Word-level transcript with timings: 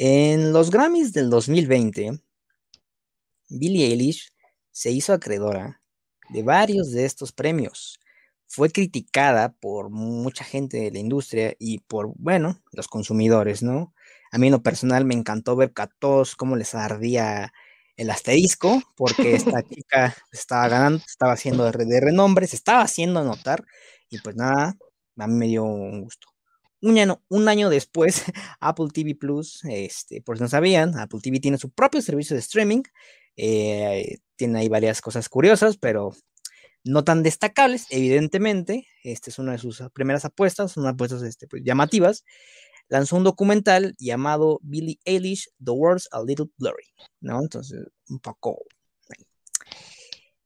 En 0.00 0.52
los 0.52 0.70
Grammys 0.70 1.12
del 1.12 1.28
2020, 1.28 2.20
Billie 3.48 3.86
Eilish 3.86 4.30
se 4.70 4.92
hizo 4.92 5.12
acreedora 5.12 5.82
de 6.28 6.44
varios 6.44 6.92
de 6.92 7.04
estos 7.04 7.32
premios. 7.32 7.98
Fue 8.46 8.70
criticada 8.70 9.54
por 9.54 9.90
mucha 9.90 10.44
gente 10.44 10.76
de 10.76 10.92
la 10.92 11.00
industria 11.00 11.56
y 11.58 11.80
por, 11.80 12.12
bueno, 12.14 12.62
los 12.70 12.86
consumidores, 12.86 13.64
¿no? 13.64 13.92
A 14.30 14.38
mí 14.38 14.46
en 14.46 14.52
lo 14.52 14.62
personal 14.62 15.04
me 15.04 15.14
encantó 15.14 15.56
ver 15.56 15.72
a 15.74 15.88
todos 15.88 16.36
cómo 16.36 16.54
les 16.54 16.76
ardía 16.76 17.52
el 17.96 18.10
asterisco, 18.10 18.80
porque 18.96 19.34
esta 19.34 19.62
chica 19.68 20.16
estaba 20.30 20.68
ganando, 20.68 21.02
estaba 21.04 21.32
haciendo 21.32 21.64
de, 21.64 22.00
renombre, 22.00 22.46
se 22.46 22.54
estaba 22.54 22.82
haciendo 22.82 23.24
notar, 23.24 23.64
y 24.08 24.18
pues 24.20 24.36
nada, 24.36 24.76
a 25.16 25.26
mí 25.26 25.34
me 25.34 25.46
dio 25.48 25.64
un 25.64 26.02
gusto. 26.02 26.27
Un 26.80 27.48
año, 27.48 27.70
después, 27.70 28.24
Apple 28.60 28.88
TV 28.92 29.14
Plus, 29.14 29.64
este, 29.64 30.22
por 30.22 30.36
si 30.36 30.42
no 30.42 30.48
sabían, 30.48 30.98
Apple 30.98 31.20
TV 31.22 31.40
tiene 31.40 31.58
su 31.58 31.70
propio 31.70 32.00
servicio 32.02 32.34
de 32.34 32.40
streaming, 32.40 32.82
eh, 33.36 34.18
tiene 34.36 34.60
ahí 34.60 34.68
varias 34.68 35.00
cosas 35.00 35.28
curiosas, 35.28 35.76
pero 35.76 36.14
no 36.84 37.04
tan 37.04 37.22
destacables, 37.22 37.86
evidentemente. 37.90 38.86
Esta 39.02 39.30
es 39.30 39.38
una 39.38 39.52
de 39.52 39.58
sus 39.58 39.82
primeras 39.92 40.24
apuestas, 40.24 40.72
son 40.72 40.86
apuestas 40.86 41.22
este, 41.22 41.46
pues, 41.46 41.62
llamativas 41.64 42.24
lanzó 42.88 43.16
un 43.16 43.24
documental 43.24 43.94
llamado 43.98 44.60
Billie 44.62 44.98
Eilish, 45.04 45.48
The 45.62 45.70
World's 45.70 46.08
a 46.12 46.22
Little 46.22 46.46
Blurry, 46.56 46.86
¿no? 47.20 47.40
Entonces, 47.40 47.86
un 48.08 48.18
poco... 48.18 48.58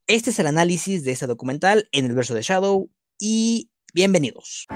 Este 0.05 0.31
es 0.31 0.39
el 0.39 0.47
análisis 0.47 1.05
de 1.05 1.11
este 1.13 1.27
documental 1.27 1.87
en 1.93 2.05
el 2.05 2.13
verso 2.13 2.33
de 2.33 2.41
Shadow 2.41 2.89
y 3.19 3.71
bienvenidos. 3.93 4.67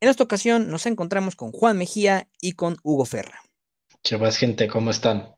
En 0.00 0.08
esta 0.08 0.22
ocasión 0.22 0.70
nos 0.70 0.86
encontramos 0.86 1.34
con 1.34 1.50
Juan 1.50 1.76
Mejía 1.76 2.28
y 2.40 2.52
con 2.52 2.76
Hugo 2.84 3.04
Ferra. 3.04 3.42
Chavas, 4.04 4.36
gente, 4.36 4.68
¿cómo 4.68 4.90
están? 4.90 5.34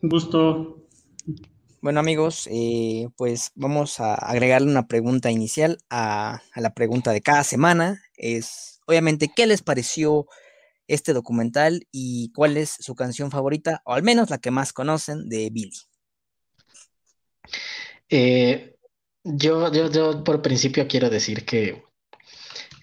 Un 0.00 0.08
gusto. 0.08 0.82
Bueno 1.82 2.00
amigos, 2.00 2.48
eh, 2.50 3.08
pues 3.16 3.52
vamos 3.54 4.00
a 4.00 4.14
agregarle 4.14 4.70
una 4.70 4.86
pregunta 4.86 5.30
inicial 5.30 5.78
a, 5.90 6.40
la 6.54 6.72
pregunta 6.72 7.12
de 7.12 7.20
cada 7.20 7.44
semana. 7.44 8.02
Es, 8.16 8.80
obviamente, 8.86 9.30
¿qué 9.34 9.46
les 9.46 9.60
pareció 9.62 10.26
este 10.88 11.12
documental 11.12 11.86
y 11.92 12.32
cuál 12.32 12.56
es 12.56 12.70
su 12.70 12.94
canción 12.94 13.30
favorita, 13.30 13.82
o 13.84 13.92
al 13.92 14.02
menos 14.02 14.30
la 14.30 14.38
que 14.38 14.50
más 14.50 14.72
conocen 14.72 15.28
de 15.28 15.50
Billy? 15.50 15.76
Eh, 18.08 18.76
yo, 19.24 19.70
yo, 19.72 19.90
yo 19.90 20.24
por 20.24 20.40
principio 20.40 20.88
quiero 20.88 21.10
decir 21.10 21.44
que, 21.44 21.85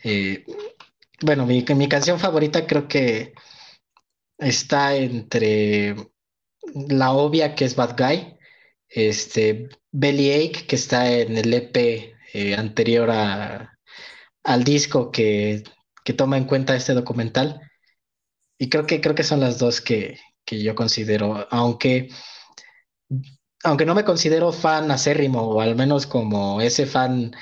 eh, 0.03 0.45
bueno, 1.21 1.45
mi, 1.45 1.63
mi 1.75 1.87
canción 1.87 2.19
favorita 2.19 2.67
creo 2.67 2.87
que 2.87 3.33
está 4.37 4.95
entre 4.95 5.95
la 6.73 7.11
obvia 7.11 7.55
que 7.55 7.65
es 7.65 7.75
Bad 7.75 7.95
Guy 7.97 8.37
este, 8.93 9.69
Bellyache, 9.91 10.67
que 10.67 10.75
está 10.75 11.11
en 11.11 11.37
el 11.37 11.53
EP 11.53 12.15
eh, 12.33 12.55
anterior 12.55 13.09
al 13.11 14.63
disco 14.63 15.11
que, 15.11 15.63
toma 16.17 16.37
en 16.37 16.45
cuenta 16.45 16.75
este 16.75 16.93
documental. 16.93 17.61
Y 18.57 18.69
creo 18.69 18.85
que, 18.85 19.01
creo 19.01 19.15
que 19.15 19.23
son 19.23 19.39
las 19.39 19.57
dos 19.57 19.81
que, 19.81 20.19
yo 20.45 20.75
considero, 20.75 21.47
aunque, 21.49 22.09
aunque 23.63 23.85
no 23.85 23.95
me 23.95 24.03
considero 24.03 24.51
fan 24.51 24.91
acérrimo, 24.91 25.41
o 25.41 25.61
al 25.61 25.75
menos 25.75 26.05
como 26.05 26.61
ese 26.61 26.85
fan 26.85 27.35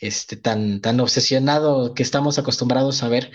este, 0.00 0.36
tan, 0.36 0.80
tan 0.80 1.00
obsesionado 1.00 1.94
que 1.94 2.02
estamos 2.02 2.38
acostumbrados 2.38 3.02
a 3.02 3.08
ver, 3.08 3.30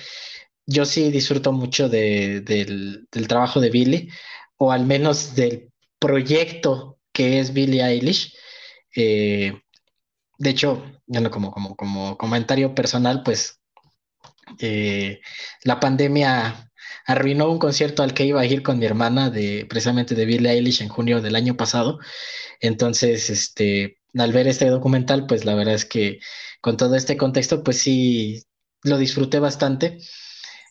yo 0.65 0.85
sí 0.85 1.11
disfruto 1.11 1.51
mucho 1.51 1.89
del, 1.89 2.43
del 2.43 3.27
trabajo 3.27 3.59
de 3.61 3.69
Billy, 3.69 4.09
o 4.57 4.71
al 4.71 4.85
menos 4.85 5.35
del 5.35 5.71
proyecto 5.99 6.99
que 7.11 7.39
es 7.39 7.53
Billie 7.53 7.83
Eilish. 7.83 8.35
Eh, 8.95 9.61
de 10.37 10.49
hecho, 10.49 10.83
como, 11.31 11.51
como, 11.51 11.75
como 11.75 12.17
comentario 12.17 12.75
personal, 12.75 13.23
pues 13.23 13.61
eh, 14.59 15.21
la 15.63 15.79
pandemia 15.79 16.71
arruinó 17.07 17.49
un 17.49 17.59
concierto 17.59 18.03
al 18.03 18.13
que 18.13 18.25
iba 18.25 18.41
a 18.41 18.45
ir 18.45 18.63
con 18.63 18.79
mi 18.79 18.85
hermana 18.85 19.29
de 19.29 19.65
precisamente 19.69 20.15
de 20.15 20.25
Billie 20.25 20.51
Eilish 20.51 20.81
en 20.81 20.89
junio 20.89 21.21
del 21.21 21.35
año 21.35 21.55
pasado. 21.55 21.99
Entonces, 22.59 23.29
este, 23.29 23.97
al 24.17 24.31
ver 24.31 24.47
este 24.47 24.69
documental, 24.69 25.25
pues 25.27 25.45
la 25.45 25.55
verdad 25.55 25.75
es 25.75 25.85
que 25.85 26.19
con 26.61 26.77
todo 26.77 26.95
este 26.95 27.17
contexto, 27.17 27.63
pues 27.63 27.79
sí 27.79 28.43
lo 28.83 28.97
disfruté 28.97 29.39
bastante. 29.39 29.99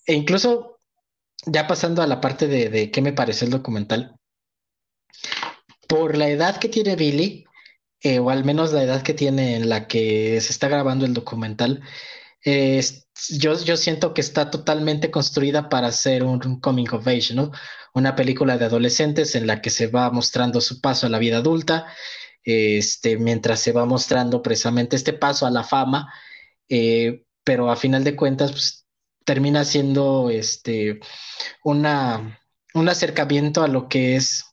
E 0.07 0.15
incluso 0.15 0.79
ya 1.47 1.67
pasando 1.67 2.03
a 2.03 2.07
la 2.07 2.21
parte 2.21 2.47
de, 2.47 2.69
de 2.71 2.91
qué 2.91 3.03
me 3.03 3.13
pareció 3.13 3.47
el 3.47 3.53
documental, 3.53 4.17
por 5.89 6.17
la 6.17 6.29
edad 6.29 6.59
que 6.59 6.69
tiene 6.69 6.97
Billy, 6.97 7.45
eh, 8.01 8.19
o 8.19 8.31
al 8.31 8.45
menos 8.45 8.73
la 8.73 8.83
edad 8.83 9.03
que 9.03 9.15
tiene 9.15 9.57
en 9.57 9.69
la 9.69 9.87
que 9.87 10.41
se 10.41 10.53
está 10.53 10.69
grabando 10.69 11.07
el 11.07 11.15
documental, 11.15 11.83
yo, 12.45 13.59
yo 13.65 13.77
siento 13.77 14.13
que 14.13 14.21
está 14.21 14.51
totalmente 14.51 15.11
construida 15.11 15.69
para 15.71 15.91
ser 15.93 16.25
un, 16.25 16.61
coming 16.61 16.89
of 16.93 17.07
age, 17.07 17.35
¿no? 17.35 17.53
Una 17.95 18.15
película 18.17 18.59
de 18.59 18.67
adolescentes 18.67 19.35
en 19.35 19.47
la 19.47 19.63
que 19.63 19.71
se 19.71 19.87
va 19.87 20.11
mostrando 20.11 20.61
su 20.61 20.81
paso 20.81 21.07
a 21.07 21.11
la 21.11 21.19
vida 21.19 21.39
adulta, 21.39 21.87
este, 22.45 23.17
mientras 23.19 23.61
se 23.61 23.73
va 23.73 23.87
mostrando 23.87 24.43
precisamente 24.43 24.97
este 24.97 25.13
paso 25.13 25.47
a 25.47 25.51
la 25.51 25.65
fama, 25.65 26.13
eh, 26.69 27.25
pero 27.45 27.71
a 27.71 27.77
final 27.77 28.05
de 28.05 28.17
cuentas 28.17 28.53
pues, 28.53 28.87
termina 29.25 29.65
siendo 29.65 30.31
este, 30.31 31.01
una, 31.65 32.41
un 32.75 32.89
acercamiento 32.89 33.63
a 33.63 33.69
lo 33.69 33.89
que 33.89 34.17
es 34.17 34.45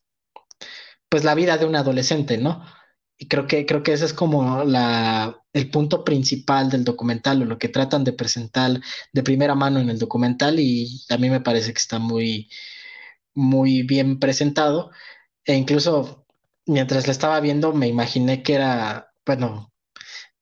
pues 1.09 1.23
la 1.25 1.35
vida 1.35 1.57
de 1.57 1.65
un 1.65 1.75
adolescente, 1.75 2.37
¿no? 2.37 2.65
Y 3.17 3.27
creo 3.27 3.45
que, 3.47 3.65
creo 3.65 3.83
que 3.83 3.93
ese 3.93 4.05
es 4.05 4.13
como 4.13 4.63
la, 4.63 5.43
el 5.53 5.69
punto 5.69 6.03
principal 6.03 6.69
del 6.69 6.83
documental 6.85 7.41
o 7.41 7.45
lo 7.45 7.59
que 7.59 7.69
tratan 7.69 8.03
de 8.03 8.13
presentar 8.13 8.79
de 9.13 9.23
primera 9.23 9.53
mano 9.53 9.79
en 9.79 9.89
el 9.89 9.99
documental 9.99 10.59
y 10.59 11.03
a 11.09 11.17
mí 11.17 11.29
me 11.29 11.41
parece 11.41 11.73
que 11.73 11.79
está 11.79 11.99
muy, 11.99 12.49
muy 13.33 13.83
bien 13.83 14.19
presentado. 14.19 14.91
E 15.45 15.55
incluso 15.55 16.20
mientras 16.71 17.07
la 17.07 17.13
estaba 17.13 17.39
viendo 17.39 17.73
me 17.73 17.87
imaginé 17.87 18.43
que 18.43 18.55
era, 18.55 19.13
bueno, 19.25 19.71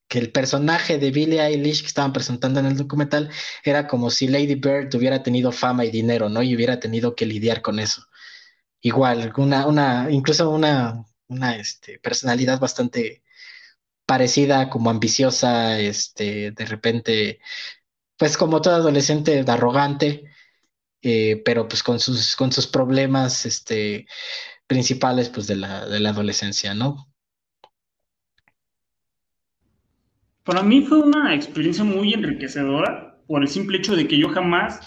que 0.07 0.19
el 0.19 0.31
personaje 0.31 0.97
de 1.00 1.12
Billie 1.12 1.41
Eilish 1.41 1.81
que 1.81 1.88
estaban 1.88 2.13
presentando 2.13 2.59
en 2.59 2.67
el 2.67 2.78
documental 2.78 3.29
era 3.63 3.88
como 3.88 4.09
si 4.09 4.28
Lady 4.28 4.56
Bird 4.56 4.94
hubiera 4.95 5.23
tenido 5.23 5.51
fama 5.51 5.85
y 5.85 5.91
dinero, 5.91 6.29
¿no? 6.29 6.41
Y 6.44 6.56
hubiera 6.56 6.79
tenido 6.79 7.16
que 7.16 7.25
lidiar 7.25 7.62
con 7.62 7.79
eso 7.79 8.03
igual, 8.81 9.34
una, 9.38 9.68
una, 9.68 10.07
incluso 10.12 10.50
una, 10.50 11.06
una 11.28 11.56
este, 11.57 12.00
personalidad 12.00 12.59
bastante 12.59 13.23
parecida, 14.06 14.69
como 14.69 14.89
ambiciosa, 14.89 15.79
este, 15.79 16.51
de 16.51 16.66
repente, 16.66 17.41
pues 18.18 18.38
como 18.38 18.62
todo 18.62 18.75
adolescente 18.75 19.44
arrogante, 19.47 20.25
eh, 21.01 21.41
pero 21.45 21.68
pues 21.68 21.84
con 21.84 22.00
sus, 22.00 22.35
con 22.35 22.51
sus 22.51 22.68
problemas 22.68 23.45
este, 23.45 24.07
principales 24.69 25.28
pues 25.28 25.47
de 25.47 25.57
la, 25.57 25.85
de 25.85 26.00
la 26.00 26.12
adolescencia, 26.12 26.74
¿no? 26.74 27.07
Para 30.46 30.63
mí 30.63 30.84
fue 30.84 31.00
una 31.00 31.35
experiencia 31.35 31.84
muy 31.84 32.13
enriquecedora 32.13 33.19
por 33.28 33.41
el 33.41 33.50
simple 33.50 33.80
hecho 33.80 33.97
de 33.97 34.07
que 34.07 34.18
yo 34.18 34.30
jamás 34.30 34.80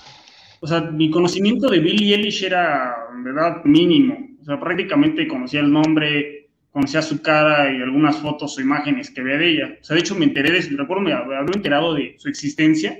o 0.65 0.67
sea, 0.69 0.81
mi 0.81 1.11
conocimiento 1.11 1.69
de 1.69 1.81
Billie 1.81 2.15
Eilish 2.15 2.45
era, 2.45 2.95
verdad, 3.25 3.65
mínimo. 3.65 4.17
O 4.41 4.45
sea, 4.45 4.61
prácticamente 4.61 5.27
conocía 5.27 5.59
el 5.59 5.73
nombre, 5.73 6.51
conocía 6.71 7.03
su 7.03 7.21
cara 7.21 7.77
y 7.77 7.83
algunas 7.83 8.19
fotos 8.19 8.57
o 8.57 8.61
imágenes 8.61 9.11
que 9.11 9.23
veía 9.23 9.39
de 9.39 9.51
ella. 9.51 9.79
O 9.81 9.85
sea, 9.85 9.95
de 9.95 10.01
hecho 10.01 10.15
me 10.15 10.25
enteré 10.25 10.53
de, 10.53 10.61
recuerdo, 10.77 11.03
me 11.03 11.13
había 11.13 11.41
enterado 11.53 11.95
de 11.95 12.15
su 12.17 12.29
existencia 12.29 12.97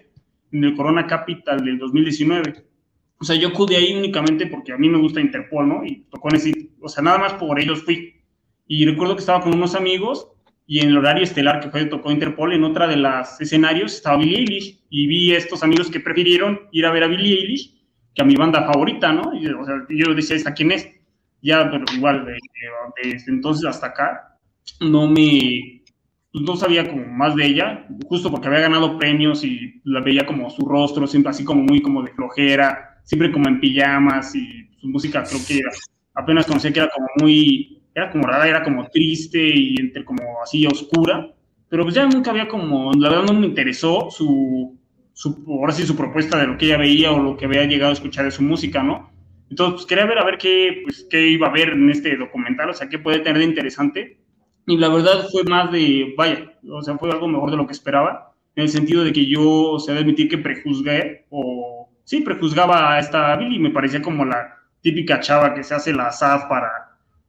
en 0.51 0.65
el 0.65 0.75
Corona 0.75 1.07
Capital 1.07 1.65
del 1.65 1.79
2019. 1.79 2.65
O 3.23 3.25
sea, 3.25 3.37
yo 3.37 3.51
acudí 3.51 3.77
ahí 3.77 3.95
únicamente 3.95 4.49
porque 4.49 4.73
a 4.73 4.77
mí 4.77 4.89
me 4.89 4.99
gusta 4.99 5.21
Interpol, 5.21 5.69
¿no? 5.69 5.85
Y 5.85 6.07
tocó 6.11 6.29
en 6.31 6.35
ese, 6.35 6.71
o 6.81 6.89
sea, 6.89 7.05
nada 7.05 7.19
más 7.19 7.35
por 7.35 7.61
ellos 7.61 7.85
fui. 7.85 8.17
Y 8.67 8.85
recuerdo 8.85 9.15
que 9.15 9.21
estaba 9.21 9.41
con 9.41 9.55
unos 9.55 9.77
amigos 9.77 10.27
y 10.67 10.81
en 10.81 10.89
el 10.89 10.99
horario 10.99 11.23
estelar 11.23 11.61
que 11.61 11.71
fue 11.71 11.85
tocó 11.85 12.11
Interpol, 12.11 12.53
en 12.53 12.65
otra 12.65 12.89
de 12.89 12.97
las 12.97 13.41
escenarios 13.41 13.95
estaba 13.95 14.17
Billie 14.17 14.41
Eilish 14.41 14.81
y 14.91 15.07
vi 15.07 15.33
a 15.33 15.39
estos 15.39 15.63
amigos 15.63 15.89
que 15.89 16.01
prefirieron 16.01 16.63
ir 16.73 16.85
a 16.85 16.91
ver 16.91 17.05
a 17.05 17.07
Billie 17.07 17.39
Eilish 17.39 17.81
que 18.13 18.23
a 18.23 18.25
mi 18.25 18.35
banda 18.35 18.67
favorita, 18.67 19.13
¿no? 19.13 19.33
Y, 19.35 19.47
o 19.47 19.65
sea, 19.65 19.87
yo 19.89 20.13
decía, 20.15 20.35
¿esta 20.35 20.53
quién 20.53 20.73
es? 20.73 20.91
Ya, 21.43 21.71
pero 21.71 21.85
igual, 21.97 22.27
desde 23.05 23.31
entonces 23.31 23.65
hasta 23.67 23.87
acá, 23.87 24.37
no 24.81 25.07
me, 25.07 25.85
no 26.33 26.57
sabía 26.57 26.91
como 26.91 27.07
más 27.07 27.37
de 27.37 27.47
ella, 27.47 27.87
justo 28.09 28.33
porque 28.33 28.49
había 28.49 28.63
ganado 28.63 28.99
premios 28.99 29.45
y 29.45 29.81
la 29.85 30.01
veía 30.01 30.27
como 30.27 30.51
su 30.51 30.67
rostro, 30.67 31.07
siempre 31.07 31.31
así 31.31 31.45
como 31.45 31.63
muy 31.63 31.81
como 31.81 32.03
de 32.03 32.11
flojera, 32.11 32.92
siempre 33.05 33.33
como 33.33 33.49
en 33.49 33.61
pijamas 33.61 34.35
y 34.35 34.69
su 34.81 34.89
música 34.89 35.23
creo 35.25 35.41
que 35.47 35.61
apenas 36.15 36.47
conocía 36.47 36.73
que 36.73 36.81
era 36.81 36.91
como 36.91 37.07
muy 37.21 37.83
era 37.95 38.11
como 38.11 38.27
rara, 38.27 38.49
era 38.49 38.63
como 38.63 38.89
triste 38.89 39.39
y 39.39 39.77
entre 39.79 40.05
como 40.05 40.23
así 40.43 40.67
oscura, 40.67 41.31
pero 41.69 41.85
pues 41.85 41.95
ya 41.95 42.07
nunca 42.07 42.31
había 42.31 42.49
como, 42.49 42.93
la 42.93 43.11
verdad 43.11 43.25
no 43.25 43.35
me 43.35 43.47
interesó 43.47 44.09
su, 44.11 44.79
su, 45.13 45.45
ahora 45.49 45.73
sí 45.73 45.85
su 45.85 45.97
propuesta 45.97 46.39
de 46.39 46.47
lo 46.47 46.57
que 46.57 46.67
ella 46.67 46.79
veía 46.79 47.13
o 47.13 47.23
lo 47.23 47.37
que 47.37 47.45
había 47.45 47.65
llegado 47.65 47.91
a 47.91 47.95
escuchar 47.95 48.25
de 48.25 48.31
su 48.31 48.43
música, 48.43 48.83
¿no? 48.83 49.11
Entonces, 49.51 49.75
pues 49.75 49.87
quería 49.87 50.07
ver 50.07 50.19
a 50.19 50.25
ver 50.25 50.39
qué, 50.39 50.81
pues, 50.85 51.07
qué 51.11 51.29
iba 51.29 51.49
a 51.49 51.53
ver 51.53 51.71
en 51.71 51.91
este 51.91 52.17
documental, 52.17 52.71
o 52.71 52.75
sea, 52.75 52.89
qué 52.89 52.99
puede 52.99 53.19
tener 53.19 53.39
de 53.39 53.45
interesante. 53.45 54.19
Y 54.67 54.79
la 54.79 54.89
verdad 54.89 55.27
fue 55.31 55.45
más 55.45 55.71
de, 55.71 56.15
vaya, 56.17 56.53
o 56.71 56.83
sea, 56.83 56.97
fue 56.97 57.11
algo 57.11 57.29
mejor 57.29 57.51
de 57.51 57.57
lo 57.59 57.67
que 57.67 57.73
esperaba, 57.73 58.33
en 58.55 58.63
el 58.63 58.69
sentido 58.71 59.05
de 59.05 59.13
que 59.13 59.27
yo, 59.27 59.73
o 59.73 59.79
sea, 59.79 59.95
de 59.95 60.01
admitir 60.01 60.29
que 60.29 60.39
prejuzgué, 60.39 61.27
o 61.31 61.82
sí, 62.05 62.21
prejuzgaba 62.21 62.95
a 62.95 62.99
esta 62.99 63.37
Billy, 63.37 63.59
me 63.59 63.71
parecía 63.71 64.03
como 64.03 64.25
la 64.25 64.57
típica 64.81 65.21
chava 65.21 65.55
que 65.55 65.63
se 65.63 65.75
hace 65.75 65.93
la 65.93 66.11
SAF 66.11 66.45
para, 66.47 66.71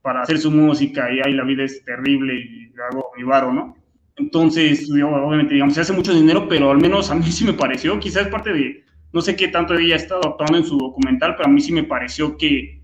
para 0.01 0.21
hacer 0.21 0.37
su 0.39 0.51
música 0.51 1.11
y 1.11 1.19
ahí 1.19 1.33
la 1.33 1.43
vida 1.43 1.63
es 1.63 1.83
terrible 1.85 2.35
y 2.35 2.71
hago 2.89 3.11
mi 3.15 3.23
varo, 3.23 3.53
¿no? 3.53 3.77
Entonces, 4.15 4.89
obviamente, 4.91 5.53
digamos, 5.53 5.73
se 5.73 5.81
hace 5.81 5.93
mucho 5.93 6.13
dinero, 6.13 6.47
pero 6.47 6.71
al 6.71 6.77
menos 6.77 7.09
a 7.09 7.15
mí 7.15 7.31
sí 7.31 7.45
me 7.45 7.53
pareció, 7.53 7.99
quizás 7.99 8.27
parte 8.27 8.53
de, 8.53 8.83
no 9.11 9.21
sé 9.21 9.35
qué 9.35 9.47
tanto 9.47 9.73
ella 9.73 9.95
ha 9.95 9.97
estado 9.97 10.21
actuando 10.27 10.57
en 10.57 10.65
su 10.65 10.77
documental, 10.77 11.35
pero 11.35 11.49
a 11.49 11.51
mí 11.51 11.61
sí 11.61 11.71
me 11.71 11.83
pareció 11.83 12.37
que, 12.37 12.83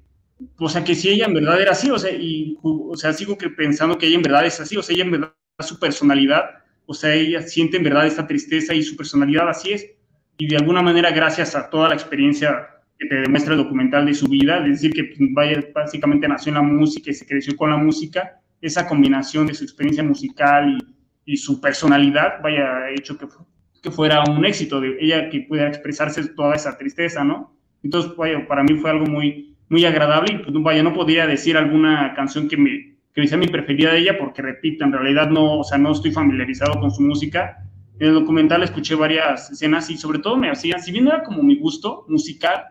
o 0.58 0.70
sea, 0.70 0.84
que 0.84 0.96
si 0.96 1.10
ella 1.10 1.26
en 1.26 1.34
verdad 1.34 1.62
era 1.62 1.72
así, 1.74 1.92
o 1.92 2.00
sea, 2.00 2.12
y, 2.12 2.58
o 2.64 2.96
sea, 2.96 3.14
sigo 3.14 3.38
que 3.38 3.50
pensando 3.50 3.98
que 3.98 4.08
ella 4.08 4.16
en 4.16 4.24
verdad 4.24 4.46
es 4.46 4.60
así, 4.60 4.78
o 4.78 4.82
sea, 4.82 4.96
ella 4.96 5.06
en 5.06 5.12
verdad 5.12 5.34
su 5.60 5.80
personalidad, 5.80 6.46
o 6.86 6.94
sea, 6.94 7.14
ella 7.14 7.42
siente 7.42 7.78
en 7.78 7.84
verdad 7.84 8.08
esta 8.08 8.26
tristeza 8.26 8.74
y 8.74 8.82
su 8.82 8.96
personalidad 8.96 9.50
así 9.50 9.72
es, 9.72 9.86
y 10.40 10.48
de 10.48 10.58
alguna 10.58 10.82
manera 10.82 11.12
gracias 11.12 11.56
a 11.56 11.70
toda 11.70 11.90
la 11.90 11.94
experiencia 11.94 12.68
que 12.98 13.08
te 13.08 13.16
demuestra 13.16 13.54
el 13.54 13.60
documental 13.60 14.08
de 14.08 14.16
su 14.16 14.28
vida, 14.28 14.66
es 14.66 14.82
decir, 14.82 14.92
que 14.92 15.04
pues, 15.04 15.74
básicamente 15.74 16.28
nació 16.28 16.50
en 16.50 16.56
la 16.56 16.62
música 16.64 17.12
y 17.12 17.14
se 17.14 17.28
creció 17.28 17.56
con 17.56 17.70
la 17.70 17.78
música, 17.78 18.42
esa 18.60 18.88
combinación 18.88 19.46
de 19.46 19.54
su 19.54 19.64
experiencia 19.64 20.04
musical 20.04 20.78
y, 21.26 21.34
y 21.34 21.38
su 21.38 21.62
personalidad, 21.62 22.42
vaya, 22.42 22.90
hecho 22.90 23.18
que 23.18 23.28
que 23.82 23.92
fuera 23.92 24.24
un 24.24 24.46
éxito, 24.46 24.82
de 24.82 24.98
ella 25.00 25.30
que 25.30 25.42
pudiera 25.42 25.70
expresarse 25.70 26.28
toda 26.30 26.56
esa 26.56 26.78
tristeza, 26.78 27.24
¿no? 27.24 27.56
Entonces, 27.84 28.16
vaya, 28.16 28.46
para 28.48 28.64
mí 28.64 28.74
fue 28.76 28.90
algo 28.90 29.06
muy, 29.06 29.56
muy 29.70 29.86
agradable 29.86 30.34
y 30.34 30.38
pues, 30.40 30.54
vaya, 30.62 30.84
no 30.84 30.94
podría 30.94 31.28
decir 31.28 31.56
alguna 31.58 32.14
canción 32.14 32.48
que 32.48 32.58
me 32.58 32.90
que 33.14 33.28
sea 33.28 33.38
mi 33.38 33.48
preferida 33.48 33.92
de 33.92 34.00
ella 34.00 34.18
porque, 34.18 34.42
repito, 34.42 34.86
en 34.86 34.94
realidad 34.94 35.30
no, 35.30 35.60
o 35.60 35.64
sea, 35.64 35.78
no 35.78 35.92
estoy 35.92 36.12
familiarizado 36.12 36.80
con 36.80 36.92
su 36.92 37.02
música. 37.02 37.58
En 38.00 38.08
el 38.08 38.14
documental 38.14 38.64
escuché 38.64 38.96
varias 38.96 39.52
escenas 39.52 39.90
y 39.90 39.98
sobre 39.98 40.20
todo 40.20 40.38
me 40.38 40.50
hacían, 40.50 40.82
si 40.82 40.92
bien 40.92 41.08
era 41.08 41.24
como 41.24 41.44
mi 41.44 41.58
gusto 41.60 42.06
musical, 42.08 42.64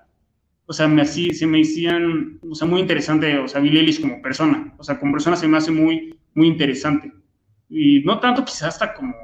o 0.67 0.73
sea, 0.73 0.89
me 0.89 1.03
hacía, 1.03 1.33
se 1.35 1.47
me 1.47 1.61
hacían, 1.61 2.41
o 2.49 2.55
sea, 2.55 2.67
muy 2.67 2.81
interesante, 2.81 3.39
o 3.39 3.49
sea, 3.49 3.61
Billie 3.61 3.81
Eilish 3.81 4.01
como 4.01 4.21
persona, 4.21 4.75
o 4.79 4.83
sea, 4.83 4.99
como 4.99 5.13
persona 5.13 5.37
se 5.37 5.49
me 5.49 5.59
hace 5.59 5.71
muy, 5.71 6.19
muy 6.35 6.49
interesante. 6.49 7.13
Y 7.69 8.01
no 8.01 8.19
tanto 8.19 8.45
quizás 8.45 8.69
hasta 8.69 8.95
como 8.95 9.15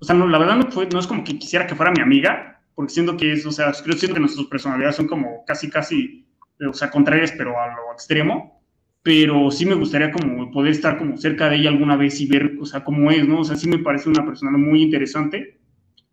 o 0.00 0.04
sea, 0.04 0.14
no, 0.14 0.26
la 0.26 0.38
verdad 0.38 0.56
no, 0.56 0.70
fue, 0.70 0.86
no 0.86 0.98
es 0.98 1.06
como 1.06 1.22
que 1.24 1.38
quisiera 1.38 1.66
que 1.66 1.74
fuera 1.74 1.92
mi 1.92 2.00
amiga, 2.00 2.62
porque 2.74 2.92
siento 2.92 3.16
que 3.16 3.32
es, 3.32 3.44
o 3.44 3.52
sea, 3.52 3.70
creo 3.84 3.96
siento 3.96 4.14
que 4.14 4.20
nuestras 4.20 4.46
personalidades 4.46 4.96
son 4.96 5.06
como 5.06 5.44
casi, 5.44 5.68
casi, 5.68 6.26
o 6.66 6.72
sea, 6.72 6.90
contrarias, 6.90 7.32
pero 7.36 7.60
a 7.60 7.66
lo 7.68 7.92
extremo. 7.92 8.59
Pero 9.02 9.50
sí 9.50 9.64
me 9.64 9.74
gustaría 9.74 10.12
como 10.12 10.50
poder 10.50 10.72
estar 10.72 10.98
como 10.98 11.16
cerca 11.16 11.48
de 11.48 11.56
ella 11.56 11.70
alguna 11.70 11.96
vez 11.96 12.20
y 12.20 12.26
ver, 12.26 12.56
o 12.60 12.66
sea, 12.66 12.84
cómo 12.84 13.10
es, 13.10 13.26
¿no? 13.26 13.40
O 13.40 13.44
sea, 13.44 13.56
sí 13.56 13.68
me 13.68 13.78
parece 13.78 14.10
una 14.10 14.24
persona 14.24 14.56
muy 14.58 14.82
interesante. 14.82 15.58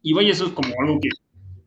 Y 0.01 0.13
vaya, 0.13 0.31
eso 0.31 0.45
es 0.48 0.51
como 0.54 0.69
algo 0.81 1.00
que, 1.01 1.10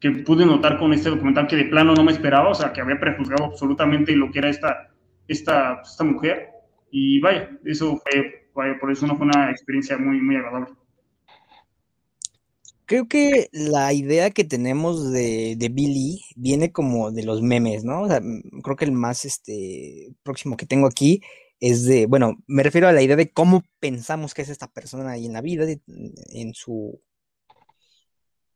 que 0.01 0.11
pude 0.23 0.47
notar 0.47 0.79
con 0.79 0.93
este 0.93 1.11
documental 1.11 1.47
que 1.47 1.57
de 1.57 1.65
plano 1.67 1.95
no 1.95 2.05
me 2.05 2.13
esperaba, 2.13 2.49
o 2.49 2.55
sea, 2.55 2.73
que 2.73 2.81
había 2.81 2.99
prejuzgado 2.99 3.45
absolutamente 3.45 4.17
lo 4.17 4.31
que 4.31 4.39
era 4.39 4.49
esta, 4.49 4.89
esta, 5.29 5.81
esta 5.83 6.05
mujer. 6.05 6.49
Y 6.91 7.21
vaya, 7.21 7.51
eso 7.65 7.99
fue, 7.99 8.49
vaya, 8.55 8.79
por 8.81 8.91
eso 8.91 9.07
no 9.07 9.17
fue 9.17 9.27
una 9.27 9.51
experiencia 9.51 9.99
muy, 9.99 10.21
muy 10.21 10.37
agradable. 10.37 10.75
Creo 12.91 13.07
que 13.07 13.49
la 13.53 13.93
idea 13.93 14.31
que 14.33 14.43
tenemos 14.43 15.13
de, 15.13 15.55
de 15.57 15.69
Billy 15.69 16.25
viene 16.35 16.73
como 16.73 17.13
de 17.13 17.23
los 17.23 17.41
memes, 17.41 17.85
¿no? 17.85 18.03
O 18.03 18.09
sea, 18.09 18.21
mm, 18.21 18.63
creo 18.65 18.75
que 18.75 18.85
el 18.85 18.91
más 18.91 19.25
este, 19.25 20.13
próximo 20.25 20.57
que 20.57 20.67
tengo 20.67 20.89
aquí 20.89 21.23
es 21.61 21.85
de, 21.85 22.07
bueno, 22.07 22.35
me 22.49 22.65
refiero 22.65 22.89
a 22.89 22.93
la 22.93 23.01
idea 23.01 23.15
de 23.15 23.31
cómo 23.31 23.63
pensamos 23.79 24.35
que 24.35 24.43
es 24.43 24.49
esta 24.49 24.67
persona 24.73 25.13
ahí 25.13 25.27
en 25.27 25.35
la 25.35 25.41
vida, 25.41 25.67
en 25.69 26.53
su 26.53 27.01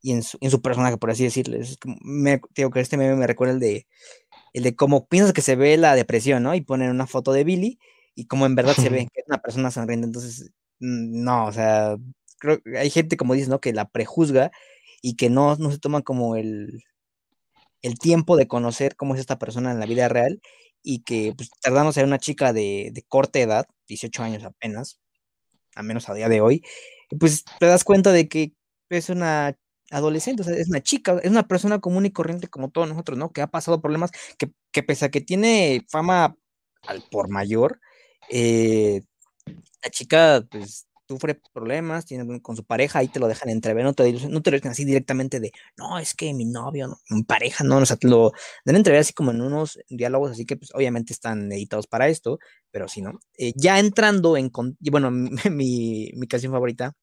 y 0.03 0.11
en 0.11 0.25
su, 0.25 0.37
en 0.41 0.51
su 0.51 0.61
personaje, 0.61 0.97
por 0.97 1.13
así 1.13 1.23
decirlo. 1.23 1.57
Es 1.57 1.77
como, 1.79 1.97
me, 2.03 2.41
tengo 2.55 2.71
que 2.71 2.81
este 2.81 2.97
meme 2.97 3.15
me 3.15 3.29
recuerda 3.29 3.55
el 3.55 3.61
de, 3.61 3.87
el 4.53 4.65
de 4.65 4.75
cómo 4.75 5.07
piensas 5.07 5.33
que 5.33 5.43
se 5.43 5.55
ve 5.55 5.77
la 5.77 5.95
depresión, 5.95 6.43
¿no? 6.43 6.57
Y 6.57 6.61
ponen 6.61 6.91
una 6.91 7.07
foto 7.07 7.33
de 7.33 7.45
Billy 7.45 7.79
y 8.17 8.27
cómo 8.27 8.47
en 8.47 8.57
verdad 8.57 8.75
se 8.75 8.89
ve 8.89 9.07
que 9.15 9.21
es 9.21 9.27
una 9.29 9.39
persona 9.39 9.71
sonriente. 9.71 10.07
Entonces, 10.09 10.51
mm, 10.81 11.23
no, 11.23 11.47
o 11.47 11.53
sea, 11.53 11.97
hay 12.77 12.91
gente, 12.91 13.17
como 13.17 13.35
dices, 13.35 13.49
¿no? 13.49 13.61
Que 13.61 13.73
la 13.73 13.89
prejuzga 13.89 14.51
y 15.03 15.17
que 15.17 15.31
no, 15.31 15.57
no 15.57 15.71
se 15.71 15.79
toma 15.79 16.03
como 16.03 16.37
el, 16.37 16.83
el 17.83 17.99
tiempo 17.99 18.37
de 18.37 18.49
conocer 18.49 18.97
cómo 18.97 19.15
es 19.15 19.21
esta 19.21 19.39
persona 19.39 19.73
en 19.73 19.81
la 19.81 19.87
vida 19.87 20.09
real 20.09 20.41
y 20.83 21.03
que 21.03 21.35
pues, 21.37 21.51
tardamos 21.63 21.97
en 21.97 22.07
una 22.07 22.19
chica 22.19 22.53
de, 22.53 22.91
de, 22.93 23.03
corta 23.03 23.41
edad, 23.41 23.67
18 23.89 24.23
años 24.23 24.45
apenas, 24.45 25.01
al 25.75 25.85
menos 25.85 26.09
a 26.09 26.15
día 26.15 26.29
de 26.29 26.41
hoy, 26.41 26.65
pues 27.19 27.45
te 27.61 27.67
das 27.67 27.85
cuenta 27.85 28.13
de 28.13 28.29
que 28.29 28.55
es 28.91 29.11
una 29.11 29.57
adolescente, 29.91 30.43
o 30.43 30.45
sea, 30.45 30.55
es 30.57 30.69
una 30.69 30.83
chica, 30.83 31.19
es 31.23 31.31
una 31.31 31.49
persona 31.49 31.81
común 31.81 32.07
y 32.07 32.11
corriente 32.13 32.49
como 32.49 32.71
todos 32.71 32.89
nosotros, 32.89 33.19
¿no? 33.19 33.33
Que 33.33 33.43
ha 33.43 33.49
pasado 33.49 33.81
problemas, 33.81 34.11
que, 34.39 34.51
que 34.73 34.83
pese 34.83 35.07
a 35.07 35.11
que 35.11 35.21
tiene 35.21 35.85
fama 35.91 36.37
al 36.83 37.03
por 37.11 37.29
mayor, 37.31 37.81
eh, 38.31 39.03
la 39.83 39.91
chica 39.91 40.47
pues 40.51 40.87
sufre 41.07 41.41
problemas, 41.53 42.07
tiene 42.07 42.41
con 42.41 42.57
su 42.57 42.65
pareja, 42.65 43.01
ahí 43.01 43.09
te 43.09 43.21
lo 43.21 43.29
dejan 43.29 43.51
entrever, 43.51 43.85
no 43.85 43.93
te, 43.93 44.13
no 44.13 44.43
te 44.43 44.51
lo 44.51 44.57
dicen 44.57 44.71
así 44.71 44.85
directamente 44.85 45.41
de, 45.41 45.53
no, 45.77 45.99
es 45.99 46.15
que 46.15 46.33
mi 46.35 46.45
novio, 46.45 46.89
no, 46.89 46.97
mi 47.11 47.23
pareja, 47.25 47.65
no, 47.65 47.79
o 47.79 47.87
sea, 47.87 47.97
te 47.97 48.09
lo 48.09 48.33
dan 48.65 48.77
entrever 48.77 49.01
así 49.01 49.13
como 49.13 49.31
en 49.31 49.41
unos 49.41 49.79
diálogos, 49.89 50.33
así 50.33 50.47
que 50.47 50.57
pues 50.57 50.71
obviamente 50.75 51.13
están 51.13 51.51
editados 51.53 51.87
para 51.87 52.09
esto, 52.09 52.39
pero 52.71 52.89
si 52.89 53.03
no. 53.03 53.21
Eh, 53.39 53.53
ya 53.57 53.79
entrando 53.79 54.37
en, 54.37 54.51
bueno, 54.91 55.11
mi, 55.51 56.11
mi, 56.15 56.27
canción 56.27 56.53
favorita, 56.53 56.95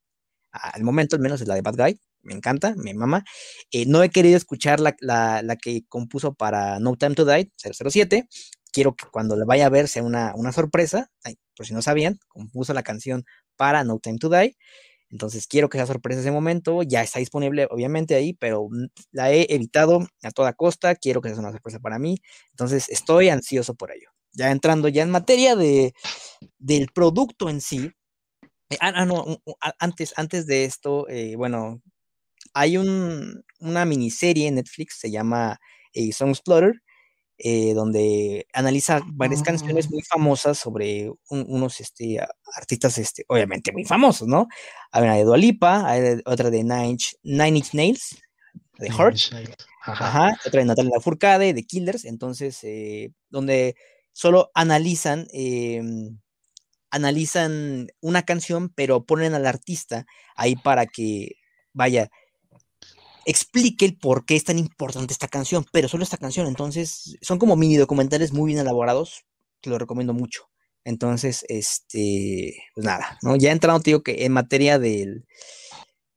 al 0.52 0.84
momento 0.84 1.16
al 1.16 1.22
menos 1.22 1.42
es 1.42 1.48
la 1.48 1.56
de 1.56 1.62
Bad 1.62 1.76
Guy, 1.78 2.00
me 2.24 2.34
encanta, 2.34 2.76
mi 2.78 2.94
mamá. 2.94 3.24
Eh, 3.72 3.86
no 3.88 4.04
he 4.04 4.10
querido 4.10 4.38
escuchar 4.38 4.80
la, 4.80 4.96
la, 5.00 5.42
la, 5.44 5.56
que 5.56 5.86
compuso 5.88 6.34
para 6.34 6.80
No 6.80 6.96
Time 6.96 7.16
to 7.16 7.26
Die, 7.26 7.52
007. 7.58 8.28
Quiero 8.72 8.96
que 8.96 9.06
cuando 9.12 9.36
la 9.36 9.46
vaya 9.46 9.66
a 9.68 9.70
ver 9.70 9.88
sea 9.88 10.04
una, 10.04 10.34
una 10.36 10.52
sorpresa. 10.52 11.10
Ay, 11.24 11.38
por 11.56 11.66
si 11.66 11.74
no 11.74 11.82
sabían, 11.82 12.20
compuso 12.28 12.74
la 12.74 12.84
canción 12.84 13.26
para 13.56 13.84
No 13.84 14.00
Time 14.00 14.18
to 14.18 14.30
Die. 14.30 14.58
Entonces 15.10 15.46
quiero 15.48 15.70
que 15.70 15.78
sea 15.78 15.86
sorpresa 15.86 16.22
ese 16.22 16.32
momento. 16.32 16.84
Ya 16.84 17.04
está 17.04 17.20
disponible, 17.20 17.68
obviamente, 17.70 18.16
ahí, 18.16 18.34
pero 18.34 18.70
la 19.12 19.32
he 19.32 19.46
evitado 19.54 20.08
a 20.24 20.32
toda 20.32 20.54
costa. 20.54 20.96
Quiero 20.96 21.22
que 21.22 21.30
sea 21.30 21.40
una 21.40 21.52
sorpresa 21.52 21.80
para 21.80 22.00
mí. 22.00 22.18
Entonces 22.52 22.88
estoy 22.90 23.30
ansioso 23.30 23.76
por 23.76 23.92
ello. 23.92 24.10
Ya 24.34 24.52
entrando 24.52 24.88
ya 24.88 25.04
en 25.04 25.12
materia 25.12 25.56
de, 25.56 25.94
del 26.60 26.88
producto 26.94 27.50
en 27.50 27.62
sí. 27.62 27.92
Eh, 28.70 28.78
ah, 28.82 28.94
ah, 29.62 29.74
antes, 29.80 30.14
antes 30.16 30.48
de 30.48 30.66
esto, 30.66 31.08
eh, 31.10 31.36
bueno, 31.36 31.82
hay 32.54 32.78
un, 32.78 33.44
una 33.60 33.86
miniserie 33.86 34.48
en 34.48 34.56
Netflix, 34.56 34.98
se 35.00 35.12
llama 35.12 35.60
eh, 35.94 36.14
Song 36.14 36.30
Explorer, 36.30 36.82
eh, 37.44 37.74
donde 37.74 38.46
analiza 38.54 39.02
varias 39.08 39.42
canciones 39.42 39.90
muy 39.90 40.04
famosas 40.04 40.60
sobre 40.60 41.12
unos 41.30 41.80
este, 41.80 42.20
artistas, 42.56 43.00
este, 43.00 43.26
obviamente 43.28 43.72
muy 43.72 43.84
famosos, 43.84 44.28
¿no? 44.28 44.48
Hay 44.92 45.04
una 45.04 45.16
de 45.16 45.24
Dua 45.24 45.38
Lipa, 45.38 45.90
hay 45.90 46.22
otra 46.26 46.52
de 46.52 46.64
Nine, 46.64 46.98
Nine 47.24 47.58
Inch 47.58 47.74
Nails, 47.74 48.22
de 48.78 48.90
Ajá. 49.84 50.38
otra 50.46 50.60
de 50.60 50.66
Natalia 50.66 50.92
Lafourcade, 50.94 51.54
de 51.54 51.64
Killers, 51.64 52.06
entonces, 52.06 52.60
eh, 52.64 53.12
donde 53.30 53.76
solo 54.14 54.52
analizan, 54.54 55.26
em, 55.34 56.20
analizan 56.92 57.88
una 58.02 58.22
canción, 58.22 58.70
pero 58.70 59.06
ponen 59.06 59.34
al 59.34 59.48
artista 59.48 60.06
ahí 60.36 60.56
para 60.56 60.86
que 60.86 61.38
vaya, 61.74 62.10
explique 63.26 63.86
el 63.86 63.98
por 63.98 64.26
qué 64.26 64.36
es 64.36 64.44
tan 64.44 64.58
importante 64.58 65.14
esta 65.14 65.28
canción, 65.28 65.66
pero 65.72 65.88
solo 65.88 66.04
esta 66.04 66.18
canción. 66.18 66.48
Entonces, 66.48 67.18
son 67.22 67.40
como 67.40 67.56
mini 67.56 67.78
documentales 67.78 68.34
muy 68.34 68.48
bien 68.48 68.60
elaborados, 68.60 69.26
que 69.62 69.70
lo 69.70 69.78
recomiendo 69.78 70.14
mucho. 70.14 70.50
Entonces, 70.84 71.46
este, 71.48 72.56
pues 72.74 72.86
nada, 72.86 73.20
¿no? 73.22 73.36
Ya 73.36 73.52
entrando, 73.52 73.82
te 73.82 73.92
digo 73.92 74.04
que 74.04 74.26
en 74.26 74.34
materia 74.34 74.80
del, 74.80 75.26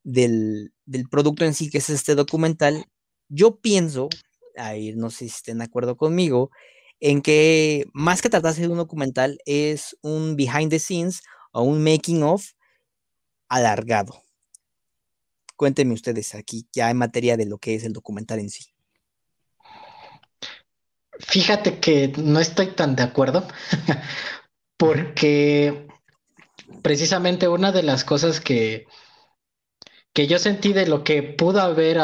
del, 0.03 0.73
del 0.87 1.09
producto 1.09 1.45
en 1.45 1.55
sí, 1.55 1.71
que 1.71 1.79
es 1.79 1.91
este 1.91 2.15
documental, 2.15 2.87
yo 3.29 3.61
pienso, 3.61 4.09
ahí 4.57 4.93
no 4.95 5.11
sé 5.11 5.29
si 5.29 5.37
estén 5.37 5.59
de 5.59 5.65
acuerdo 5.65 5.97
conmigo, 5.97 6.51
en 7.01 7.21
que 7.21 7.87
más 7.93 8.23
que 8.23 8.31
tratarse 8.31 8.63
de 8.63 8.69
un 8.69 8.79
documental, 8.79 9.39
es 9.45 9.97
un 10.03 10.37
behind 10.37 10.71
the 10.71 10.79
scenes 10.79 11.23
o 11.53 11.63
un 11.63 11.83
making 11.85 12.23
of 12.23 12.47
alargado. 13.49 14.24
Cuéntenme 15.57 15.95
ustedes 15.95 16.35
aquí, 16.35 16.67
ya 16.73 16.91
en 16.91 16.97
materia 16.97 17.37
de 17.37 17.47
lo 17.47 17.59
que 17.59 17.75
es 17.75 17.85
el 17.85 17.93
documental 17.93 18.41
en 18.41 18.51
sí. 18.51 18.75
Fíjate 21.19 21.79
que 21.79 22.13
no 22.17 22.41
estoy 22.41 22.69
tan 22.69 22.97
de 22.97 23.05
acuerdo, 23.05 23.47
porque 24.77 25.87
precisamente 26.83 27.49
una 27.49 27.73
de 27.73 27.83
las 27.83 28.05
cosas 28.05 28.41
que, 28.41 28.87
que 30.13 30.27
yo 30.27 30.39
sentí 30.39 30.73
de 30.73 30.87
lo 30.87 31.05
que 31.05 31.23
pudo 31.23 31.61
haber, 31.61 31.99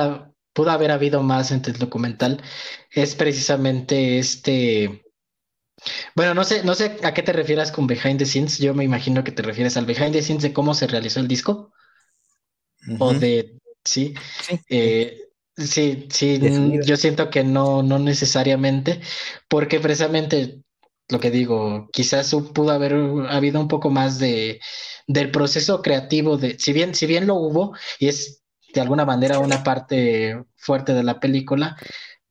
pudo 0.53 0.71
haber 0.71 0.91
habido 0.91 1.23
más 1.23 1.51
entre 1.51 1.73
el 1.73 1.79
documental 1.79 2.43
es 2.91 3.15
precisamente 3.15 4.19
este. 4.19 5.05
Bueno, 6.15 6.35
no 6.35 6.45
sé, 6.45 6.63
no 6.63 6.75
sé 6.75 6.99
a 7.03 7.15
qué 7.15 7.23
te 7.23 7.33
refieras 7.33 7.73
con 7.73 7.87
behind 7.87 8.19
the 8.19 8.27
scenes. 8.27 8.59
Yo 8.59 8.75
me 8.75 8.85
imagino 8.85 9.25
que 9.25 9.33
te 9.33 9.43
refieres 9.43 9.77
al 9.77 9.87
behind 9.87 10.13
the 10.13 10.23
scenes 10.23 10.43
de 10.43 10.53
cómo 10.53 10.75
se 10.75 10.87
realizó 10.87 11.21
el 11.21 11.29
disco. 11.29 11.73
O 12.99 13.13
de 13.15 13.59
sí. 13.85 14.15
Sí, 14.43 14.61
eh, 14.69 15.21
sí, 15.57 16.07
sí 16.11 16.41
yo 16.85 16.97
siento 16.97 17.31
que 17.31 17.45
no, 17.45 17.83
no 17.83 17.99
necesariamente, 17.99 19.01
porque 19.49 19.81
precisamente 19.81 20.63
lo 21.09 21.21
que 21.21 21.31
digo, 21.31 21.89
quizás 21.93 22.35
pudo 22.55 22.71
haber 22.71 22.95
habido 23.29 23.61
un 23.61 23.69
poco 23.69 23.91
más 23.91 24.19
de 24.19 24.61
del 25.07 25.33
proceso 25.33 25.83
creativo 25.83 26.37
de, 26.37 26.57
si 26.59 26.73
bien, 26.73 26.95
si 26.95 27.07
bien 27.07 27.27
lo 27.27 27.35
hubo, 27.35 27.75
y 27.99 28.07
es 28.09 28.43
de 28.73 28.81
alguna 28.81 29.05
manera 29.05 29.41
una 29.41 29.65
parte 29.65 30.41
fuerte 30.57 30.95
de 30.95 31.03
la 31.03 31.19
película, 31.19 31.77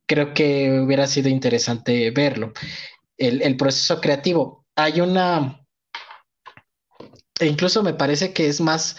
creo 0.06 0.32
que 0.32 0.80
hubiera 0.80 1.06
sido 1.06 1.28
interesante 1.28 2.10
verlo. 2.10 2.52
El, 3.18 3.42
el 3.42 3.56
proceso 3.56 4.00
creativo. 4.00 4.66
Hay 4.74 5.00
una. 5.00 5.60
E 7.38 7.46
incluso 7.46 7.82
me 7.82 7.94
parece 7.94 8.32
que 8.32 8.48
es 8.48 8.60
más. 8.60 8.96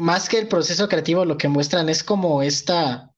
Más 0.00 0.30
que 0.30 0.38
el 0.38 0.48
proceso 0.48 0.88
creativo, 0.88 1.26
lo 1.26 1.36
que 1.36 1.48
muestran 1.48 1.90
es 1.90 2.02
como 2.02 2.42
esta 2.42 3.10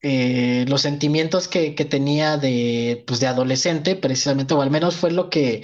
eh, 0.00 0.64
los 0.68 0.80
sentimientos 0.80 1.48
que, 1.48 1.72
tenía 1.72 2.38
de, 2.38 3.04
pues, 3.06 3.20
de 3.20 3.26
adolescente, 3.26 3.94
precisamente, 3.94 4.54
o 4.54 4.62
al 4.62 4.70
menos 4.70 4.96
fue 4.96 5.10
lo 5.10 5.28
que, 5.28 5.62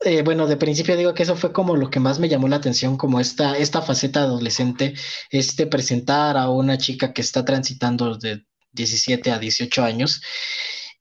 eh, 0.00 0.22
bueno, 0.22 0.46
de 0.46 0.56
principio 0.56 0.96
digo 0.96 1.12
que 1.12 1.24
eso 1.24 1.36
fue 1.36 1.52
como 1.52 1.76
lo 1.76 1.90
que 1.90 2.00
más 2.00 2.18
me 2.18 2.28
llamó 2.30 2.48
la 2.48 2.56
atención, 2.56 2.96
como 2.96 3.20
esta, 3.20 3.58
esta 3.58 3.82
faceta 3.82 4.22
adolescente, 4.22 4.94
este 5.30 5.66
presentar 5.66 6.38
a 6.38 6.48
una 6.48 6.78
chica 6.78 7.12
que 7.12 7.20
está 7.20 7.44
transitando 7.44 8.16
de 8.16 8.46
17 8.72 9.30
a 9.30 9.38
18 9.38 9.84
años 9.84 10.22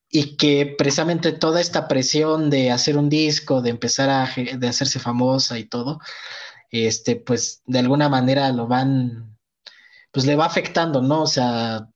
y 0.09 0.35
que 0.35 0.75
precisamente 0.77 1.31
toda 1.31 1.61
esta 1.61 1.87
presión 1.87 2.49
de 2.49 2.71
hacer 2.71 2.97
un 2.97 3.09
disco, 3.09 3.61
de 3.61 3.69
empezar 3.69 4.09
a 4.09 4.29
de 4.35 4.67
hacerse 4.67 4.99
famosa 4.99 5.57
y 5.59 5.65
todo, 5.65 5.99
este, 6.73 7.15
pues 7.15 7.61
de 7.65 7.79
alguna 7.79 8.09
manera 8.09 8.51
lo 8.51 8.67
van, 8.67 9.37
pues 10.11 10.25
le 10.25 10.35
va 10.35 10.45
afectando, 10.45 11.01
¿no? 11.01 11.23
O 11.23 11.27
sea, 11.27 11.87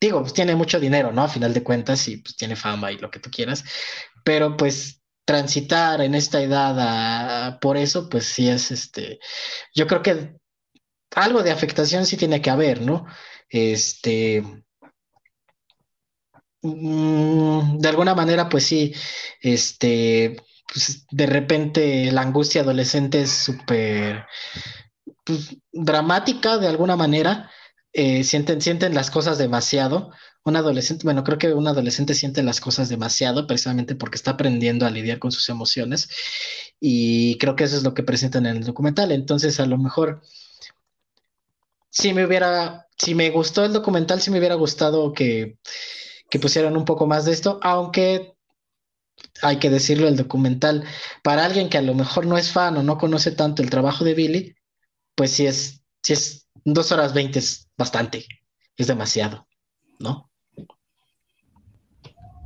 digo, 0.00 0.20
pues 0.20 0.32
tiene 0.32 0.54
mucho 0.54 0.80
dinero, 0.80 1.12
¿no? 1.12 1.22
A 1.22 1.28
final 1.28 1.52
de 1.52 1.62
cuentas, 1.62 2.06
y 2.08 2.18
pues 2.18 2.36
tiene 2.36 2.56
fama 2.56 2.92
y 2.92 2.98
lo 2.98 3.10
que 3.10 3.20
tú 3.20 3.30
quieras, 3.30 3.64
pero 4.24 4.56
pues 4.56 5.02
transitar 5.24 6.00
en 6.00 6.14
esta 6.14 6.42
edad 6.42 7.58
por 7.60 7.76
eso, 7.76 8.08
pues 8.08 8.26
sí 8.26 8.48
es 8.48 8.70
este, 8.70 9.20
yo 9.74 9.86
creo 9.86 10.02
que 10.02 10.36
algo 11.14 11.42
de 11.42 11.50
afectación 11.50 12.06
sí 12.06 12.16
tiene 12.16 12.40
que 12.42 12.50
haber, 12.50 12.82
¿no? 12.82 13.06
Este, 13.48 14.42
mm, 16.62 17.78
de 17.78 17.88
alguna 17.88 18.14
manera, 18.14 18.48
pues 18.48 18.64
sí, 18.64 18.94
este, 19.40 20.36
pues 20.72 21.06
de 21.10 21.26
repente 21.26 22.10
la 22.12 22.22
angustia 22.22 22.62
adolescente 22.62 23.22
es 23.22 23.30
súper 23.30 24.26
pues, 25.24 25.56
dramática 25.72 26.58
de 26.58 26.68
alguna 26.68 26.96
manera 26.96 27.50
eh, 27.92 28.22
sienten, 28.24 28.60
sienten 28.60 28.94
las 28.94 29.10
cosas 29.10 29.38
demasiado. 29.38 30.12
Un 30.44 30.56
adolescente, 30.56 31.04
bueno, 31.04 31.22
creo 31.24 31.38
que 31.38 31.52
un 31.52 31.66
adolescente 31.66 32.14
siente 32.14 32.42
las 32.42 32.60
cosas 32.60 32.88
demasiado 32.88 33.46
precisamente 33.46 33.94
porque 33.94 34.16
está 34.16 34.32
aprendiendo 34.32 34.86
a 34.86 34.90
lidiar 34.90 35.18
con 35.18 35.32
sus 35.32 35.48
emociones 35.48 36.08
y 36.80 37.36
creo 37.38 37.56
que 37.56 37.64
eso 37.64 37.76
es 37.76 37.82
lo 37.82 37.92
que 37.92 38.02
presentan 38.02 38.46
en 38.46 38.56
el 38.56 38.64
documental. 38.64 39.12
Entonces, 39.12 39.60
a 39.60 39.66
lo 39.66 39.76
mejor, 39.76 40.22
si 41.90 42.14
me 42.14 42.24
hubiera, 42.24 42.86
si 42.96 43.14
me 43.14 43.30
gustó 43.30 43.64
el 43.64 43.72
documental, 43.72 44.20
si 44.20 44.30
me 44.30 44.38
hubiera 44.38 44.54
gustado 44.54 45.12
que, 45.12 45.58
que 46.30 46.38
pusieran 46.38 46.76
un 46.76 46.84
poco 46.84 47.06
más 47.06 47.24
de 47.26 47.32
esto, 47.32 47.58
aunque 47.62 48.34
hay 49.42 49.58
que 49.58 49.70
decirlo, 49.70 50.08
el 50.08 50.16
documental, 50.16 50.84
para 51.22 51.44
alguien 51.44 51.68
que 51.68 51.78
a 51.78 51.82
lo 51.82 51.94
mejor 51.94 52.26
no 52.26 52.36
es 52.36 52.52
fan 52.52 52.76
o 52.76 52.82
no 52.82 52.98
conoce 52.98 53.32
tanto 53.32 53.62
el 53.62 53.70
trabajo 53.70 54.04
de 54.04 54.14
Billy, 54.14 54.54
pues 55.14 55.32
sí 55.32 55.46
es, 55.46 55.82
es 56.08 56.48
dos 56.64 56.92
horas 56.92 57.14
veinte 57.14 57.38
es 57.38 57.68
bastante, 57.76 58.24
es 58.76 58.86
demasiado, 58.86 59.46
¿no? 59.98 60.30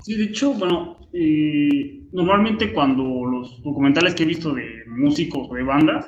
Sí, 0.03 0.17
de 0.17 0.25
hecho, 0.25 0.53
bueno, 0.53 0.99
eh, 1.15 2.03
normalmente 2.13 2.73
cuando 2.73 3.25
los 3.25 3.63
documentales 3.63 4.15
que 4.15 4.25
he 4.25 4.27
visto 4.27 4.53
de 4.53 4.85
músicos 4.87 5.49
o 5.51 5.55
de 5.55 5.63
bandas, 5.63 6.07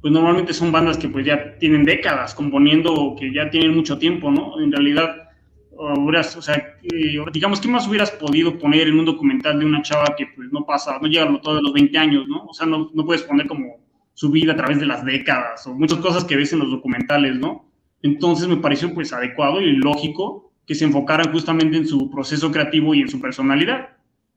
pues 0.00 0.12
normalmente 0.12 0.52
son 0.52 0.72
bandas 0.72 0.98
que 0.98 1.08
pues 1.08 1.24
ya 1.24 1.56
tienen 1.58 1.84
décadas 1.84 2.34
componiendo, 2.34 3.14
que 3.18 3.32
ya 3.32 3.48
tienen 3.50 3.74
mucho 3.74 3.98
tiempo, 3.98 4.30
¿no? 4.30 4.60
En 4.60 4.72
realidad, 4.72 5.25
hubieras, 5.78 6.36
o 6.36 6.42
sea, 6.42 6.56
eh, 6.82 7.18
digamos, 7.32 7.60
¿qué 7.60 7.68
más 7.68 7.86
hubieras 7.86 8.10
podido 8.10 8.58
poner 8.58 8.88
en 8.88 8.98
un 8.98 9.04
documental 9.04 9.58
de 9.58 9.66
una 9.66 9.82
chava 9.82 10.14
que 10.16 10.26
pues 10.34 10.50
no 10.52 10.64
pasa, 10.64 10.98
no 11.00 11.08
llega 11.08 11.24
a 11.24 11.40
todos 11.40 11.62
los 11.62 11.72
20 11.72 11.98
años, 11.98 12.28
¿no? 12.28 12.44
O 12.46 12.54
sea, 12.54 12.66
no, 12.66 12.90
no 12.94 13.04
puedes 13.04 13.22
poner 13.22 13.46
como 13.46 13.76
su 14.14 14.30
vida 14.30 14.52
a 14.52 14.56
través 14.56 14.80
de 14.80 14.86
las 14.86 15.04
décadas 15.04 15.66
o 15.66 15.74
muchas 15.74 15.98
cosas 15.98 16.24
que 16.24 16.36
ves 16.36 16.52
en 16.52 16.60
los 16.60 16.70
documentales, 16.70 17.36
¿no? 17.36 17.70
Entonces 18.02 18.48
me 18.48 18.56
pareció 18.56 18.92
pues 18.94 19.12
adecuado 19.12 19.60
y 19.60 19.72
lógico 19.72 20.52
que 20.66 20.74
se 20.74 20.84
enfocaran 20.84 21.32
justamente 21.32 21.76
en 21.76 21.86
su 21.86 22.10
proceso 22.10 22.50
creativo 22.50 22.94
y 22.94 23.00
en 23.00 23.08
su 23.08 23.20
personalidad. 23.20 23.90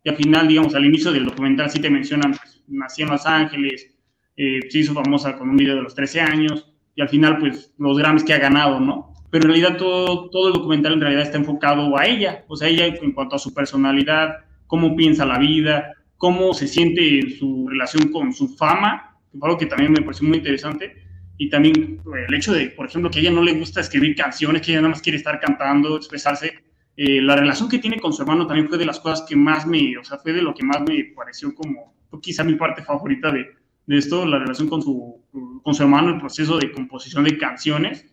Y 0.03 0.09
al 0.09 0.15
final, 0.15 0.47
digamos, 0.47 0.75
al 0.75 0.85
inicio 0.85 1.11
del 1.11 1.25
documental 1.25 1.69
sí 1.69 1.79
te 1.79 1.89
mencionan, 1.89 2.31
pues, 2.31 2.63
nació 2.67 3.05
en 3.05 3.11
Los 3.11 3.25
Ángeles, 3.25 3.95
eh, 4.37 4.59
se 4.69 4.79
hizo 4.79 4.93
famosa 4.93 5.37
con 5.37 5.49
un 5.49 5.57
video 5.57 5.75
de 5.75 5.81
los 5.81 5.95
13 5.95 6.21
años, 6.21 6.71
y 6.95 7.01
al 7.01 7.09
final, 7.09 7.37
pues, 7.37 7.73
los 7.77 7.97
Grammys 7.97 8.23
que 8.23 8.33
ha 8.33 8.37
ganado, 8.37 8.79
¿no? 8.79 9.13
Pero 9.31 9.45
en 9.45 9.51
realidad 9.51 9.77
todo, 9.77 10.29
todo 10.29 10.47
el 10.47 10.53
documental 10.53 10.93
en 10.93 11.01
realidad 11.01 11.23
está 11.23 11.37
enfocado 11.37 11.97
a 11.97 12.05
ella, 12.05 12.45
o 12.47 12.55
sea, 12.55 12.67
ella 12.67 12.87
en 12.87 13.11
cuanto 13.11 13.35
a 13.35 13.39
su 13.39 13.53
personalidad, 13.53 14.37
cómo 14.67 14.95
piensa 14.95 15.25
la 15.25 15.37
vida, 15.37 15.93
cómo 16.17 16.53
se 16.53 16.67
siente 16.67 17.19
en 17.19 17.31
su 17.31 17.67
relación 17.69 18.11
con 18.11 18.33
su 18.33 18.49
fama 18.49 19.09
algo 19.41 19.57
que 19.57 19.65
también 19.65 19.91
me 19.91 20.01
pareció 20.01 20.27
muy 20.27 20.37
interesante. 20.37 20.95
Y 21.37 21.49
también 21.49 22.01
eh, 22.05 22.25
el 22.27 22.33
hecho 22.33 22.53
de, 22.53 22.67
por 22.71 22.87
ejemplo, 22.87 23.09
que 23.09 23.19
a 23.19 23.21
ella 23.21 23.31
no 23.31 23.43
le 23.43 23.53
gusta 23.53 23.81
escribir 23.81 24.15
canciones, 24.15 24.61
que 24.61 24.71
ella 24.71 24.81
nada 24.81 24.91
más 24.91 25.01
quiere 25.01 25.17
estar 25.17 25.39
cantando, 25.39 25.95
expresarse. 25.95 26.53
Eh, 26.97 27.21
la 27.21 27.35
relación 27.35 27.69
que 27.69 27.79
tiene 27.79 27.99
con 27.99 28.11
su 28.11 28.21
hermano 28.21 28.45
también 28.45 28.67
fue 28.67 28.77
de 28.77 28.85
las 28.85 28.99
cosas 28.99 29.25
que 29.27 29.35
más 29.35 29.65
me, 29.65 29.97
o 29.97 30.03
sea, 30.03 30.17
fue 30.17 30.33
de 30.33 30.41
lo 30.41 30.53
que 30.53 30.65
más 30.65 30.81
me 30.81 31.13
pareció 31.15 31.55
como, 31.55 31.95
quizá 32.21 32.43
mi 32.43 32.55
parte 32.55 32.83
favorita 32.83 33.31
de, 33.31 33.47
de 33.85 33.97
esto, 33.97 34.25
la 34.25 34.39
relación 34.39 34.67
con 34.67 34.81
su, 34.81 35.23
con 35.63 35.73
su 35.73 35.83
hermano, 35.83 36.09
el 36.09 36.19
proceso 36.19 36.57
de 36.57 36.71
composición 36.71 37.23
de 37.23 37.37
canciones. 37.37 38.08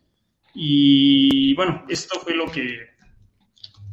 Y 0.57 1.55
bueno, 1.55 1.85
esto 1.89 2.19
fue 2.19 2.35
lo 2.35 2.47
que 2.51 2.97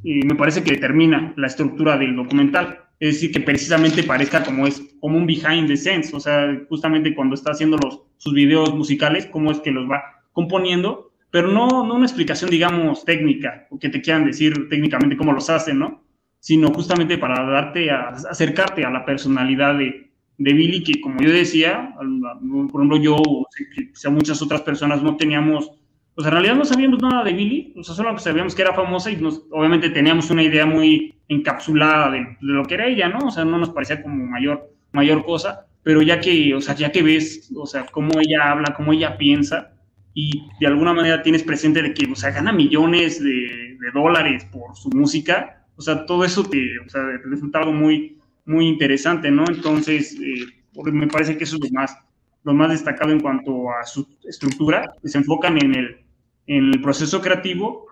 me 0.04 0.36
parece 0.36 0.64
que 0.64 0.72
determina 0.72 1.34
la 1.38 1.48
estructura 1.48 1.98
del 1.98 2.16
documental 2.16 2.84
es 3.04 3.16
decir, 3.16 3.34
que 3.34 3.42
precisamente 3.42 4.04
parezca 4.04 4.46
como 4.46 4.66
es 4.66 4.82
como 5.02 5.18
un 5.18 5.26
behind 5.26 5.68
the 5.68 5.76
scenes, 5.76 6.14
o 6.14 6.22
sea, 6.22 6.58
justamente 6.70 7.14
cuando 7.14 7.36
está 7.36 7.52
haciendo 7.52 7.78
los, 7.78 8.02
sus 8.16 8.34
videos 8.34 8.74
musicales, 8.74 9.26
cómo 9.26 9.52
es 9.52 9.60
que 9.60 9.72
los 9.72 9.92
va 9.92 10.24
componiendo, 10.32 11.12
pero 11.30 11.50
no, 11.50 11.86
no 11.86 11.96
una 11.96 12.06
explicación, 12.06 12.50
digamos, 12.50 13.04
técnica, 13.04 13.68
o 13.72 13.78
que 13.78 13.90
te 13.90 14.02
quieran 14.02 14.24
decir 14.24 14.70
técnicamente 14.70 15.18
cómo 15.18 15.34
los 15.34 15.50
hacen, 15.50 15.80
¿no? 15.80 16.02
Sino 16.40 16.70
justamente 16.70 17.18
para 17.18 17.44
darte, 17.46 17.92
a, 17.92 18.08
acercarte 18.08 18.86
a 18.86 18.90
la 18.90 19.04
personalidad 19.04 19.78
de, 19.78 20.10
de 20.38 20.54
Billy, 20.54 20.82
que 20.82 21.02
como 21.02 21.20
yo 21.20 21.32
decía, 21.32 21.94
por 21.98 22.82
ejemplo, 22.82 23.02
yo, 23.02 23.18
o 23.18 24.12
muchas 24.12 24.42
otras 24.42 24.62
personas 24.62 25.04
no 25.04 25.18
teníamos 25.18 25.72
pues 26.16 26.28
en 26.28 26.34
realidad 26.34 26.56
no 26.56 26.66
sabíamos 26.66 27.02
nada 27.02 27.24
de 27.24 27.34
Billy, 27.34 27.74
o 27.76 27.84
sea, 27.84 27.96
solo 27.96 28.18
sabíamos 28.20 28.54
que 28.54 28.62
era 28.62 28.74
famosa 28.74 29.10
y 29.10 29.16
nos, 29.18 29.44
obviamente 29.50 29.90
teníamos 29.90 30.30
una 30.30 30.44
idea 30.44 30.66
muy 30.66 31.16
encapsulada 31.28 32.12
de, 32.12 32.38
lo 32.42 32.64
que 32.66 32.76
era 32.76 32.88
ella, 32.88 33.10
¿no? 33.10 33.28
O 33.28 33.32
sea, 33.32 33.46
no 33.46 33.58
nos 33.58 33.72
parecía 33.72 34.02
como 34.04 34.24
mayor, 34.28 34.72
mayor 34.92 35.26
cosa, 35.26 35.66
pero 35.82 36.02
ya 36.04 36.20
que, 36.20 36.54
o 36.54 36.62
sea, 36.62 36.76
ya 36.76 36.92
que 36.92 37.02
ves, 37.02 37.52
o 37.56 37.66
sea, 37.66 37.88
cómo 37.88 38.20
ella 38.20 38.52
habla, 38.52 38.76
cómo 38.76 38.94
ella 38.94 39.18
piensa 39.18 39.74
y 40.14 40.44
de 40.60 40.68
alguna 40.68 40.94
manera 40.94 41.24
tienes 41.24 41.42
presente 41.42 41.82
de 41.82 41.94
que, 41.96 42.12
o 42.12 42.16
sea, 42.16 42.30
gana 42.30 42.52
millones 42.52 43.22
de, 43.24 43.72
dólares 43.94 44.46
por 44.46 44.76
su 44.78 44.90
música, 44.92 45.66
o 45.76 45.82
sea, 45.82 46.06
todo 46.06 46.24
eso 46.24 46.44
te, 46.46 46.80
o 46.80 46.90
sea, 46.90 47.02
te 47.02 47.58
algo 47.58 47.74
muy, 47.74 48.18
muy 48.46 48.68
interesante, 48.68 49.30
¿no? 49.30 49.44
Entonces, 49.48 50.18
eh, 50.22 50.92
me 50.92 51.08
parece 51.08 51.38
que 51.38 51.44
eso 51.44 51.58
es 51.58 51.64
lo 51.64 51.80
más, 51.80 51.98
lo 52.44 52.54
más 52.54 52.70
destacado 52.70 53.12
en 53.12 53.20
cuanto 53.20 53.70
a 53.72 53.86
su 53.86 54.08
estructura, 54.24 54.94
se 55.04 55.18
enfocan 55.18 55.58
en 55.62 55.76
el, 55.76 56.03
en 56.48 56.74
el 56.74 56.82
proceso 56.82 57.22
creativo. 57.22 57.88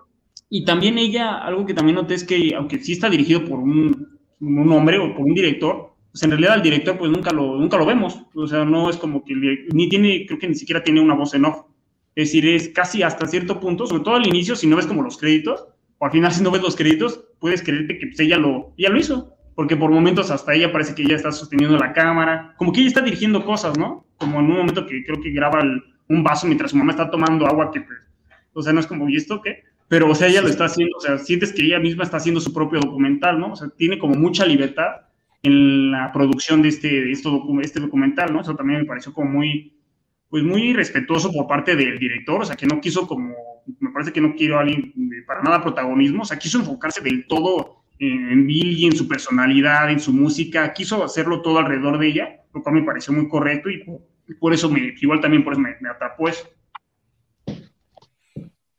Y 0.48 0.64
también 0.64 0.98
ella, 0.98 1.38
algo 1.38 1.64
que 1.64 1.74
también 1.74 1.96
noté 1.96 2.14
es 2.14 2.24
que, 2.24 2.54
aunque 2.54 2.78
sí 2.78 2.92
está 2.92 3.08
dirigido 3.08 3.44
por 3.44 3.58
un, 3.58 4.18
un 4.40 4.72
hombre 4.72 4.98
o 4.98 5.14
por 5.14 5.24
un 5.24 5.34
director, 5.34 5.92
pues 6.12 6.22
en 6.24 6.30
realidad 6.30 6.56
el 6.56 6.62
director 6.62 6.98
pues 6.98 7.10
nunca 7.10 7.32
lo, 7.32 7.56
nunca 7.56 7.78
lo 7.78 7.86
vemos. 7.86 8.22
O 8.34 8.46
sea, 8.46 8.64
no 8.64 8.90
es 8.90 8.96
como 8.96 9.24
que 9.24 9.34
ni 9.72 9.88
tiene, 9.88 10.26
creo 10.26 10.38
que 10.38 10.48
ni 10.48 10.54
siquiera 10.54 10.84
tiene 10.84 11.00
una 11.00 11.14
voz 11.14 11.34
en 11.34 11.46
off. 11.46 11.64
Es 12.14 12.28
decir, 12.28 12.46
es 12.46 12.68
casi 12.68 13.02
hasta 13.02 13.26
cierto 13.26 13.58
punto, 13.58 13.86
sobre 13.86 14.02
todo 14.02 14.16
al 14.16 14.26
inicio, 14.26 14.54
si 14.54 14.66
no 14.66 14.76
ves 14.76 14.86
como 14.86 15.02
los 15.02 15.16
créditos, 15.16 15.66
o 15.96 16.04
al 16.04 16.10
final 16.10 16.30
si 16.32 16.42
no 16.42 16.50
ves 16.50 16.60
los 16.60 16.76
créditos, 16.76 17.24
puedes 17.38 17.62
creerte 17.62 17.98
que 17.98 18.08
pues, 18.08 18.20
ella, 18.20 18.36
lo, 18.36 18.74
ella 18.76 18.90
lo 18.90 18.98
hizo. 18.98 19.34
Porque 19.54 19.76
por 19.76 19.90
momentos 19.90 20.30
hasta 20.30 20.54
ella 20.54 20.72
parece 20.72 20.94
que 20.94 21.02
ella 21.02 21.16
está 21.16 21.30
sosteniendo 21.30 21.76
la 21.78 21.92
cámara, 21.92 22.54
como 22.56 22.72
que 22.72 22.80
ella 22.80 22.88
está 22.88 23.02
dirigiendo 23.02 23.44
cosas, 23.44 23.78
¿no? 23.78 24.06
Como 24.16 24.40
en 24.40 24.46
un 24.46 24.56
momento 24.56 24.86
que 24.86 25.04
creo 25.04 25.20
que 25.20 25.30
graba 25.30 25.60
el, 25.60 25.82
un 26.08 26.22
vaso 26.22 26.46
mientras 26.46 26.70
su 26.70 26.76
mamá 26.76 26.92
está 26.92 27.10
tomando 27.10 27.46
agua, 27.46 27.70
que 27.70 27.80
pues, 27.80 27.98
o 28.52 28.62
sea, 28.62 28.72
no 28.72 28.80
es 28.80 28.86
como, 28.86 29.08
¿y 29.08 29.16
esto 29.16 29.40
qué? 29.42 29.64
Pero, 29.88 30.10
o 30.10 30.14
sea, 30.14 30.28
ella 30.28 30.40
lo 30.40 30.48
está 30.48 30.64
haciendo, 30.64 30.96
o 30.96 31.00
sea, 31.00 31.18
sientes 31.18 31.52
que 31.52 31.62
ella 31.62 31.78
misma 31.78 32.04
está 32.04 32.16
haciendo 32.16 32.40
su 32.40 32.52
propio 32.52 32.80
documental, 32.80 33.38
¿no? 33.38 33.52
O 33.52 33.56
sea, 33.56 33.68
tiene 33.76 33.98
como 33.98 34.14
mucha 34.14 34.46
libertad 34.46 35.02
en 35.42 35.90
la 35.90 36.12
producción 36.12 36.62
de 36.62 36.68
este, 36.68 36.88
de 36.88 37.12
esto, 37.12 37.44
este 37.60 37.80
documental, 37.80 38.32
¿no? 38.32 38.40
Eso 38.40 38.54
también 38.54 38.80
me 38.80 38.86
pareció 38.86 39.12
como 39.12 39.30
muy, 39.30 39.76
pues 40.30 40.42
muy 40.42 40.72
respetuoso 40.72 41.30
por 41.30 41.46
parte 41.46 41.76
del 41.76 41.98
director, 41.98 42.40
o 42.40 42.44
sea, 42.44 42.56
que 42.56 42.66
no 42.66 42.80
quiso 42.80 43.06
como, 43.06 43.34
me 43.80 43.90
parece 43.90 44.12
que 44.12 44.20
no 44.20 44.34
quiero 44.34 44.56
a 44.56 44.62
alguien 44.62 44.94
para 45.26 45.42
nada 45.42 45.62
protagonismo, 45.62 46.22
o 46.22 46.24
sea, 46.24 46.38
quiso 46.38 46.58
enfocarse 46.58 47.02
del 47.02 47.26
todo 47.26 47.82
en 47.98 48.46
Billy, 48.46 48.86
en 48.86 48.96
su 48.96 49.06
personalidad, 49.06 49.90
en 49.90 50.00
su 50.00 50.12
música, 50.12 50.72
quiso 50.72 51.04
hacerlo 51.04 51.42
todo 51.42 51.58
alrededor 51.58 51.98
de 51.98 52.08
ella, 52.08 52.40
lo 52.54 52.62
cual 52.62 52.76
me 52.76 52.82
pareció 52.82 53.12
muy 53.12 53.28
correcto 53.28 53.70
y, 53.70 53.84
por 54.40 54.54
eso 54.54 54.70
me, 54.70 54.94
igual 55.00 55.20
también 55.20 55.44
por 55.44 55.52
eso 55.52 55.60
me, 55.60 55.76
me 55.80 55.90
atrapó 55.90 56.28
eso. 56.28 56.48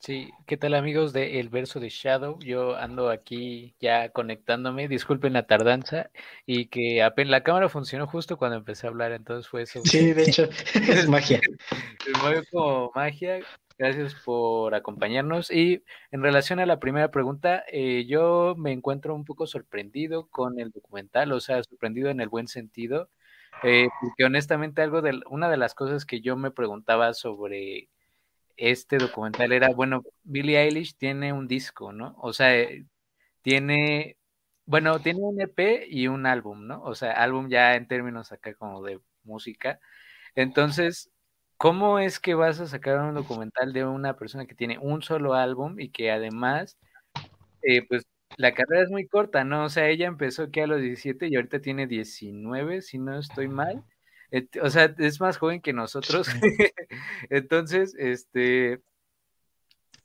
Sí, 0.06 0.34
¿qué 0.46 0.58
tal 0.58 0.74
amigos 0.74 1.14
de 1.14 1.40
El 1.40 1.48
Verso 1.48 1.80
de 1.80 1.88
Shadow? 1.88 2.38
Yo 2.40 2.76
ando 2.76 3.10
aquí 3.10 3.74
ya 3.80 4.10
conectándome, 4.10 4.90
disculpen 4.90 5.32
la 5.32 5.48
tardanza 5.48 6.12
y 6.46 6.66
que 6.66 7.02
apenas 7.02 7.32
la 7.32 7.44
cámara 7.44 7.70
funcionó 7.70 8.06
justo 8.06 8.38
cuando 8.38 8.58
empecé 8.58 8.86
a 8.86 8.90
hablar, 8.90 9.14
entonces 9.14 9.48
fue 9.48 9.62
eso. 9.62 9.80
Sí, 9.86 10.12
de 10.12 10.24
hecho, 10.24 10.50
es 10.76 11.08
magia. 11.08 11.40
Es 12.36 12.50
como 12.52 12.92
magia, 12.94 13.40
gracias 13.78 14.14
por 14.26 14.76
acompañarnos 14.76 15.50
y 15.50 15.86
en 16.12 16.22
relación 16.22 16.60
a 16.60 16.66
la 16.66 16.82
primera 16.82 17.10
pregunta, 17.10 17.64
eh, 17.72 18.06
yo 18.06 18.56
me 18.58 18.74
encuentro 18.74 19.16
un 19.16 19.24
poco 19.24 19.48
sorprendido 19.48 20.28
con 20.28 20.60
el 20.60 20.72
documental, 20.72 21.32
o 21.32 21.40
sea, 21.40 21.64
sorprendido 21.64 22.10
en 22.10 22.20
el 22.20 22.28
buen 22.28 22.50
sentido, 22.50 23.10
eh, 23.64 23.88
porque 24.02 24.26
honestamente 24.26 24.82
algo 24.82 25.02
de, 25.02 25.22
una 25.30 25.50
de 25.50 25.56
las 25.56 25.74
cosas 25.74 26.06
que 26.06 26.20
yo 26.20 26.36
me 26.36 26.52
preguntaba 26.52 27.14
sobre 27.14 27.88
este 28.58 28.98
documental 28.98 29.52
era, 29.54 29.70
bueno, 29.70 30.04
Billie 30.24 30.60
Eilish 30.62 30.96
tiene 30.98 31.34
un 31.34 31.48
disco, 31.48 31.92
¿no? 31.94 32.16
O 32.20 32.34
sea, 32.34 32.56
eh, 32.56 32.86
tiene, 33.44 34.18
bueno, 34.66 35.00
tiene 35.02 35.20
un 35.22 35.42
EP 35.42 35.88
y 35.90 36.08
un 36.08 36.26
álbum, 36.28 36.68
¿no? 36.68 36.84
O 36.84 36.96
sea, 36.96 37.14
álbum 37.14 37.50
ya 37.50 37.76
en 37.76 37.88
términos 37.88 38.32
acá 38.32 38.54
como 38.56 38.84
de 38.84 39.00
música. 39.24 39.80
Entonces, 40.36 41.12
¿cómo 41.58 42.00
es 42.00 42.20
que 42.20 42.36
vas 42.36 42.60
a 42.62 42.68
sacar 42.68 43.00
un 43.02 43.16
documental 43.16 43.74
de 43.74 43.86
una 43.86 44.16
persona 44.18 44.46
que 44.48 44.56
tiene 44.56 44.78
un 44.80 45.02
solo 45.04 45.36
álbum 45.36 45.80
y 45.80 45.90
que 45.92 46.12
además, 46.12 46.78
eh, 47.64 47.84
pues, 47.88 48.04
la 48.38 48.54
carrera 48.54 48.84
es 48.84 48.90
muy 48.92 49.08
corta, 49.08 49.44
¿no? 49.44 49.66
O 49.66 49.70
sea, 49.70 49.90
ella 49.90 50.08
empezó 50.08 50.52
que 50.52 50.64
a 50.64 50.68
los 50.68 50.82
17 50.82 51.28
y 51.28 51.36
ahorita 51.36 51.62
tiene 51.62 51.88
19, 51.88 52.82
si 52.82 53.00
no 53.00 53.18
estoy 53.20 53.48
mal. 53.50 53.84
O 54.62 54.70
sea, 54.70 54.94
es 54.98 55.22
más 55.22 55.38
joven 55.38 55.62
que 55.62 55.74
nosotros. 55.74 56.28
Entonces, 57.30 57.96
este, 57.98 58.82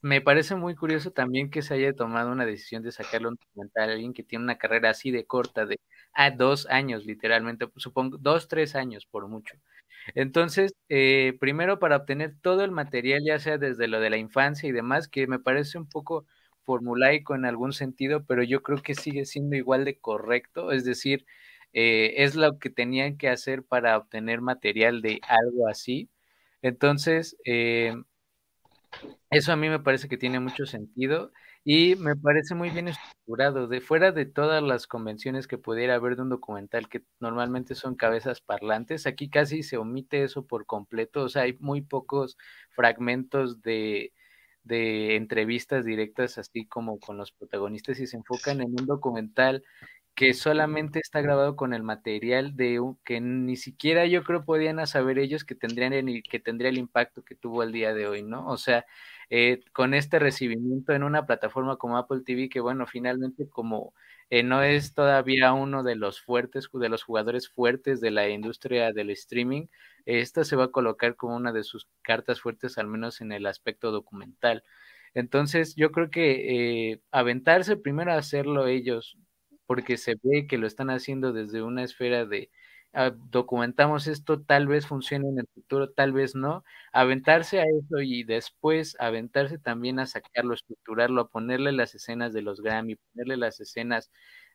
me 0.01 0.21
parece 0.21 0.55
muy 0.55 0.75
curioso 0.75 1.11
también 1.11 1.49
que 1.49 1.61
se 1.61 1.73
haya 1.73 1.93
tomado 1.93 2.31
una 2.31 2.45
decisión 2.45 2.83
de 2.83 2.91
sacarle 2.91 3.27
un 3.29 3.35
documental 3.35 3.89
a 3.89 3.93
alguien 3.93 4.13
que 4.13 4.23
tiene 4.23 4.43
una 4.43 4.57
carrera 4.57 4.91
así 4.91 5.11
de 5.11 5.25
corta, 5.25 5.65
de 5.65 5.79
a 6.13 6.31
dos 6.31 6.67
años 6.67 7.05
literalmente, 7.05 7.67
supongo, 7.75 8.17
dos, 8.17 8.47
tres 8.47 8.75
años 8.75 9.05
por 9.05 9.27
mucho. 9.27 9.55
Entonces, 10.15 10.73
eh, 10.89 11.37
primero 11.39 11.79
para 11.79 11.97
obtener 11.97 12.35
todo 12.41 12.63
el 12.63 12.71
material, 12.71 13.21
ya 13.25 13.39
sea 13.39 13.57
desde 13.57 13.87
lo 13.87 13.99
de 13.99 14.09
la 14.09 14.17
infancia 14.17 14.69
y 14.69 14.71
demás, 14.71 15.07
que 15.07 15.27
me 15.27 15.39
parece 15.39 15.77
un 15.77 15.87
poco 15.89 16.25
formulaico 16.63 17.35
en 17.35 17.45
algún 17.45 17.73
sentido, 17.73 18.23
pero 18.25 18.43
yo 18.43 18.61
creo 18.63 18.81
que 18.81 18.95
sigue 18.95 19.25
siendo 19.25 19.55
igual 19.55 19.85
de 19.85 19.99
correcto, 19.99 20.71
es 20.71 20.85
decir, 20.85 21.25
eh, 21.73 22.15
es 22.23 22.35
lo 22.35 22.59
que 22.59 22.69
tenían 22.69 23.17
que 23.17 23.29
hacer 23.29 23.63
para 23.63 23.97
obtener 23.97 24.41
material 24.41 25.01
de 25.01 25.19
algo 25.27 25.67
así. 25.67 26.09
Entonces, 26.61 27.37
eh, 27.45 27.93
eso 29.29 29.51
a 29.51 29.55
mí 29.55 29.69
me 29.69 29.79
parece 29.79 30.07
que 30.09 30.17
tiene 30.17 30.39
mucho 30.39 30.65
sentido 30.65 31.31
y 31.63 31.95
me 31.95 32.15
parece 32.15 32.55
muy 32.55 32.69
bien 32.69 32.87
estructurado. 32.87 33.67
De 33.67 33.81
fuera 33.81 34.11
de 34.11 34.25
todas 34.25 34.63
las 34.63 34.87
convenciones 34.87 35.47
que 35.47 35.57
pudiera 35.57 35.95
haber 35.95 36.15
de 36.15 36.23
un 36.23 36.29
documental 36.29 36.89
que 36.89 37.03
normalmente 37.19 37.75
son 37.75 37.95
cabezas 37.95 38.41
parlantes, 38.41 39.05
aquí 39.05 39.29
casi 39.29 39.63
se 39.63 39.77
omite 39.77 40.23
eso 40.23 40.47
por 40.47 40.65
completo. 40.65 41.23
O 41.23 41.29
sea, 41.29 41.43
hay 41.43 41.57
muy 41.59 41.81
pocos 41.81 42.37
fragmentos 42.71 43.61
de, 43.61 44.13
de 44.63 45.15
entrevistas 45.15 45.85
directas, 45.85 46.37
así 46.37 46.65
como 46.65 46.99
con 46.99 47.17
los 47.17 47.31
protagonistas, 47.31 47.99
y 47.99 48.07
se 48.07 48.17
enfocan 48.17 48.61
en 48.61 48.69
un 48.79 48.85
documental 48.85 49.63
que 50.19 50.33
solamente 50.33 50.99
está 50.99 51.21
grabado 51.21 51.55
con 51.55 51.73
el 51.73 51.81
material 51.81 52.57
de 52.57 52.81
un, 52.81 52.97
que 53.05 53.21
ni 53.21 53.55
siquiera 53.55 54.05
yo 54.05 54.25
creo 54.25 54.43
podían 54.43 54.85
saber 54.85 55.17
ellos 55.17 55.45
que 55.45 55.55
tendrían 55.55 55.93
el, 55.93 56.23
que 56.23 56.41
tendría 56.41 56.67
el 56.69 56.77
impacto 56.77 57.23
que 57.23 57.35
tuvo 57.35 57.63
el 57.63 57.71
día 57.71 57.93
de 57.93 58.05
hoy, 58.05 58.21
¿no? 58.21 58.45
O 58.47 58.57
sea, 58.57 58.85
eh, 59.29 59.61
con 59.71 59.93
este 59.93 60.19
recibimiento 60.19 60.91
en 60.91 61.03
una 61.03 61.25
plataforma 61.25 61.77
como 61.77 61.97
Apple 61.97 62.19
TV, 62.25 62.49
que 62.49 62.59
bueno, 62.59 62.85
finalmente 62.85 63.47
como 63.49 63.93
eh, 64.29 64.43
no 64.43 64.61
es 64.61 64.93
todavía 64.93 65.53
uno 65.53 65.83
de 65.83 65.95
los 65.95 66.19
fuertes, 66.19 66.67
de 66.73 66.89
los 66.89 67.03
jugadores 67.03 67.47
fuertes 67.47 68.01
de 68.01 68.11
la 68.11 68.27
industria 68.27 68.91
del 68.91 69.11
streaming, 69.11 69.67
esta 70.05 70.43
se 70.43 70.57
va 70.57 70.65
a 70.65 70.71
colocar 70.71 71.15
como 71.15 71.37
una 71.37 71.53
de 71.53 71.63
sus 71.63 71.87
cartas 72.01 72.41
fuertes, 72.41 72.77
al 72.77 72.87
menos 72.87 73.21
en 73.21 73.31
el 73.31 73.45
aspecto 73.45 73.91
documental. 73.91 74.65
Entonces, 75.13 75.75
yo 75.77 75.91
creo 75.93 76.09
que 76.09 76.91
eh, 76.91 77.01
aventarse 77.11 77.77
primero 77.77 78.11
a 78.11 78.17
hacerlo 78.17 78.67
ellos, 78.67 79.17
porque 79.69 79.97
se 79.97 80.15
ve 80.23 80.47
que 80.47 80.57
lo 80.57 80.65
están 80.65 80.89
haciendo 80.89 81.31
desde 81.31 81.61
una 81.61 81.83
esfera 81.83 82.25
de 82.25 82.49
ah, 82.93 83.11
documentamos 83.29 84.07
esto, 84.07 84.41
tal 84.41 84.67
vez 84.67 84.87
funcione 84.87 85.29
en 85.29 85.37
el 85.37 85.47
futuro, 85.53 85.91
tal 85.91 86.11
vez 86.11 86.33
no, 86.33 86.63
aventarse 86.91 87.59
a 87.59 87.65
eso 87.65 88.01
y 88.01 88.23
después 88.23 88.97
aventarse 88.99 89.59
también 89.59 89.99
a 89.99 90.07
sacarlo, 90.07 90.55
estructurarlo, 90.55 91.21
a 91.21 91.29
ponerle 91.29 91.71
las 91.71 91.93
escenas 91.93 92.33
de 92.33 92.41
los 92.41 92.61
Grammy, 92.61 92.95
ponerle 92.95 93.37
las 93.37 93.59
escenas 93.59 94.09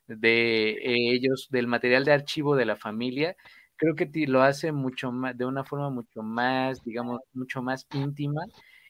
de 0.08 0.78
ellos, 0.82 1.46
del 1.50 1.68
material 1.68 2.04
de 2.04 2.12
archivo 2.12 2.56
de 2.56 2.66
la 2.66 2.74
familia, 2.74 3.36
creo 3.76 3.94
que 3.94 4.10
lo 4.26 4.42
hace 4.42 4.72
mucho 4.72 5.12
más, 5.12 5.38
de 5.38 5.44
una 5.46 5.62
forma 5.62 5.90
mucho 5.90 6.22
más, 6.22 6.82
digamos, 6.82 7.20
mucho 7.32 7.62
más 7.62 7.86
íntima 7.92 8.42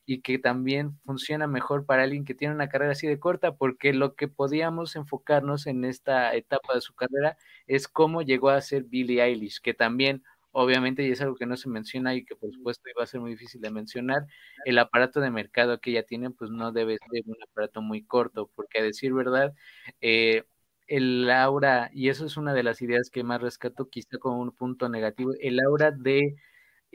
y 0.06 0.20
que 0.22 0.38
también 0.38 0.98
funciona 1.04 1.46
mejor 1.46 1.86
para 1.86 2.02
alguien 2.04 2.24
que 2.24 2.34
tiene 2.34 2.54
una 2.54 2.68
carrera 2.68 2.92
así 2.92 3.06
de 3.06 3.18
corta, 3.18 3.56
porque 3.56 3.92
lo 3.92 4.14
que 4.14 4.28
podíamos 4.28 4.96
enfocarnos 4.96 5.66
en 5.66 5.84
esta 5.84 6.34
etapa 6.34 6.74
de 6.74 6.80
su 6.80 6.94
carrera 6.94 7.36
es 7.66 7.88
cómo 7.88 8.22
llegó 8.22 8.50
a 8.50 8.60
ser 8.60 8.84
Billie 8.84 9.22
Eilish, 9.22 9.60
que 9.60 9.74
también 9.74 10.22
obviamente, 10.52 11.02
y 11.02 11.10
es 11.10 11.20
algo 11.20 11.34
que 11.34 11.46
no 11.46 11.56
se 11.56 11.68
menciona 11.68 12.14
y 12.14 12.24
que 12.24 12.36
por 12.36 12.52
supuesto 12.52 12.88
iba 12.88 13.02
a 13.02 13.06
ser 13.06 13.20
muy 13.20 13.32
difícil 13.32 13.60
de 13.60 13.70
mencionar, 13.70 14.26
el 14.64 14.78
aparato 14.78 15.20
de 15.20 15.30
mercado 15.30 15.80
que 15.80 15.90
ella 15.90 16.04
tiene, 16.04 16.30
pues 16.30 16.50
no 16.50 16.70
debe 16.72 16.96
ser 17.10 17.22
un 17.26 17.36
aparato 17.42 17.82
muy 17.82 18.04
corto, 18.04 18.50
porque 18.54 18.78
a 18.80 18.82
decir 18.84 19.12
verdad, 19.12 19.52
eh, 20.00 20.44
el 20.86 21.28
aura, 21.30 21.90
y 21.92 22.08
eso 22.08 22.26
es 22.26 22.36
una 22.36 22.54
de 22.54 22.62
las 22.62 22.82
ideas 22.82 23.10
que 23.10 23.24
más 23.24 23.42
rescato, 23.42 23.88
quizá 23.90 24.18
como 24.18 24.40
un 24.40 24.52
punto 24.52 24.88
negativo, 24.88 25.32
el 25.40 25.58
aura 25.60 25.90
de 25.90 26.36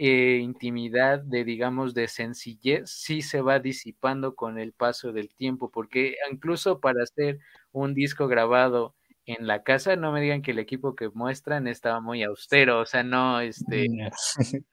eh, 0.01 0.39
intimidad, 0.41 1.19
de 1.19 1.43
digamos, 1.43 1.93
de 1.93 2.07
sencillez, 2.07 2.89
sí 2.89 3.21
se 3.21 3.41
va 3.41 3.59
disipando 3.59 4.33
con 4.33 4.57
el 4.57 4.71
paso 4.71 5.11
del 5.11 5.27
tiempo, 5.35 5.69
porque 5.71 6.15
incluso 6.31 6.79
para 6.79 7.03
hacer 7.03 7.39
un 7.73 7.93
disco 7.93 8.29
grabado 8.29 8.95
en 9.25 9.45
la 9.45 9.61
casa, 9.61 9.97
no 9.97 10.13
me 10.13 10.21
digan 10.21 10.41
que 10.41 10.51
el 10.51 10.59
equipo 10.59 10.95
que 10.95 11.09
muestran 11.09 11.67
estaba 11.67 11.99
muy 11.99 12.23
austero, 12.23 12.79
o 12.79 12.85
sea, 12.85 13.03
no, 13.03 13.41
este, 13.41 13.89
mm. 13.89 14.09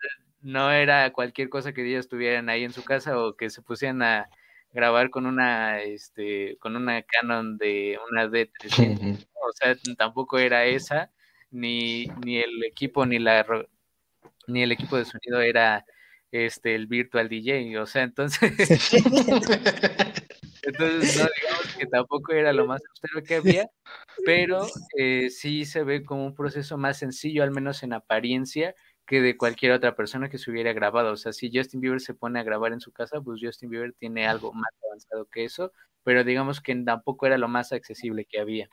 no 0.42 0.70
era 0.70 1.12
cualquier 1.12 1.48
cosa 1.48 1.72
que 1.72 1.84
ellos 1.84 2.08
tuvieran 2.08 2.48
ahí 2.48 2.62
en 2.62 2.72
su 2.72 2.84
casa 2.84 3.18
o 3.18 3.34
que 3.36 3.50
se 3.50 3.62
pusieran 3.62 4.02
a 4.02 4.28
grabar 4.72 5.10
con 5.10 5.26
una, 5.26 5.82
este, 5.82 6.56
con 6.60 6.76
una 6.76 7.02
Canon 7.02 7.58
de 7.58 7.98
una 8.12 8.28
D300, 8.28 9.26
o 9.34 9.52
sea, 9.54 9.76
tampoco 9.98 10.38
era 10.38 10.66
esa, 10.66 11.10
ni, 11.50 12.06
ni 12.24 12.38
el 12.38 12.62
equipo, 12.64 13.04
ni 13.06 13.18
la 13.18 13.44
ni 14.46 14.62
el 14.62 14.72
equipo 14.72 14.96
de 14.96 15.04
sonido 15.04 15.40
era 15.40 15.84
este 16.30 16.74
el 16.74 16.86
virtual 16.86 17.28
DJ, 17.28 17.80
o 17.80 17.86
sea, 17.86 18.02
entonces 18.02 18.40
entonces 20.62 21.18
no 21.18 21.28
digamos 21.40 21.76
que 21.78 21.86
tampoco 21.86 22.32
era 22.32 22.52
lo 22.52 22.66
más 22.66 22.82
austero 22.88 23.22
que 23.22 23.36
había, 23.36 23.70
pero 24.24 24.66
eh, 24.98 25.30
sí 25.30 25.64
se 25.64 25.84
ve 25.84 26.04
como 26.04 26.26
un 26.26 26.34
proceso 26.34 26.76
más 26.76 26.98
sencillo, 26.98 27.42
al 27.42 27.52
menos 27.52 27.82
en 27.82 27.92
apariencia, 27.92 28.74
que 29.06 29.20
de 29.20 29.36
cualquier 29.36 29.72
otra 29.72 29.94
persona 29.94 30.28
que 30.28 30.38
se 30.38 30.50
hubiera 30.50 30.72
grabado. 30.72 31.12
O 31.12 31.16
sea, 31.16 31.32
si 31.32 31.50
Justin 31.52 31.80
Bieber 31.80 32.00
se 32.00 32.14
pone 32.14 32.40
a 32.40 32.42
grabar 32.42 32.72
en 32.72 32.80
su 32.80 32.92
casa, 32.92 33.20
pues 33.20 33.40
Justin 33.42 33.70
Bieber 33.70 33.92
tiene 33.92 34.26
algo 34.26 34.52
más 34.52 34.70
avanzado 34.84 35.26
que 35.26 35.44
eso, 35.44 35.72
pero 36.02 36.24
digamos 36.24 36.60
que 36.60 36.74
tampoco 36.84 37.26
era 37.26 37.38
lo 37.38 37.48
más 37.48 37.72
accesible 37.72 38.24
que 38.24 38.40
había. 38.40 38.68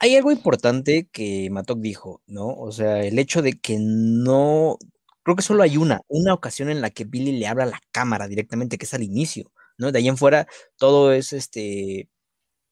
Hay 0.00 0.16
algo 0.16 0.32
importante 0.32 1.08
que 1.12 1.48
Matok 1.50 1.80
dijo, 1.80 2.22
¿no? 2.26 2.48
O 2.48 2.72
sea, 2.72 3.00
el 3.04 3.18
hecho 3.18 3.40
de 3.42 3.52
que 3.60 3.78
no, 3.80 4.78
creo 5.22 5.36
que 5.36 5.42
solo 5.42 5.62
hay 5.62 5.76
una, 5.76 6.00
una 6.08 6.34
ocasión 6.34 6.70
en 6.70 6.80
la 6.80 6.90
que 6.90 7.04
Billy 7.04 7.32
le 7.38 7.46
habla 7.46 7.64
a 7.64 7.66
la 7.68 7.80
cámara 7.92 8.26
directamente, 8.28 8.78
que 8.78 8.86
es 8.86 8.94
al 8.94 9.04
inicio, 9.04 9.52
¿no? 9.78 9.92
De 9.92 9.98
ahí 10.00 10.08
en 10.08 10.16
fuera 10.16 10.48
todo 10.76 11.12
es 11.12 11.32
este, 11.32 12.08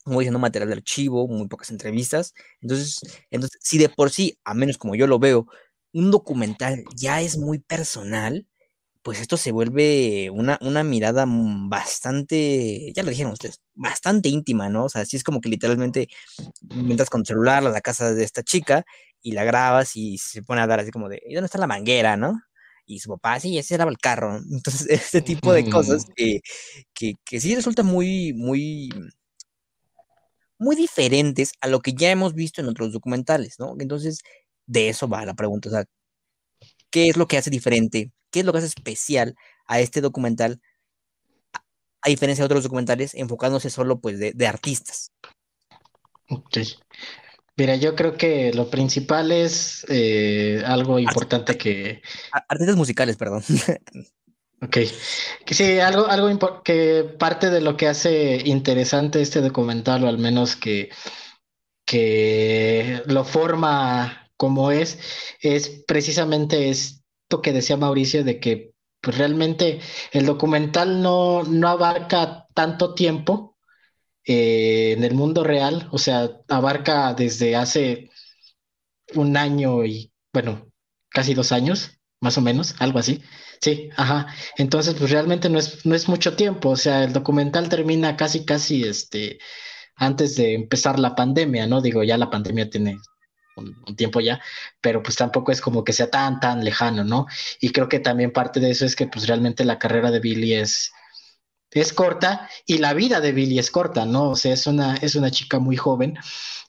como 0.04 0.20
diciendo, 0.20 0.38
material 0.38 0.68
de 0.68 0.76
archivo, 0.76 1.28
muy 1.28 1.48
pocas 1.48 1.70
entrevistas. 1.70 2.34
Entonces, 2.60 3.00
entonces, 3.30 3.58
si 3.62 3.78
de 3.78 3.88
por 3.88 4.10
sí, 4.10 4.38
a 4.44 4.54
menos 4.54 4.78
como 4.78 4.94
yo 4.96 5.06
lo 5.06 5.18
veo, 5.18 5.46
un 5.92 6.10
documental 6.10 6.84
ya 6.96 7.20
es 7.22 7.38
muy 7.38 7.60
personal, 7.60 8.46
pues 9.04 9.20
esto 9.20 9.36
se 9.36 9.52
vuelve 9.52 10.30
una, 10.30 10.58
una 10.62 10.82
mirada 10.82 11.26
bastante, 11.28 12.90
ya 12.96 13.02
lo 13.02 13.10
dijeron 13.10 13.32
ustedes, 13.32 13.60
bastante 13.74 14.30
íntima, 14.30 14.70
¿no? 14.70 14.86
O 14.86 14.88
sea, 14.88 15.02
así 15.02 15.18
es 15.18 15.22
como 15.22 15.42
que 15.42 15.50
literalmente 15.50 16.08
entras 16.70 17.10
con 17.10 17.26
celular 17.26 17.66
a 17.66 17.70
la 17.70 17.82
casa 17.82 18.14
de 18.14 18.24
esta 18.24 18.42
chica 18.42 18.86
y 19.20 19.32
la 19.32 19.44
grabas 19.44 19.94
y 19.94 20.16
se 20.16 20.42
pone 20.42 20.62
a 20.62 20.66
dar 20.66 20.80
así 20.80 20.90
como 20.90 21.10
de, 21.10 21.22
¿y 21.28 21.34
dónde 21.34 21.46
está 21.46 21.58
la 21.58 21.66
manguera, 21.66 22.16
no? 22.16 22.40
Y 22.86 23.00
su 23.00 23.10
papá, 23.10 23.38
sí, 23.40 23.58
ese 23.58 23.74
era 23.74 23.84
el 23.84 23.98
carro. 23.98 24.38
Entonces, 24.50 24.86
este 24.88 25.20
tipo 25.20 25.52
de 25.52 25.68
cosas 25.68 26.06
que, 26.16 26.40
que, 26.94 27.12
que 27.26 27.40
sí 27.40 27.54
resulta 27.54 27.82
muy, 27.82 28.32
muy, 28.32 28.88
muy 30.58 30.76
diferentes 30.76 31.52
a 31.60 31.68
lo 31.68 31.80
que 31.80 31.92
ya 31.92 32.10
hemos 32.10 32.32
visto 32.32 32.62
en 32.62 32.68
otros 32.68 32.90
documentales, 32.90 33.58
¿no? 33.58 33.76
Entonces, 33.78 34.20
de 34.66 34.88
eso 34.88 35.08
va 35.08 35.26
la 35.26 35.34
pregunta, 35.34 35.68
o 35.68 35.72
sea, 35.72 35.84
¿qué 36.94 37.08
es 37.08 37.16
lo 37.16 37.26
que 37.26 37.36
hace 37.36 37.50
diferente? 37.50 38.12
¿Qué 38.30 38.40
es 38.40 38.46
lo 38.46 38.52
que 38.52 38.58
hace 38.58 38.68
especial 38.68 39.34
a 39.66 39.80
este 39.80 40.00
documental, 40.00 40.60
a, 42.00 42.08
diferencia 42.08 42.42
de 42.42 42.46
otros 42.46 42.62
documentales, 42.62 43.14
enfocándose 43.14 43.68
solo, 43.68 43.98
pues, 43.98 44.20
de, 44.20 44.46
artistas? 44.46 45.10
Ok. 46.30 46.58
Mira, 47.56 47.74
yo 47.74 47.96
creo 47.96 48.16
que 48.16 48.52
lo 48.52 48.70
principal 48.70 49.32
es 49.32 49.84
eh, 49.88 50.62
algo 50.64 51.00
importante 51.00 51.58
que... 51.58 52.00
Artistas 52.30 52.76
musicales, 52.76 53.16
perdón. 53.16 53.42
Ok. 54.62 54.78
Que 55.44 55.54
sí, 55.54 55.78
algo, 55.78 56.06
algo 56.06 56.62
que 56.62 57.04
parte 57.18 57.50
de 57.50 57.60
lo 57.60 57.76
que 57.76 57.86
hace 57.86 58.40
interesante 58.46 59.20
este 59.20 59.42
documental, 59.42 60.04
o 60.04 60.08
al 60.08 60.16
menos 60.16 60.56
que, 60.56 60.88
que 61.84 63.02
lo 63.04 63.24
forma 63.26 64.23
como 64.36 64.70
es, 64.70 64.98
es 65.40 65.84
precisamente 65.86 66.70
esto 66.70 67.42
que 67.42 67.52
decía 67.52 67.76
Mauricio 67.76 68.24
de 68.24 68.40
que 68.40 68.74
pues, 69.00 69.18
realmente 69.18 69.80
el 70.12 70.26
documental 70.26 71.02
no, 71.02 71.42
no 71.44 71.68
abarca 71.68 72.46
tanto 72.54 72.94
tiempo 72.94 73.56
eh, 74.26 74.94
en 74.96 75.04
el 75.04 75.14
mundo 75.14 75.44
real, 75.44 75.88
o 75.92 75.98
sea, 75.98 76.30
abarca 76.48 77.14
desde 77.14 77.56
hace 77.56 78.10
un 79.14 79.36
año 79.36 79.84
y, 79.84 80.12
bueno, 80.32 80.70
casi 81.10 81.34
dos 81.34 81.52
años, 81.52 81.92
más 82.20 82.38
o 82.38 82.40
menos, 82.40 82.74
algo 82.80 82.98
así. 82.98 83.22
Sí, 83.60 83.90
ajá. 83.96 84.26
Entonces, 84.56 84.94
pues 84.94 85.10
realmente 85.10 85.48
no 85.48 85.58
es, 85.58 85.84
no 85.86 85.94
es 85.94 86.08
mucho 86.08 86.36
tiempo. 86.36 86.70
O 86.70 86.76
sea, 86.76 87.04
el 87.04 87.12
documental 87.12 87.68
termina 87.68 88.16
casi, 88.16 88.44
casi 88.44 88.84
este, 88.84 89.38
antes 89.96 90.36
de 90.36 90.54
empezar 90.54 90.98
la 90.98 91.14
pandemia, 91.14 91.66
¿no? 91.66 91.80
Digo, 91.80 92.02
ya 92.02 92.18
la 92.18 92.30
pandemia 92.30 92.70
tiene 92.70 92.98
un, 93.56 93.96
tiempo 93.96 94.20
ya, 94.20 94.40
pero 94.80 95.02
pues 95.02 95.16
tampoco 95.16 95.52
es 95.52 95.60
como 95.60 95.84
que 95.84 95.92
sea 95.92 96.10
tan, 96.10 96.40
tan 96.40 96.64
lejano, 96.64 97.04
¿no? 97.04 97.26
Y 97.60 97.70
creo 97.70 97.88
que 97.88 98.00
también 98.00 98.32
parte 98.32 98.60
de 98.60 98.70
eso 98.70 98.84
es 98.86 98.96
que 98.96 99.06
pues 99.06 99.26
realmente 99.26 99.64
la 99.64 99.78
carrera 99.78 100.10
de 100.10 100.20
Billy 100.20 100.54
es, 100.54 100.92
es 101.70 101.92
corta 101.92 102.48
y 102.66 102.78
la 102.78 102.94
vida 102.94 103.20
de 103.20 103.32
Billy 103.32 103.58
es 103.58 103.70
corta, 103.70 104.06
¿no? 104.06 104.30
O 104.30 104.36
sea, 104.36 104.52
es 104.54 104.66
una, 104.66 104.96
es 104.96 105.14
una 105.14 105.30
chica 105.30 105.58
muy 105.58 105.76
joven 105.76 106.16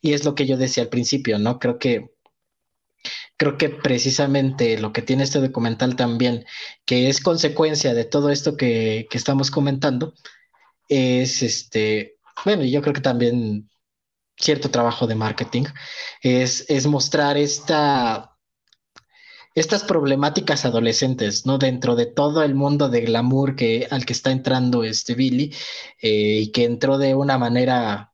y 0.01 0.13
es 0.13 0.25
lo 0.25 0.35
que 0.35 0.45
yo 0.45 0.57
decía 0.57 0.83
al 0.83 0.89
principio, 0.89 1.39
¿no? 1.39 1.59
Creo 1.59 1.79
que 1.79 2.15
creo 3.37 3.57
que 3.57 3.69
precisamente 3.69 4.77
lo 4.79 4.93
que 4.93 5.01
tiene 5.01 5.23
este 5.23 5.39
documental 5.39 5.95
también, 5.95 6.45
que 6.85 7.09
es 7.09 7.21
consecuencia 7.21 7.93
de 7.93 8.05
todo 8.05 8.29
esto 8.29 8.57
que, 8.57 9.07
estamos 9.11 9.51
comentando, 9.51 10.13
es 10.89 11.41
este, 11.43 12.17
bueno, 12.45 12.63
yo 12.63 12.81
creo 12.81 12.93
que 12.93 13.01
también 13.01 13.69
cierto 14.37 14.69
trabajo 14.71 15.07
de 15.07 15.15
marketing, 15.15 15.65
es, 16.21 16.65
es 16.69 16.87
mostrar 16.87 17.37
esta, 17.37 18.37
estas 19.55 19.83
problemáticas 19.83 20.65
adolescentes, 20.65 21.45
¿no? 21.45 21.57
Dentro 21.57 21.95
de 21.95 22.05
todo 22.05 22.43
el 22.43 22.55
mundo 22.55 22.89
de 22.89 23.01
glamour 23.01 23.55
que, 23.55 23.87
al 23.89 24.05
que 24.05 24.13
está 24.13 24.31
entrando 24.31 24.83
este 24.83 25.15
Billy, 25.15 25.53
eh, 26.01 26.41
y 26.43 26.51
que 26.51 26.65
entró 26.65 26.97
de 26.97 27.15
una 27.15 27.37
manera, 27.37 28.13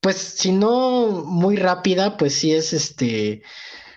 pues, 0.00 0.16
si 0.16 0.52
no 0.52 1.06
muy 1.24 1.56
rápida, 1.56 2.16
pues 2.16 2.34
sí 2.34 2.52
es 2.52 2.72
este, 2.72 3.42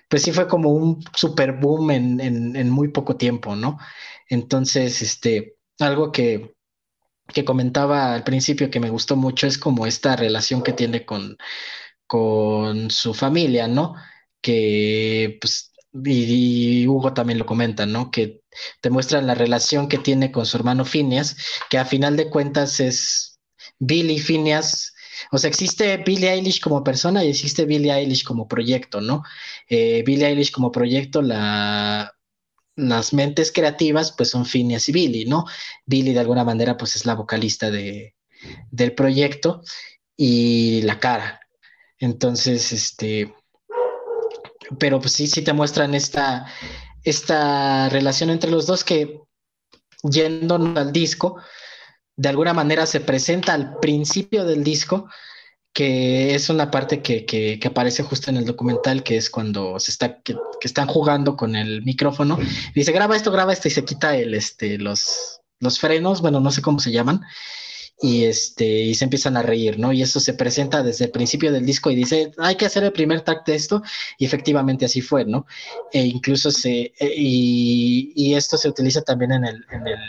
pues 0.09 0.23
sí 0.23 0.31
fue 0.31 0.47
como 0.47 0.69
un 0.71 1.03
super 1.15 1.53
boom 1.53 1.91
en, 1.91 2.69
muy 2.69 2.89
poco 2.89 3.17
tiempo, 3.17 3.55
¿no? 3.55 3.79
Entonces, 4.29 5.01
este, 5.01 5.57
algo 5.79 6.11
que, 6.11 6.54
comentaba 7.45 8.13
al 8.13 8.23
principio 8.23 8.69
que 8.69 8.79
me 8.79 8.89
gustó 8.89 9.15
mucho 9.15 9.47
es 9.47 9.57
como 9.57 9.85
esta 9.87 10.15
relación 10.15 10.63
que 10.63 10.73
tiene 10.73 11.05
con, 11.05 11.37
con 12.07 12.91
su 12.91 13.13
familia, 13.13 13.67
¿no? 13.67 13.95
Que, 14.41 15.37
pues, 15.41 15.73
y, 16.05 16.87
Hugo 16.87 17.13
también 17.13 17.39
lo 17.39 17.45
comenta, 17.45 17.85
¿no? 17.85 18.11
Que 18.11 18.41
te 18.81 18.89
muestran 18.89 19.27
la 19.27 19.35
relación 19.35 19.87
que 19.87 19.97
tiene 19.97 20.31
con 20.31 20.45
su 20.45 20.57
hermano 20.57 20.85
Phineas, 20.85 21.37
que 21.69 21.77
a 21.77 21.85
final 21.85 22.17
de 22.17 22.29
cuentas 22.29 22.79
es 22.79 23.39
Billy 23.79 24.19
Phineas 24.19 24.93
o 25.31 25.37
sea, 25.37 25.49
existe 25.49 25.97
Billie 25.97 26.31
Eilish 26.31 26.61
como 26.61 26.83
persona 26.83 27.23
y 27.23 27.29
existe 27.29 27.65
Billie 27.65 27.93
Eilish 27.93 28.23
como 28.23 28.47
proyecto, 28.47 29.01
¿no? 29.01 29.23
Eh, 29.69 30.03
Billie 30.05 30.27
Eilish 30.27 30.51
como 30.51 30.71
proyecto, 30.71 31.21
la, 31.21 32.14
las 32.75 33.13
mentes 33.13 33.51
creativas, 33.51 34.11
pues 34.11 34.29
son 34.29 34.45
Phineas 34.45 34.89
y 34.89 34.91
Billy, 34.91 35.25
¿no? 35.25 35.45
Billy 35.85 36.13
de 36.13 36.19
alguna 36.19 36.43
manera, 36.43 36.77
pues 36.77 36.95
es 36.95 37.05
la 37.05 37.15
vocalista 37.15 37.71
de, 37.71 38.15
del 38.71 38.93
proyecto 38.93 39.61
y 40.17 40.81
la 40.83 40.99
cara. 40.99 41.41
Entonces, 41.99 42.71
este, 42.73 43.33
pero 44.79 44.99
pues 44.99 45.13
sí, 45.13 45.27
sí 45.27 45.41
te 45.41 45.53
muestran 45.53 45.95
esta, 45.95 46.45
esta 47.03 47.89
relación 47.89 48.29
entre 48.29 48.51
los 48.51 48.65
dos 48.65 48.83
que 48.83 49.21
yendo 50.03 50.55
al 50.55 50.91
disco, 50.91 51.37
de 52.15 52.29
alguna 52.29 52.53
manera 52.53 52.85
se 52.85 52.99
presenta 52.99 53.53
al 53.53 53.79
principio 53.79 54.45
del 54.45 54.63
disco, 54.63 55.09
que 55.75 56.33
es 56.33 56.49
una 56.49 56.71
parte 56.71 57.01
que, 57.01 57.59
aparece 57.65 58.01
justo 58.01 58.29
en 58.29 58.37
el 58.37 58.45
documental, 58.45 59.03
que 59.03 59.17
es 59.17 59.29
cuando 59.29 59.77
se 59.77 59.91
está, 59.91 60.21
que, 60.21 60.37
están 60.61 60.87
jugando 60.87 61.35
con 61.35 61.53
el 61.53 61.83
micrófono, 61.83 62.39
y 62.39 62.79
dice, 62.79 62.93
graba 62.93 63.17
esto, 63.17 63.29
graba 63.29 63.51
esto, 63.51 63.67
y 63.67 63.71
se 63.71 63.83
quita 63.83 64.15
el, 64.15 64.33
este, 64.35 64.77
los, 64.77 65.41
los 65.59 65.77
frenos, 65.77 66.21
bueno, 66.21 66.39
no 66.39 66.49
sé 66.49 66.61
cómo 66.61 66.79
se 66.79 66.93
llaman, 66.93 67.19
y 68.01 68.23
este, 68.23 68.65
y 68.65 68.95
se 68.95 69.03
empiezan 69.03 69.35
a 69.35 69.41
reír, 69.41 69.77
¿no? 69.77 69.91
Y 69.91 70.01
eso 70.01 70.21
se 70.21 70.33
presenta 70.33 70.81
desde 70.81 71.05
el 71.05 71.11
principio 71.11 71.51
del 71.51 71.65
disco 71.65 71.91
y 71.91 71.95
dice, 71.95 72.31
hay 72.37 72.55
que 72.55 72.67
hacer 72.67 72.85
el 72.85 72.93
primer 72.93 73.19
track 73.19 73.45
de 73.45 73.55
esto, 73.55 73.83
y 74.17 74.23
efectivamente 74.23 74.85
así 74.85 75.01
fue, 75.01 75.25
¿no? 75.25 75.45
E 75.91 76.05
incluso 76.05 76.51
se, 76.51 76.93
e, 76.97 77.13
y, 77.17 78.33
esto 78.33 78.57
se 78.57 78.69
utiliza 78.69 79.01
también 79.01 79.33
en 79.33 79.43
el, 79.43 79.65
en 79.71 79.87
el 79.87 79.99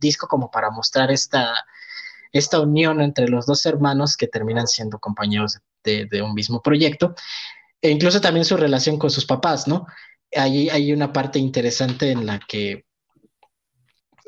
disco 0.00 0.26
como 0.26 0.50
para 0.50 0.70
mostrar 0.70 1.12
esta, 1.12 1.54
esta 2.34 2.60
unión 2.60 3.00
entre 3.00 3.28
los 3.28 3.46
dos 3.46 3.64
hermanos 3.64 4.16
que 4.16 4.26
terminan 4.26 4.66
siendo 4.66 4.98
compañeros 4.98 5.58
de, 5.84 6.22
un 6.22 6.34
mismo 6.34 6.60
proyecto, 6.60 7.14
e 7.80 7.90
incluso 7.90 8.20
también 8.20 8.44
su 8.44 8.56
relación 8.56 8.98
con 8.98 9.10
sus 9.10 9.24
papás, 9.24 9.68
¿no? 9.68 9.86
Hay, 10.34 10.68
hay 10.68 10.92
una 10.92 11.12
parte 11.12 11.38
interesante 11.38 12.10
en 12.10 12.26
la 12.26 12.40
que 12.40 12.84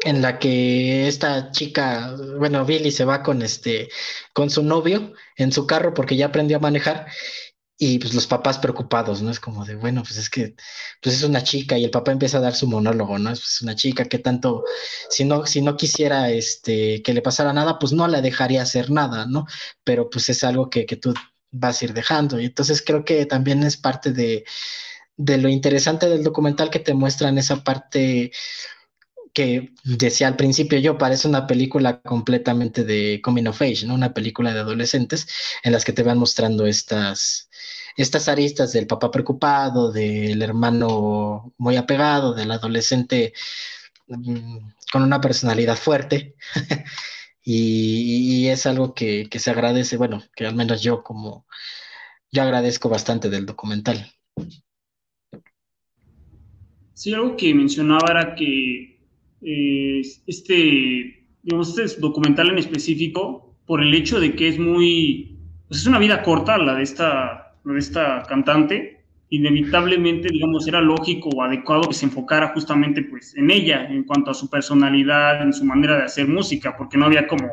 en 0.05 0.21
la 0.21 0.39
que 0.39 1.09
esta 1.09 1.51
chica, 1.51 2.15
bueno, 2.39 2.65
Billy 2.65 2.91
se 2.91 3.05
va 3.05 3.23
con 3.23 3.43
este, 3.43 3.89
con 4.35 4.51
su 4.51 4.63
novio 4.63 5.15
en 5.37 5.53
su 5.53 5.67
carro 5.67 5.95
porque 5.95 6.17
ya 6.17 6.27
aprendió 6.27 6.59
a 6.59 6.61
manejar 6.61 7.07
y 7.79 7.99
pues 7.99 8.15
los 8.15 8.27
papás 8.27 8.59
preocupados, 8.59 9.21
¿no? 9.23 9.31
Es 9.31 9.41
como 9.41 9.65
de, 9.65 9.75
bueno, 9.75 10.03
pues 10.03 10.17
es 10.17 10.31
que, 10.31 10.55
pues 11.03 11.17
es 11.17 11.23
una 11.23 11.43
chica 11.43 11.77
y 11.77 11.85
el 11.85 11.91
papá 11.91 12.13
empieza 12.13 12.39
a 12.39 12.41
dar 12.41 12.55
su 12.55 12.67
monólogo, 12.67 13.19
¿no? 13.19 13.31
Es 13.31 13.41
pues, 13.41 13.63
una 13.63 13.75
chica 13.77 14.07
que 14.07 14.19
tanto, 14.19 14.65
si 15.11 15.25
no, 15.25 15.47
si 15.47 15.61
no 15.61 15.77
quisiera, 15.77 16.31
este, 16.31 17.03
que 17.03 17.13
le 17.15 17.23
pasara 17.23 17.53
nada, 17.53 17.79
pues 17.79 17.93
no 17.93 18.09
la 18.09 18.23
dejaría 18.23 18.63
hacer 18.63 18.91
nada, 18.91 19.27
¿no? 19.27 19.47
Pero 19.85 20.09
pues 20.09 20.29
es 20.31 20.43
algo 20.45 20.71
que, 20.71 20.87
que 20.87 20.97
tú 20.97 21.13
vas 21.51 21.83
a 21.83 21.85
ir 21.85 21.93
dejando. 21.95 22.41
Y 22.41 22.47
entonces 22.47 22.83
creo 22.83 23.05
que 23.05 23.27
también 23.27 23.63
es 23.63 23.77
parte 23.77 24.13
de, 24.13 24.45
de 25.17 25.39
lo 25.39 25.49
interesante 25.49 26.09
del 26.09 26.25
documental 26.25 26.71
que 26.71 26.81
te 26.81 26.95
muestran 26.95 27.39
esa 27.39 27.63
parte 27.65 28.33
que 29.37 29.75
decía 29.85 30.29
al 30.29 30.37
principio 30.37 30.79
yo, 30.79 30.97
parece 30.97 31.29
una 31.29 31.47
película 31.47 32.01
completamente 32.01 32.85
de 32.85 33.21
coming 33.23 33.47
of 33.47 33.61
age, 33.61 33.85
¿no? 33.87 33.95
Una 33.95 34.15
película 34.15 34.55
de 34.55 34.61
adolescentes 34.61 35.27
en 35.63 35.73
las 35.73 35.85
que 35.85 35.93
te 35.93 36.03
van 36.03 36.17
mostrando 36.19 36.67
estas, 36.67 37.51
estas 37.97 38.29
aristas 38.29 38.73
del 38.73 38.87
papá 38.87 39.11
preocupado, 39.11 39.93
del 39.93 40.43
hermano 40.43 41.55
muy 41.59 41.77
apegado, 41.77 42.35
del 42.35 42.51
adolescente 42.51 43.33
mm, 44.09 44.59
con 44.93 45.03
una 45.03 45.21
personalidad 45.21 45.77
fuerte. 45.77 46.37
y, 47.43 48.47
es 48.49 48.67
algo 48.67 48.95
que, 48.95 49.29
que 49.31 49.39
se 49.39 49.51
agradece, 49.51 49.97
bueno, 49.97 50.23
que 50.35 50.47
al 50.47 50.55
menos 50.55 50.83
yo 50.83 51.03
como, 51.03 51.47
yo 52.31 52.43
agradezco 52.43 52.89
bastante 52.89 53.31
del 53.31 53.47
documental. 53.47 54.13
Sí, 56.95 57.13
algo 57.13 57.37
que 57.37 57.55
mencionaba 57.55 58.09
era 58.11 58.35
que 58.35 58.99
eh, 59.43 60.01
este, 60.27 61.29
digamos, 61.43 61.79
este 61.79 62.01
documental 62.01 62.51
en 62.51 62.59
específico 62.59 63.55
por 63.67 63.83
el 63.83 63.95
hecho 63.95 64.19
de 64.19 64.35
que 64.35 64.49
es 64.49 64.59
muy, 64.59 65.39
pues 65.69 65.81
es 65.81 65.87
una 65.87 65.99
vida 65.99 66.23
corta 66.23 66.57
la 66.57 66.75
de 66.75 66.83
esta, 66.83 67.46
de 67.73 67.79
esta 67.79 68.23
cantante, 68.29 69.05
inevitablemente, 69.31 70.29
digamos, 70.31 70.67
era 70.69 70.81
lógico 70.81 71.31
o 71.31 71.43
adecuado 71.43 71.89
que 71.89 71.95
se 71.95 72.07
enfocara 72.07 72.49
justamente 72.49 73.03
pues 73.03 73.37
en 73.37 73.51
ella, 73.51 73.87
en 73.87 74.05
cuanto 74.05 74.31
a 74.31 74.35
su 74.35 74.49
personalidad, 74.49 75.43
en 75.43 75.53
su 75.53 75.65
manera 75.65 75.97
de 75.97 76.05
hacer 76.05 76.29
música, 76.29 76.77
porque 76.77 76.97
no 76.97 77.07
había 77.07 77.27
como, 77.27 77.49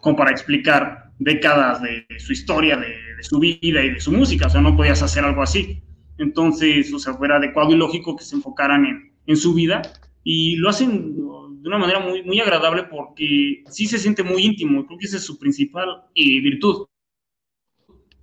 como 0.00 0.16
para 0.16 0.30
explicar 0.30 1.10
décadas 1.18 1.80
de, 1.82 2.06
su 2.18 2.32
historia, 2.32 2.76
de, 2.76 2.94
su 3.22 3.38
vida 3.38 3.82
y 3.84 3.90
de 3.90 4.00
su 4.00 4.10
música, 4.10 4.46
o 4.46 4.50
sea, 4.50 4.60
no 4.60 4.76
podías 4.76 5.02
hacer 5.02 5.24
algo 5.24 5.42
así. 5.42 5.82
Entonces, 6.18 6.92
o 6.92 6.98
sea, 6.98 7.14
fuera 7.14 7.36
adecuado 7.36 7.70
y 7.70 7.76
lógico 7.76 8.16
que 8.16 8.24
se 8.24 8.34
enfocaran 8.34 8.84
en, 8.84 9.12
en 9.26 9.36
su 9.36 9.54
vida 9.54 9.82
y 10.24 10.56
lo 10.56 10.68
hacen 10.68 11.14
de 11.62 11.68
una 11.68 11.78
manera 11.78 12.00
muy, 12.00 12.22
muy 12.24 12.40
agradable 12.40 12.84
porque 12.84 13.62
sí 13.70 13.86
se 13.86 13.98
siente 13.98 14.24
muy 14.24 14.44
íntimo, 14.44 14.84
creo 14.84 14.98
que 14.98 15.06
esa 15.06 15.16
es 15.16 15.24
su 15.24 15.38
principal 15.38 16.02
eh, 16.14 16.40
virtud. 16.40 16.86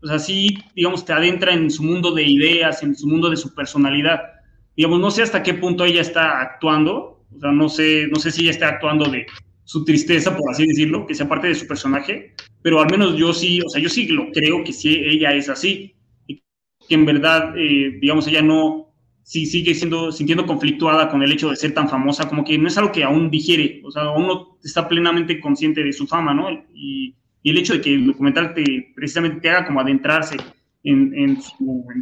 O 0.01 0.07
sea, 0.07 0.19
sí, 0.19 0.57
digamos, 0.75 1.05
te 1.05 1.13
adentra 1.13 1.53
en 1.53 1.69
su 1.69 1.83
mundo 1.83 2.11
de 2.13 2.23
ideas, 2.23 2.83
en 2.83 2.95
su 2.95 3.07
mundo 3.07 3.29
de 3.29 3.37
su 3.37 3.53
personalidad. 3.53 4.21
Digamos, 4.75 4.99
no 4.99 5.11
sé 5.11 5.23
hasta 5.23 5.43
qué 5.43 5.53
punto 5.53 5.83
ella 5.83 6.01
está 6.01 6.41
actuando, 6.41 7.25
o 7.35 7.39
sea, 7.39 7.51
no 7.51 7.67
sé, 7.69 8.07
no 8.11 8.19
sé 8.19 8.31
si 8.31 8.41
ella 8.41 8.51
está 8.51 8.69
actuando 8.69 9.09
de 9.09 9.25
su 9.65 9.85
tristeza, 9.85 10.35
por 10.35 10.49
así 10.49 10.65
decirlo, 10.65 11.05
que 11.05 11.13
sea 11.13 11.27
parte 11.27 11.47
de 11.47 11.55
su 11.55 11.67
personaje, 11.67 12.33
pero 12.61 12.79
al 12.79 12.89
menos 12.89 13.15
yo 13.17 13.33
sí, 13.33 13.61
o 13.61 13.69
sea, 13.69 13.81
yo 13.81 13.89
sí 13.89 14.07
lo 14.07 14.31
creo 14.31 14.63
que 14.63 14.73
sí, 14.73 14.95
ella 15.05 15.33
es 15.33 15.47
así, 15.47 15.95
y 16.27 16.41
que 16.87 16.95
en 16.95 17.05
verdad, 17.05 17.53
eh, 17.55 17.99
digamos, 18.01 18.25
ella 18.27 18.41
no, 18.41 18.89
sí 19.21 19.45
sigue 19.45 19.75
siendo, 19.75 20.11
sintiendo 20.11 20.47
conflictuada 20.47 21.07
con 21.07 21.21
el 21.21 21.31
hecho 21.31 21.51
de 21.51 21.55
ser 21.55 21.75
tan 21.75 21.87
famosa, 21.87 22.27
como 22.27 22.43
que 22.43 22.57
no 22.57 22.67
es 22.67 22.79
algo 22.79 22.91
que 22.91 23.03
aún 23.03 23.29
digiere, 23.29 23.79
o 23.85 23.91
sea, 23.91 24.05
aún 24.05 24.25
no 24.25 24.57
está 24.63 24.87
plenamente 24.87 25.39
consciente 25.39 25.83
de 25.83 25.93
su 25.93 26.07
fama, 26.07 26.33
¿no? 26.33 26.49
Y, 26.73 27.15
y 27.41 27.51
el 27.51 27.57
hecho 27.57 27.73
de 27.73 27.81
que 27.81 27.93
el 27.93 28.07
documental 28.07 28.53
te, 28.53 28.91
precisamente 28.95 29.39
te 29.41 29.49
haga 29.49 29.65
como 29.65 29.79
adentrarse 29.79 30.37
en, 30.83 31.13
en, 31.15 31.41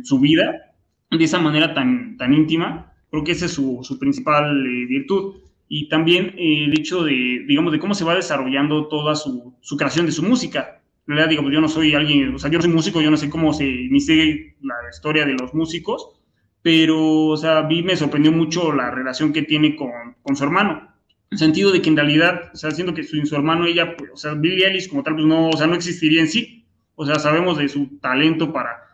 su, 0.03 0.19
vida 0.19 0.73
de 1.11 1.23
esa 1.23 1.39
manera 1.39 1.73
tan, 1.73 2.17
tan 2.17 2.33
íntima, 2.33 2.93
creo 3.09 3.23
que 3.23 3.31
esa 3.31 3.45
es 3.45 3.51
su, 3.51 3.79
su 3.83 3.99
principal 3.99 4.65
eh, 4.65 4.85
virtud. 4.87 5.35
Y 5.69 5.89
también 5.89 6.33
eh, 6.37 6.65
el 6.65 6.79
hecho 6.79 7.03
de, 7.03 7.43
digamos, 7.47 7.71
de 7.71 7.79
cómo 7.79 7.93
se 7.93 8.05
va 8.05 8.15
desarrollando 8.15 8.87
toda 8.87 9.15
su, 9.15 9.55
su 9.61 9.77
creación 9.77 10.05
de 10.05 10.11
su 10.11 10.23
música. 10.23 10.81
En 11.07 11.15
realidad, 11.15 11.29
digo, 11.29 11.41
pues 11.43 11.53
yo 11.53 11.61
no 11.61 11.69
soy 11.69 11.93
alguien, 11.93 12.35
o 12.35 12.39
sea, 12.39 12.49
yo 12.49 12.57
no 12.57 12.63
soy 12.63 12.73
músico, 12.73 13.01
yo 13.01 13.11
no 13.11 13.17
sé 13.17 13.29
cómo 13.29 13.53
se 13.53 13.65
inicia 13.65 14.15
la 14.61 14.75
historia 14.89 15.25
de 15.25 15.33
los 15.33 15.53
músicos, 15.53 16.19
pero, 16.61 17.27
o 17.27 17.37
sea, 17.37 17.63
me 17.63 17.95
sorprendió 17.95 18.31
mucho 18.31 18.73
la 18.73 18.91
relación 18.91 19.31
que 19.31 19.43
tiene 19.43 19.75
con, 19.75 20.15
con 20.21 20.35
su 20.35 20.43
hermano. 20.43 20.86
El 21.29 21.37
sentido 21.37 21.71
de 21.71 21.81
que 21.81 21.89
en 21.89 21.97
realidad, 21.97 22.51
o 22.53 22.57
sea, 22.57 22.71
siendo 22.71 22.93
que 22.93 23.03
su, 23.03 23.23
su 23.25 23.35
hermano, 23.35 23.65
ella, 23.65 23.97
pues, 23.97 24.11
o 24.13 24.17
sea, 24.17 24.33
Billie 24.33 24.65
Eilish 24.65 24.89
como 24.89 25.03
tal, 25.03 25.15
pues 25.15 25.25
no, 25.25 25.49
o 25.49 25.57
sea, 25.57 25.67
no 25.67 25.75
existiría 25.75 26.21
en 26.21 26.29
sí. 26.29 26.65
O 26.95 27.05
sea, 27.05 27.19
sabemos 27.19 27.57
de 27.57 27.69
su 27.69 27.99
talento 27.99 28.51
para, 28.51 28.87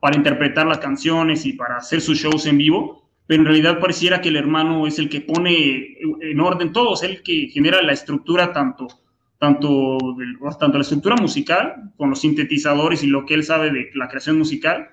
para 0.00 0.16
interpretar 0.16 0.66
las 0.66 0.78
canciones 0.78 1.44
y 1.46 1.54
para 1.54 1.76
hacer 1.76 2.00
sus 2.00 2.18
shows 2.18 2.46
en 2.46 2.58
vivo, 2.58 3.10
pero 3.26 3.42
en 3.42 3.46
realidad 3.46 3.80
pareciera 3.80 4.20
que 4.20 4.28
el 4.28 4.36
hermano 4.36 4.86
es 4.86 4.98
el 4.98 5.08
que 5.08 5.20
pone 5.20 5.96
en 6.20 6.40
orden 6.40 6.72
todo, 6.72 6.94
es 6.94 7.02
el 7.02 7.22
que 7.22 7.48
genera 7.48 7.82
la 7.82 7.92
estructura 7.92 8.52
tanto, 8.52 8.86
tanto, 9.38 9.98
tanto 10.58 10.78
la 10.78 10.82
estructura 10.82 11.16
musical 11.16 11.92
con 11.96 12.10
los 12.10 12.20
sintetizadores 12.20 13.02
y 13.02 13.08
lo 13.08 13.26
que 13.26 13.34
él 13.34 13.44
sabe 13.44 13.70
de 13.70 13.90
la 13.94 14.08
creación 14.08 14.38
musical, 14.38 14.88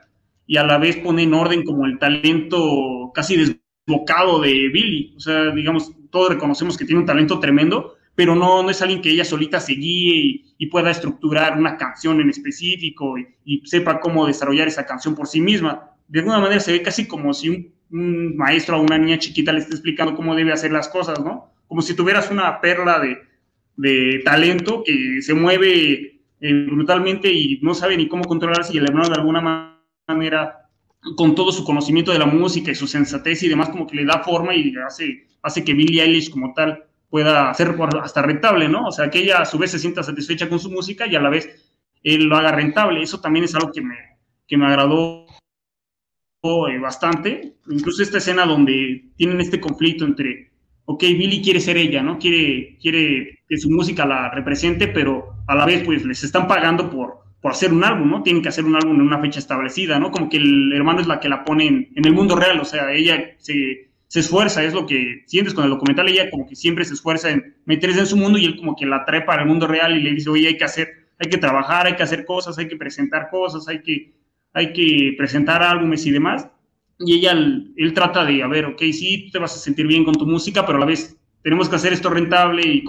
y 0.47 0.57
a 0.57 0.63
la 0.63 0.77
vez 0.77 0.97
pone 0.97 1.23
en 1.23 1.33
orden 1.33 1.63
como 1.63 1.85
el 1.85 1.97
talento 1.97 3.11
casi 3.13 3.55
desbocado 3.85 4.39
de 4.41 4.69
Billy. 4.69 5.13
O 5.15 5.19
sea, 5.19 5.51
digamos, 5.51 5.91
todos 6.09 6.29
reconocemos 6.29 6.77
que 6.77 6.85
tiene 6.85 7.01
un 7.01 7.05
talento 7.05 7.39
tremendo, 7.39 7.95
pero 8.15 8.35
no, 8.35 8.63
no 8.63 8.69
es 8.69 8.81
alguien 8.81 9.01
que 9.01 9.09
ella 9.09 9.25
solita 9.25 9.59
se 9.59 9.73
guíe 9.73 10.43
y, 10.57 10.65
pueda 10.67 10.89
estructurar 10.89 11.57
una 11.57 11.77
canción 11.77 12.19
en 12.21 12.29
específico 12.29 13.15
y, 13.17 13.61
sepa 13.65 13.99
cómo 13.99 14.25
desarrollar 14.25 14.67
esa 14.67 14.85
canción 14.85 15.15
por 15.15 15.27
sí 15.27 15.41
misma. 15.41 15.91
De 16.07 16.19
alguna 16.19 16.39
manera 16.39 16.59
se 16.59 16.71
ve 16.71 16.81
casi 16.81 17.07
como 17.07 17.33
si 17.33 17.49
un, 17.49 18.35
maestro 18.35 18.77
o 18.77 18.81
una 18.81 18.97
niña 18.97 19.19
chiquita 19.19 19.53
le 19.53 19.59
esté 19.59 19.73
explicando 19.73 20.15
cómo 20.15 20.35
debe 20.35 20.51
hacer 20.51 20.71
las 20.71 20.89
cosas, 20.89 21.19
¿no? 21.23 21.51
Como 21.67 21.81
si 21.81 21.95
tuvieras 21.95 22.31
una 22.31 22.59
perla 22.59 22.99
de, 22.99 23.19
de 23.77 24.21
talento 24.23 24.83
que 24.83 25.21
se 25.21 25.33
mueve 25.33 26.15
eh, 26.41 26.67
brutalmente 26.69 27.31
y 27.31 27.59
no 27.61 27.73
sabe 27.73 27.97
ni 27.97 28.07
cómo 28.07 28.23
controlarse 28.25 28.73
y 28.73 28.77
el 28.77 28.85
hermano 28.85 29.09
de 29.09 29.15
alguna 29.15 29.71
manera, 30.07 30.64
con 31.15 31.35
todo 31.35 31.51
su 31.51 31.63
conocimiento 31.63 32.11
de 32.11 32.19
la 32.19 32.25
música 32.25 32.71
y 32.71 32.75
su 32.75 32.87
sensatez 32.87 33.43
y 33.43 33.49
demás, 33.49 33.69
como 33.69 33.85
que 33.85 33.95
le 33.95 34.05
da 34.05 34.23
forma 34.23 34.55
y 34.55 34.73
hace, 34.85 35.27
hace 35.41 35.63
que 35.63 35.73
Billie 35.73 36.01
Eilish 36.01 36.31
como 36.31 36.53
tal 36.53 36.85
pueda 37.09 37.53
ser 37.53 37.75
hasta 38.01 38.21
rentable, 38.21 38.67
¿no? 38.67 38.87
O 38.87 38.91
sea, 38.91 39.09
que 39.09 39.19
ella 39.19 39.41
a 39.41 39.45
su 39.45 39.57
vez 39.57 39.71
se 39.71 39.79
sienta 39.79 40.03
satisfecha 40.03 40.49
con 40.49 40.59
su 40.59 40.71
música 40.71 41.05
y 41.07 41.15
a 41.15 41.21
la 41.21 41.29
vez 41.29 41.73
él 42.03 42.25
lo 42.25 42.35
haga 42.37 42.51
rentable. 42.51 43.01
Eso 43.01 43.21
también 43.21 43.45
es 43.45 43.55
algo 43.55 43.71
que 43.71 43.81
me, 43.81 43.95
que 44.47 44.57
me 44.57 44.65
agradó 44.65 45.25
eh, 46.43 46.79
bastante. 46.79 47.55
Incluso 47.69 48.03
esta 48.03 48.17
escena 48.17 48.45
donde 48.45 49.11
tienen 49.15 49.41
este 49.41 49.59
conflicto 49.59 50.05
entre, 50.05 50.51
ok, 50.85 51.01
Billie 51.01 51.41
quiere 51.41 51.59
ser 51.59 51.77
ella, 51.77 52.03
¿no? 52.03 52.19
Quiere, 52.19 52.77
quiere 52.81 53.39
que 53.47 53.57
su 53.57 53.69
música 53.69 54.05
la 54.05 54.29
represente, 54.29 54.87
pero 54.87 55.37
a 55.47 55.55
la 55.55 55.65
vez 55.65 55.83
pues 55.83 56.05
les 56.05 56.23
están 56.23 56.47
pagando 56.47 56.89
por, 56.89 57.24
por 57.45 57.51
hacer 57.51 57.71
un 57.71 57.83
álbum, 57.83 58.09
¿no? 58.09 58.23
Tienen 58.23 58.41
que 58.41 58.49
hacer 58.49 58.65
un 58.65 58.75
álbum 58.75 58.95
en 58.95 59.01
una 59.01 59.21
fecha 59.21 59.37
establecida, 59.37 59.99
¿no? 59.99 60.09
Como 60.09 60.29
que 60.29 60.37
el 60.37 60.73
hermano 60.73 61.01
es 61.01 61.05
la 61.05 61.19
que 61.19 61.29
la 61.29 61.45
pone 61.45 61.67
en, 61.67 61.91
el 62.03 62.11
mundo 62.11 62.35
real, 62.35 62.59
o 62.59 62.65
sea, 62.65 62.91
ella 62.91 63.35
se, 63.37 63.91
esfuerza, 64.15 64.63
es 64.63 64.73
lo 64.73 64.87
que 64.87 65.21
sientes 65.27 65.53
con 65.53 65.63
el 65.63 65.69
documental, 65.69 66.09
ella 66.09 66.31
como 66.31 66.47
que 66.47 66.55
siempre 66.55 66.85
se 66.85 66.95
esfuerza 66.95 67.29
en 67.29 67.55
meterse 67.65 67.99
en 67.99 68.07
su 68.07 68.17
mundo 68.17 68.39
y 68.39 68.45
él 68.45 68.57
como 68.57 68.75
que 68.75 68.87
la 68.87 69.05
trae 69.05 69.21
para 69.21 69.43
el 69.43 69.47
mundo 69.47 69.67
real 69.67 69.95
y 69.95 70.01
le 70.01 70.13
dice, 70.13 70.31
oye, 70.31 70.47
hay 70.47 70.57
que 70.57 70.63
hacer, 70.63 70.89
hay 71.19 71.29
que 71.29 71.37
trabajar, 71.37 71.85
hay 71.85 71.95
que 71.95 72.01
hacer 72.01 72.25
cosas, 72.25 72.57
hay 72.57 72.67
que 72.67 72.77
presentar 72.77 73.29
cosas, 73.29 73.67
hay 73.67 73.83
que, 73.83 74.15
hay 74.51 74.73
que 74.73 75.13
presentar 75.15 75.61
álbumes 75.61 76.03
y 76.07 76.09
demás. 76.09 76.49
Y 76.97 77.13
ella, 77.13 77.33
él 77.33 77.93
trata 77.93 78.25
de, 78.25 78.41
a 78.41 78.47
ver, 78.47 78.65
ok, 78.65 78.81
sí, 78.91 79.29
te 79.31 79.37
vas 79.37 79.55
a 79.55 79.59
sentir 79.59 79.85
bien 79.85 80.03
con 80.03 80.15
tu 80.15 80.25
música, 80.25 80.65
pero 80.65 80.79
a 80.79 80.81
la 80.81 80.87
vez 80.87 81.15
tenemos 81.45 81.69
que 81.69 81.75
hacer 81.75 81.93
esto 81.93 82.09
rentable 82.09 82.63
y, 82.65 82.83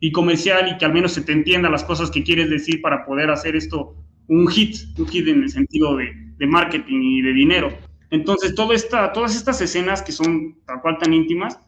y 0.00 0.12
comercial 0.12 0.68
y 0.68 0.76
que 0.76 0.84
al 0.84 0.92
menos 0.92 1.14
se 1.14 1.22
te 1.22 1.32
entienda 1.32 1.70
las 1.70 1.82
cosas 1.82 2.10
que 2.10 2.22
quieres 2.22 2.50
decir 2.50 2.82
para 2.82 3.06
poder 3.06 3.30
hacer 3.30 3.56
esto 3.56 3.96
un 4.28 4.46
hit, 4.48 4.76
un 4.98 5.08
hit 5.08 5.28
en 5.28 5.44
el 5.44 5.48
sentido 5.48 5.96
de, 5.96 6.12
de 6.36 6.46
marketing 6.46 7.00
y 7.00 7.22
de 7.22 7.32
dinero. 7.32 7.72
Entonces, 8.10 8.54
todo 8.54 8.74
esta, 8.74 9.14
todas 9.14 9.34
estas 9.34 9.62
escenas 9.62 10.02
que 10.02 10.12
son 10.12 10.58
tal 10.66 10.82
cual 10.82 10.98
tan 10.98 11.14
íntimas, 11.14 11.58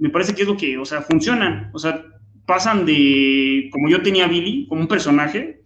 me 0.00 0.10
parece 0.10 0.34
que 0.34 0.42
es 0.42 0.48
lo 0.48 0.56
que, 0.56 0.76
o 0.76 0.84
sea, 0.84 1.02
funcionan, 1.02 1.70
o 1.72 1.78
sea, 1.78 2.04
pasan 2.46 2.84
de, 2.84 3.68
como 3.70 3.88
yo 3.88 4.02
tenía 4.02 4.24
a 4.24 4.28
Billy, 4.28 4.66
como 4.66 4.80
un 4.80 4.88
personaje, 4.88 5.62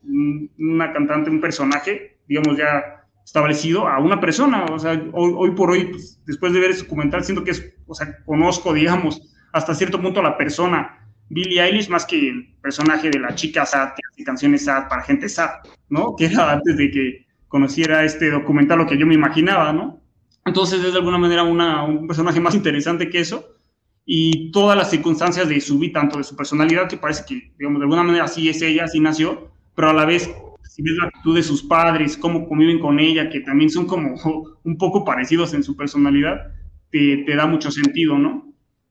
una 0.59 0.93
cantante, 0.93 1.31
un 1.31 1.41
personaje, 1.41 2.19
digamos, 2.29 2.59
ya 2.59 3.07
establecido 3.25 3.89
a 3.89 4.01
una 4.01 4.21
persona, 4.21 4.67
o 4.67 4.79
sea, 4.79 5.03
hoy, 5.13 5.33
hoy 5.35 5.53
por 5.53 5.71
hoy, 5.71 5.87
pues, 5.87 6.21
después 6.27 6.53
de 6.53 6.61
ver 6.61 6.73
ese 6.73 6.83
documental, 6.83 7.25
siento 7.25 7.43
que 7.43 7.53
es, 7.53 7.75
o 7.87 7.95
sea, 7.95 8.23
conozco, 8.27 8.75
digamos, 8.75 9.33
hasta 9.57 9.75
cierto 9.75 10.01
punto 10.01 10.23
la 10.23 10.37
persona 10.37 11.09
Billie 11.31 11.63
Eilish 11.63 11.89
más 11.89 12.05
que 12.05 12.29
el 12.29 12.55
personaje 12.61 13.09
de 13.09 13.19
la 13.19 13.35
chica 13.35 13.65
sad 13.65 13.95
que 13.97 14.03
hace 14.13 14.23
canciones 14.23 14.65
sad 14.65 14.87
para 14.89 15.03
gente 15.03 15.29
sad, 15.29 15.51
¿no? 15.89 16.15
Que 16.17 16.27
era 16.27 16.53
antes 16.53 16.77
de 16.77 16.91
que 16.91 17.27
conociera 17.49 18.05
este 18.05 18.31
documental 18.31 18.79
lo 18.79 18.87
que 18.87 18.99
yo 18.99 19.07
me 19.07 19.15
imaginaba, 19.15 19.73
¿no? 19.73 20.03
Entonces 20.45 20.85
es 20.85 20.93
de 20.93 20.99
alguna 20.99 21.19
manera 21.19 21.43
una, 21.43 21.83
un 21.85 22.07
personaje 22.07 22.39
más 22.39 22.55
interesante 22.55 23.09
que 23.09 23.21
eso 23.21 23.57
y 24.05 24.53
todas 24.53 24.77
las 24.77 24.91
circunstancias 24.91 25.49
de 25.49 25.61
su 25.61 25.79
vida, 25.79 26.01
tanto 26.01 26.19
de 26.19 26.25
su 26.25 26.37
personalidad, 26.37 26.89
que 26.89 26.99
parece 26.99 27.25
que, 27.27 27.53
digamos, 27.59 27.81
de 27.81 27.85
alguna 27.85 28.05
manera 28.05 28.27
así 28.27 28.49
es 28.49 28.63
ella, 28.63 28.85
así 28.85 29.01
nació, 29.01 29.51
pero 29.75 29.91
a 29.91 29.95
la 29.95 30.05
vez, 30.05 30.31
si 30.63 30.83
ves 30.83 30.97
la 31.01 31.07
actitud 31.07 31.35
de 31.35 31.43
sus 31.43 31.65
padres, 31.65 32.17
cómo 32.17 32.47
conviven 32.47 32.79
con 32.79 33.01
ella, 33.01 33.29
que 33.31 33.41
también 33.41 33.71
son 33.71 33.87
como 33.87 34.15
un 34.65 34.79
poco 34.79 35.05
parecidos 35.05 35.55
en 35.55 35.65
su 35.65 35.77
personalidad, 35.77 36.53
te, 36.91 37.25
te 37.27 37.35
da 37.35 37.47
mucho 37.47 37.71
sentido, 37.73 38.17
¿no? 38.17 38.46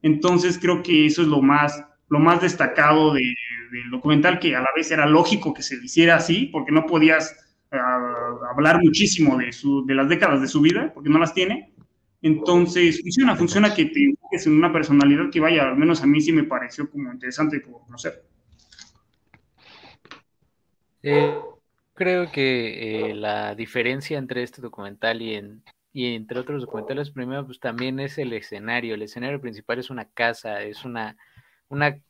Entonces 0.05 0.59
creo 0.59 0.83
que 0.83 1.07
eso 1.07 1.23
es 1.23 1.27
lo 1.27 1.41
más, 1.41 1.83
lo 2.09 2.19
más 2.19 2.39
destacado 2.39 3.11
del 3.15 3.89
documental, 3.89 4.37
que 4.37 4.55
a 4.55 4.59
la 4.59 4.69
vez 4.75 4.91
era 4.91 5.07
lógico 5.07 5.51
que 5.51 5.63
se 5.63 5.83
hiciera 5.83 6.17
así, 6.17 6.45
porque 6.51 6.71
no 6.71 6.85
podías 6.85 7.35
ah, 7.71 8.37
hablar 8.51 8.77
muchísimo 8.83 9.35
de, 9.35 9.51
su, 9.51 9.83
de 9.83 9.95
las 9.95 10.07
décadas 10.07 10.41
de 10.41 10.47
su 10.47 10.61
vida, 10.61 10.91
porque 10.93 11.09
no 11.09 11.17
las 11.17 11.33
tiene. 11.33 11.73
Entonces 12.21 13.01
funciona, 13.01 13.35
funciona 13.35 13.73
que 13.73 13.85
te 13.85 14.03
enfoques 14.03 14.45
en 14.45 14.53
una 14.53 14.71
personalidad 14.71 15.31
que 15.31 15.39
vaya, 15.39 15.69
al 15.69 15.75
menos 15.75 16.03
a 16.03 16.05
mí 16.05 16.21
sí 16.21 16.31
me 16.31 16.43
pareció 16.43 16.87
como 16.87 17.11
interesante 17.11 17.59
por 17.61 17.81
conocer. 17.81 18.23
Eh, 21.01 21.33
creo 21.95 22.31
que 22.31 23.09
eh, 23.09 23.15
la 23.15 23.55
diferencia 23.55 24.19
entre 24.19 24.43
este 24.43 24.61
documental 24.61 25.23
y 25.23 25.33
en, 25.33 25.63
y 25.95 26.13
entre 26.13 26.41
otros 26.41 26.63
documentales, 26.63 27.10
primero, 27.10 27.45
pues 27.45 27.62
también 27.62 28.01
es 28.01 28.17
el 28.17 28.34
escenario. 28.34 28.95
El 28.95 29.03
escenario 29.03 29.39
principal 29.39 29.79
es 29.79 29.89
una 29.89 30.03
casa, 30.10 30.62
es 30.62 30.84
una, 30.84 31.15
una, 31.69 32.01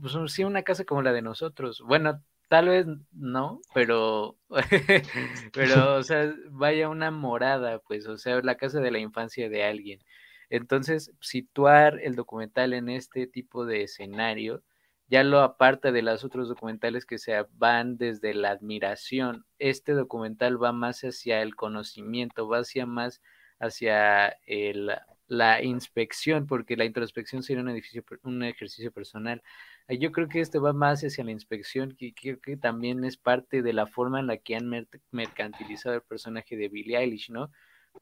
pues 0.00 0.14
sí, 0.32 0.44
una 0.44 0.62
casa 0.62 0.86
como 0.86 1.02
la 1.02 1.12
de 1.12 1.20
nosotros. 1.20 1.82
Bueno, 1.86 2.22
tal 2.48 2.68
vez 2.70 2.86
no, 3.12 3.60
pero, 3.74 4.38
pero, 5.52 5.96
o 5.96 6.02
sea, 6.02 6.34
vaya 6.52 6.88
una 6.88 7.10
morada, 7.10 7.80
pues, 7.80 8.06
o 8.06 8.16
sea, 8.16 8.40
la 8.40 8.54
casa 8.56 8.80
de 8.80 8.90
la 8.90 8.98
infancia 8.98 9.50
de 9.50 9.62
alguien. 9.62 10.00
Entonces, 10.48 11.12
situar 11.20 12.00
el 12.02 12.14
documental 12.14 12.72
en 12.72 12.88
este 12.88 13.26
tipo 13.26 13.66
de 13.66 13.82
escenario, 13.82 14.62
ya 15.08 15.22
lo 15.22 15.40
aparta 15.40 15.92
de 15.92 16.00
los 16.00 16.24
otros 16.24 16.48
documentales 16.48 17.04
que 17.04 17.18
se 17.18 17.34
van 17.58 17.98
desde 17.98 18.32
la 18.32 18.52
admiración. 18.52 19.44
Este 19.58 19.92
documental 19.92 20.62
va 20.62 20.72
más 20.72 21.02
hacia 21.02 21.42
el 21.42 21.54
conocimiento, 21.56 22.48
va 22.48 22.60
hacia 22.60 22.86
más 22.86 23.20
hacia 23.64 24.28
el, 24.46 24.90
la 25.26 25.62
inspección, 25.62 26.46
porque 26.46 26.76
la 26.76 26.84
introspección 26.84 27.42
sería 27.42 27.62
un, 27.62 27.70
edificio, 27.70 28.04
un 28.22 28.42
ejercicio 28.42 28.92
personal. 28.92 29.42
Yo 29.88 30.12
creo 30.12 30.28
que 30.28 30.40
esto 30.40 30.62
va 30.62 30.72
más 30.72 31.02
hacia 31.02 31.24
la 31.24 31.30
inspección, 31.30 31.94
que 31.96 32.14
creo 32.14 32.40
que 32.40 32.56
también 32.56 33.04
es 33.04 33.16
parte 33.16 33.62
de 33.62 33.72
la 33.72 33.86
forma 33.86 34.20
en 34.20 34.26
la 34.26 34.38
que 34.38 34.56
han 34.56 34.70
mercantilizado 35.10 35.94
el 35.96 36.02
personaje 36.02 36.56
de 36.56 36.68
Billie 36.68 36.98
Eilish, 36.98 37.30
¿no? 37.30 37.50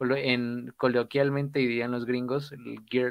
En, 0.00 0.72
coloquialmente 0.76 1.58
dirían 1.58 1.90
los 1.90 2.06
gringos, 2.06 2.52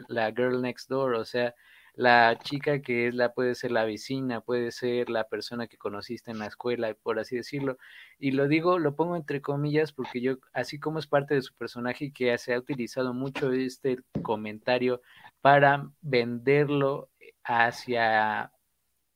la 0.08 0.32
girl 0.32 0.62
next 0.62 0.90
door, 0.90 1.14
o 1.14 1.26
sea, 1.26 1.54
la 1.94 2.38
chica 2.40 2.82
que 2.82 3.08
es 3.08 3.16
la, 3.16 3.34
puede 3.34 3.56
ser 3.56 3.72
la 3.72 3.84
vecina, 3.86 4.42
puede 4.42 4.72
ser 4.72 5.10
la 5.10 5.28
persona 5.28 5.68
que 5.68 5.78
conociste 5.78 6.32
en 6.32 6.40
la 6.40 6.48
escuela, 6.48 6.94
por 7.04 7.20
así 7.20 7.36
decirlo. 7.36 7.78
Y 8.18 8.32
lo 8.32 8.48
digo, 8.48 8.80
lo 8.80 8.96
pongo 8.96 9.16
entre 9.16 9.42
comillas 9.42 9.92
porque 9.92 10.22
yo, 10.22 10.38
así 10.54 10.80
como 10.80 11.00
es 11.00 11.08
parte 11.08 11.36
de 11.36 11.42
su 11.42 11.54
personaje 11.56 12.06
y 12.06 12.12
que 12.12 12.38
se 12.38 12.54
ha 12.54 12.60
utilizado 12.60 13.14
mucho 13.14 13.52
este 13.52 14.00
comentario 14.24 15.02
para 15.42 15.90
venderlo 16.02 17.10
hacia, 17.44 18.52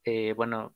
eh, 0.03 0.33
bueno, 0.33 0.75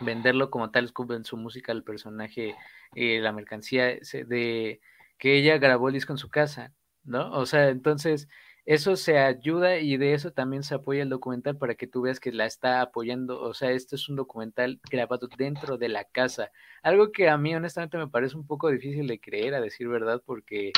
venderlo 0.00 0.50
como 0.50 0.70
tal, 0.70 0.92
en 1.10 1.24
su 1.24 1.36
música, 1.36 1.72
el 1.72 1.84
personaje, 1.84 2.54
eh, 2.94 3.20
la 3.20 3.32
mercancía 3.32 3.86
de 3.86 4.80
que 5.18 5.36
ella 5.38 5.58
grabó 5.58 5.88
el 5.88 5.94
disco 5.94 6.12
en 6.12 6.18
su 6.18 6.28
casa, 6.28 6.72
¿no? 7.04 7.32
O 7.32 7.46
sea, 7.46 7.68
entonces 7.68 8.28
eso 8.66 8.96
se 8.96 9.18
ayuda 9.18 9.78
y 9.78 9.96
de 9.96 10.12
eso 10.14 10.32
también 10.32 10.64
se 10.64 10.74
apoya 10.74 11.02
el 11.02 11.08
documental 11.08 11.56
para 11.56 11.76
que 11.76 11.86
tú 11.86 12.02
veas 12.02 12.18
que 12.18 12.32
la 12.32 12.46
está 12.46 12.80
apoyando. 12.80 13.40
O 13.40 13.54
sea, 13.54 13.70
esto 13.70 13.94
es 13.94 14.08
un 14.08 14.16
documental 14.16 14.80
grabado 14.90 15.28
dentro 15.38 15.78
de 15.78 15.88
la 15.88 16.04
casa. 16.04 16.50
Algo 16.82 17.12
que 17.12 17.28
a 17.28 17.38
mí 17.38 17.54
honestamente 17.54 17.96
me 17.96 18.08
parece 18.08 18.36
un 18.36 18.46
poco 18.46 18.68
difícil 18.68 19.06
de 19.06 19.20
creer, 19.20 19.54
a 19.54 19.60
decir 19.60 19.88
verdad, 19.88 20.20
porque 20.26 20.72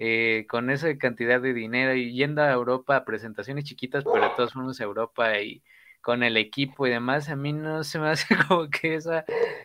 eh, 0.00 0.44
con 0.48 0.70
esa 0.70 0.96
cantidad 0.98 1.40
de 1.40 1.54
dinero 1.54 1.94
y 1.94 2.12
yendo 2.12 2.42
a 2.42 2.50
Europa 2.50 2.96
a 2.96 3.04
presentaciones 3.04 3.64
chiquitas, 3.64 4.02
pero 4.04 4.24
de 4.24 4.30
todos 4.36 4.56
modos 4.56 4.80
a 4.80 4.84
Europa 4.84 5.38
y 5.40 5.62
con 6.00 6.22
el 6.22 6.36
equipo 6.36 6.86
y 6.86 6.90
demás, 6.90 7.28
a 7.28 7.36
mí 7.36 7.52
no 7.52 7.84
se 7.84 7.98
me 7.98 8.08
hace 8.08 8.26
como 8.48 8.68
que 8.70 8.94
esa 8.94 9.24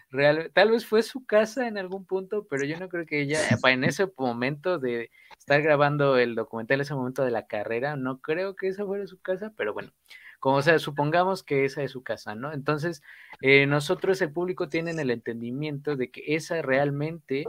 real, 0.09 0.51
tal 0.53 0.71
vez 0.71 0.85
fue 0.85 1.03
su 1.03 1.25
casa 1.25 1.67
en 1.67 1.77
algún 1.77 2.05
punto, 2.05 2.45
pero 2.49 2.65
yo 2.65 2.77
no 2.79 2.89
creo 2.89 3.05
que 3.05 3.21
ella, 3.21 3.39
en 3.63 3.83
ese 3.83 4.11
momento 4.17 4.79
de 4.79 5.11
estar 5.37 5.61
grabando 5.61 6.17
el 6.17 6.35
documental, 6.35 6.81
ese 6.81 6.95
momento 6.95 7.23
de 7.23 7.31
la 7.31 7.47
carrera, 7.47 7.95
no 7.95 8.19
creo 8.19 8.55
que 8.55 8.67
esa 8.67 8.85
fuera 8.85 9.07
su 9.07 9.19
casa, 9.21 9.53
pero 9.55 9.73
bueno, 9.73 9.91
como 10.39 10.61
sea, 10.61 10.77
supongamos 10.79 11.43
que 11.43 11.65
esa 11.65 11.81
es 11.83 11.91
su 11.91 12.03
casa, 12.03 12.35
¿no? 12.35 12.53
Entonces, 12.53 13.01
eh, 13.41 13.65
nosotros, 13.65 14.21
el 14.21 14.31
público, 14.31 14.69
tienen 14.69 14.99
el 14.99 15.09
entendimiento 15.11 15.95
de 15.95 16.11
que 16.11 16.35
esa 16.35 16.61
realmente, 16.61 17.45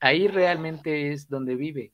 ahí 0.00 0.28
realmente 0.28 1.12
es 1.12 1.28
donde 1.28 1.56
vive. 1.56 1.92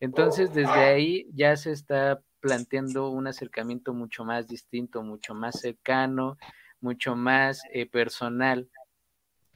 Entonces, 0.00 0.54
desde 0.54 0.70
ahí 0.70 1.28
ya 1.34 1.56
se 1.56 1.72
está 1.72 2.22
planteando 2.44 3.08
un 3.08 3.26
acercamiento 3.26 3.94
mucho 3.94 4.22
más 4.22 4.46
distinto, 4.46 5.02
mucho 5.02 5.34
más 5.34 5.60
cercano, 5.60 6.36
mucho 6.82 7.16
más 7.16 7.62
eh, 7.72 7.86
personal, 7.86 8.68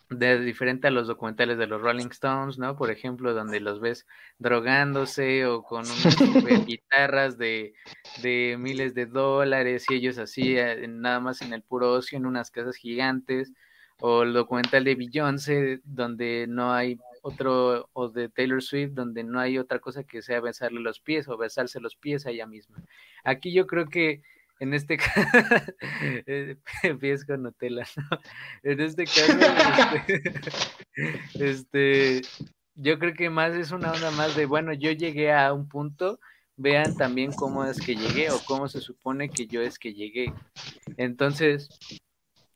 de, 0.08 0.40
diferente 0.40 0.88
a 0.88 0.90
los 0.90 1.06
documentales 1.06 1.58
de 1.58 1.66
los 1.66 1.82
Rolling 1.82 2.06
Stones, 2.06 2.58
¿no? 2.58 2.78
Por 2.78 2.90
ejemplo, 2.90 3.34
donde 3.34 3.60
los 3.60 3.78
ves 3.78 4.06
drogándose 4.38 5.44
o 5.44 5.62
con 5.62 5.84
unas 5.84 6.16
guitarras 6.66 7.36
de, 7.36 7.74
de, 8.22 8.56
miles 8.58 8.94
de 8.94 9.04
dólares 9.04 9.84
y 9.90 9.96
ellos 9.96 10.16
así, 10.16 10.56
eh, 10.56 10.88
nada 10.88 11.20
más 11.20 11.42
en 11.42 11.52
el 11.52 11.60
puro 11.60 11.92
ocio, 11.92 12.16
en 12.16 12.24
unas 12.24 12.50
casas 12.50 12.76
gigantes, 12.76 13.52
o 14.00 14.22
el 14.22 14.32
documental 14.32 14.84
de 14.84 14.94
Beyoncé, 14.94 15.80
donde 15.84 16.46
no 16.48 16.72
hay 16.72 16.98
otro, 17.22 17.88
o 17.92 18.08
de 18.08 18.28
Taylor 18.28 18.62
Swift, 18.62 18.92
donde 18.92 19.24
no 19.24 19.40
hay 19.40 19.58
otra 19.58 19.78
cosa 19.78 20.04
que 20.04 20.22
sea 20.22 20.40
besarle 20.40 20.80
los 20.80 21.00
pies 21.00 21.28
o 21.28 21.36
besarse 21.36 21.80
los 21.80 21.96
pies 21.96 22.26
a 22.26 22.30
ella 22.30 22.46
misma. 22.46 22.82
Aquí 23.24 23.52
yo 23.52 23.66
creo 23.66 23.86
que 23.86 24.22
en 24.60 24.74
este 24.74 24.96
caso, 24.96 25.20
eh, 26.26 26.56
pies 27.00 27.24
con 27.24 27.42
Nutella, 27.42 27.86
¿no? 27.96 28.18
En 28.62 28.80
este 28.80 29.04
caso, 29.04 29.38
este, 31.36 32.20
este, 32.20 32.22
yo 32.74 32.98
creo 32.98 33.14
que 33.14 33.30
más 33.30 33.54
es 33.54 33.70
una 33.70 33.92
onda 33.92 34.10
más 34.12 34.36
de, 34.36 34.46
bueno, 34.46 34.72
yo 34.72 34.90
llegué 34.90 35.32
a 35.32 35.52
un 35.52 35.68
punto, 35.68 36.18
vean 36.56 36.96
también 36.96 37.32
cómo 37.32 37.64
es 37.64 37.78
que 37.80 37.94
llegué 37.94 38.30
o 38.30 38.40
cómo 38.46 38.68
se 38.68 38.80
supone 38.80 39.28
que 39.28 39.46
yo 39.46 39.62
es 39.62 39.78
que 39.78 39.94
llegué. 39.94 40.32
Entonces, 40.96 41.68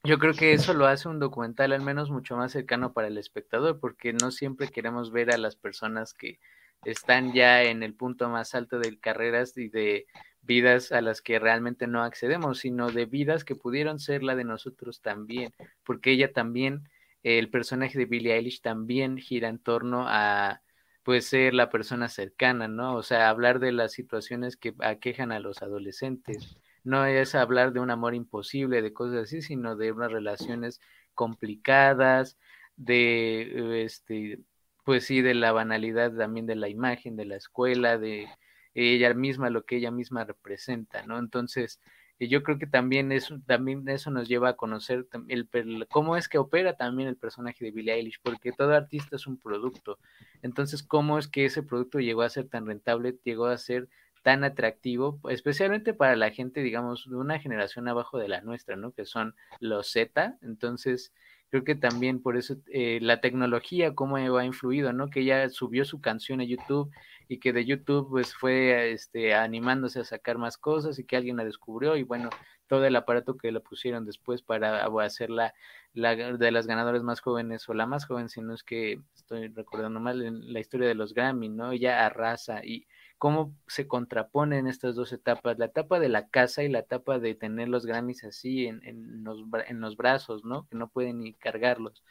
yo 0.05 0.19
creo 0.19 0.35
que 0.35 0.53
eso 0.53 0.75
lo 0.75 0.87
hace 0.87 1.09
un 1.09 1.21
documental 1.21 1.73
al 1.73 1.83
menos 1.83 2.11
mucho 2.11 2.37
más 2.37 2.53
cercano 2.53 2.93
para 2.93 3.09
el 3.09 3.19
espectador, 3.19 3.79
porque 3.79 4.13
no 4.13 4.31
siempre 4.31 4.69
queremos 4.69 5.13
ver 5.13 5.33
a 5.33 5.39
las 5.39 5.57
personas 5.57 6.13
que 6.13 6.39
están 6.85 7.33
ya 7.33 7.63
en 7.63 7.83
el 7.83 7.95
punto 7.95 8.29
más 8.29 8.55
alto 8.55 8.79
de 8.79 8.99
carreras 8.99 9.57
y 9.57 9.69
de 9.69 10.07
vidas 10.43 10.91
a 10.91 11.01
las 11.01 11.23
que 11.23 11.39
realmente 11.39 11.87
no 11.87 12.03
accedemos, 12.03 12.59
sino 12.59 12.91
de 12.91 13.07
vidas 13.07 13.45
que 13.45 13.55
pudieron 13.55 14.01
ser 14.01 14.25
la 14.25 14.35
de 14.35 14.45
nosotros 14.45 15.01
también, 15.01 15.53
porque 15.85 16.11
ella 16.11 16.33
también, 16.33 16.89
el 17.23 17.51
personaje 17.51 17.97
de 17.97 18.07
Billie 18.07 18.35
Eilish 18.35 18.61
también 18.61 19.17
gira 19.19 19.49
en 19.49 19.61
torno 19.61 20.07
a 20.09 20.63
pues 21.05 21.27
ser 21.27 21.55
la 21.55 21.71
persona 21.71 22.09
cercana, 22.09 22.67
¿no? 22.69 22.97
O 22.97 23.03
sea, 23.03 23.29
hablar 23.29 23.61
de 23.61 23.73
las 23.73 23.93
situaciones 23.93 24.57
que 24.57 24.75
aquejan 24.81 25.31
a 25.33 25.41
los 25.41 25.63
adolescentes, 25.63 26.57
no 26.85 27.05
es 27.07 27.35
hablar 27.35 27.73
de 27.73 27.81
un 27.81 27.91
amor 27.91 28.15
imposible, 28.15 28.83
de 28.83 28.93
cosas 28.93 29.25
así, 29.25 29.43
sino 29.43 29.77
de 29.77 29.93
unas 29.93 30.13
relaciones 30.13 30.81
complicadas, 31.15 32.39
de 32.77 33.85
este, 33.85 34.41
pues 34.85 35.05
sí, 35.05 35.23
de 35.23 35.35
la 35.35 35.53
banalidad 35.53 36.13
también 36.15 36.47
de 36.47 36.57
la 36.57 36.69
imagen, 36.69 37.17
de 37.17 37.27
la 37.27 37.37
escuela, 37.37 37.99
de 37.99 38.29
ella 38.75 39.15
misma, 39.15 39.51
lo 39.51 39.65
que 39.65 39.77
ella 39.77 39.91
misma 39.91 40.25
representa, 40.25 41.07
¿no? 41.07 41.19
Entonces, 41.19 41.81
eh, 42.19 42.29
yo 42.29 42.43
creo 42.43 42.59
que 42.59 42.67
también 42.67 43.13
eso, 43.13 43.41
también 43.47 43.89
eso 43.89 44.11
nos 44.11 44.29
lleva 44.29 44.51
a 44.51 44.57
conocer 44.57 45.07
el, 45.29 45.49
cómo 45.91 46.17
es 46.17 46.29
que 46.29 46.39
opera 46.39 46.77
también 46.77 47.09
el 47.09 47.17
personaje 47.17 47.65
de 47.65 47.71
Billie 47.73 47.95
Eilish, 47.95 48.21
porque 48.23 48.53
todo 48.53 48.75
artista 48.75 49.17
es 49.17 49.27
un 49.27 49.39
producto. 49.39 49.99
Entonces, 50.43 50.83
¿cómo 50.83 51.19
es 51.19 51.29
que 51.29 51.45
ese 51.45 51.63
producto 51.63 52.01
llegó 52.01 52.23
a 52.23 52.31
ser 52.31 52.49
tan 52.49 52.67
rentable, 52.67 53.19
llegó 53.25 53.47
a 53.47 53.59
ser 53.59 53.89
tan 54.23 54.45
atractivo, 54.45 55.21
especialmente 55.29 55.95
para 55.95 56.17
la 56.17 56.31
gente, 56.31 56.63
digamos, 56.63 57.09
de 57.09 57.17
una 57.17 57.39
generación 57.41 57.89
abajo 57.89 58.19
de 58.19 58.29
la 58.29 58.41
nuestra, 58.41 58.77
¿no? 58.77 58.93
Que 58.93 59.05
son 59.05 59.35
los 59.61 59.91
Z. 59.91 60.39
Entonces, 60.43 61.13
creo 61.51 61.65
que 61.65 61.75
también 61.75 62.23
por 62.23 62.37
eso 62.37 62.57
eh, 62.73 62.99
la 63.03 63.21
tecnología, 63.21 63.95
cómo 63.95 64.17
ha 64.17 64.45
influido, 64.45 64.93
¿no? 64.93 65.11
Que 65.11 65.21
ella 65.21 65.49
subió 65.51 65.85
su 65.85 66.01
canción 66.01 66.41
a 66.41 66.45
YouTube 66.45 66.91
y 67.29 67.39
que 67.41 67.53
de 67.53 67.65
YouTube, 67.65 68.09
pues, 68.11 68.35
fue 68.35 68.93
este, 68.93 69.35
animándose 69.35 70.01
a 70.01 70.05
sacar 70.05 70.39
más 70.39 70.57
cosas 70.57 70.99
y 70.99 71.05
que 71.05 71.17
alguien 71.17 71.37
la 71.37 71.45
descubrió 71.45 71.97
y 71.97 72.05
bueno, 72.05 72.31
todo 72.69 72.87
el 72.87 72.97
aparato 72.97 73.37
que 73.37 73.53
le 73.53 73.61
pusieron 73.61 74.07
después 74.07 74.41
para 74.41 74.87
hacer 75.03 75.29
la, 75.29 75.53
de 75.93 76.51
las 76.51 76.67
ganadoras 76.67 77.03
más 77.03 77.21
jóvenes 77.21 77.69
o 77.69 77.75
la 77.75 77.85
más 77.85 78.07
joven, 78.07 78.31
si 78.31 78.41
no 78.41 78.55
es 78.55 78.63
que 78.63 79.01
estoy 79.15 79.49
recordando 79.49 80.01
mal, 80.01 80.53
la 80.53 80.61
historia 80.61 80.89
de 80.89 80.95
los 80.95 81.13
Grammy, 81.13 81.51
¿no? 81.51 81.73
Ella 81.73 82.07
arrasa 82.07 82.65
y 82.65 82.87
cómo 83.23 83.55
se 83.69 83.87
contraponen 83.87 84.67
estas 84.67 84.97
dos 84.97 85.13
etapas, 85.13 85.57
la 85.57 85.67
etapa 85.67 86.01
de 86.01 86.09
la 86.09 86.27
casa 86.27 86.65
y 86.65 86.69
la 86.69 86.81
etapa 86.81 87.21
de 87.21 87.37
tener 87.37 87.69
los 87.69 87.87
Grammys 87.87 88.25
así 88.25 88.67
en, 88.67 89.23
los, 89.23 89.97
brazos, 89.97 90.45
¿no? 90.45 90.67
Que 90.67 90.77
no 90.77 90.89
pueden 90.89 91.21
ni 91.21 91.33
cargarlos. 91.33 92.03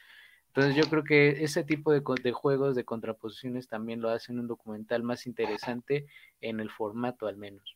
Entonces 0.48 0.74
yo 0.74 0.90
creo 0.90 1.04
que 1.04 1.44
ese 1.44 1.66
tipo 1.66 1.92
de, 1.92 2.32
juegos, 2.32 2.76
de 2.78 2.86
contraposiciones 2.86 3.68
también 3.68 4.00
lo 4.00 4.10
hacen 4.10 4.40
un 4.40 4.48
documental 4.48 5.04
más 5.04 5.28
interesante 5.28 6.06
en 6.40 6.62
el 6.62 6.70
formato 6.70 7.28
al 7.28 7.36
menos. 7.36 7.76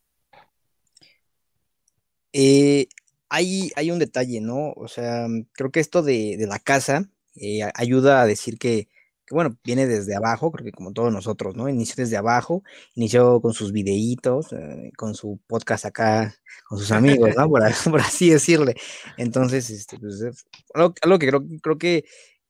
Eh, 2.32 2.88
hay, 3.28 3.92
un 3.92 4.00
detalle, 4.00 4.40
¿no? 4.40 4.72
O 4.78 4.88
sea, 4.88 5.28
creo 5.52 5.72
que 5.72 5.82
esto 5.82 6.04
de, 6.04 6.38
de 6.38 6.48
la 6.48 6.60
casa 6.60 7.10
eh, 7.36 7.70
ayuda 7.74 8.22
a 8.22 8.28
decir 8.28 8.58
que 8.58 8.88
que 9.26 9.34
bueno, 9.34 9.58
viene 9.64 9.88
desde 9.88 10.16
abajo, 10.16 10.52
creo 10.52 10.66
que 10.66 10.72
como 10.72 10.94
todos 10.94 11.12
nosotros, 11.12 11.56
¿no? 11.56 11.68
Inició 11.68 11.96
desde 11.98 12.18
abajo, 12.18 12.64
inició 12.94 13.42
con 13.42 13.54
sus 13.54 13.72
videitos, 13.72 14.54
eh, 14.54 14.92
con 14.98 15.16
su 15.16 15.40
podcast 15.48 15.86
acá, 15.86 16.36
con 16.68 16.78
sus 16.78 16.92
amigos, 16.92 17.32
¿no? 17.36 17.50
Por, 17.92 18.02
así 18.02 18.30
decirle. 18.30 18.76
Entonces, 19.18 19.70
este, 19.70 19.98
pues, 19.98 20.46
algo, 20.74 21.20
que 21.20 21.28
creo, 21.28 21.44
creo 21.62 21.78
que 21.78 22.06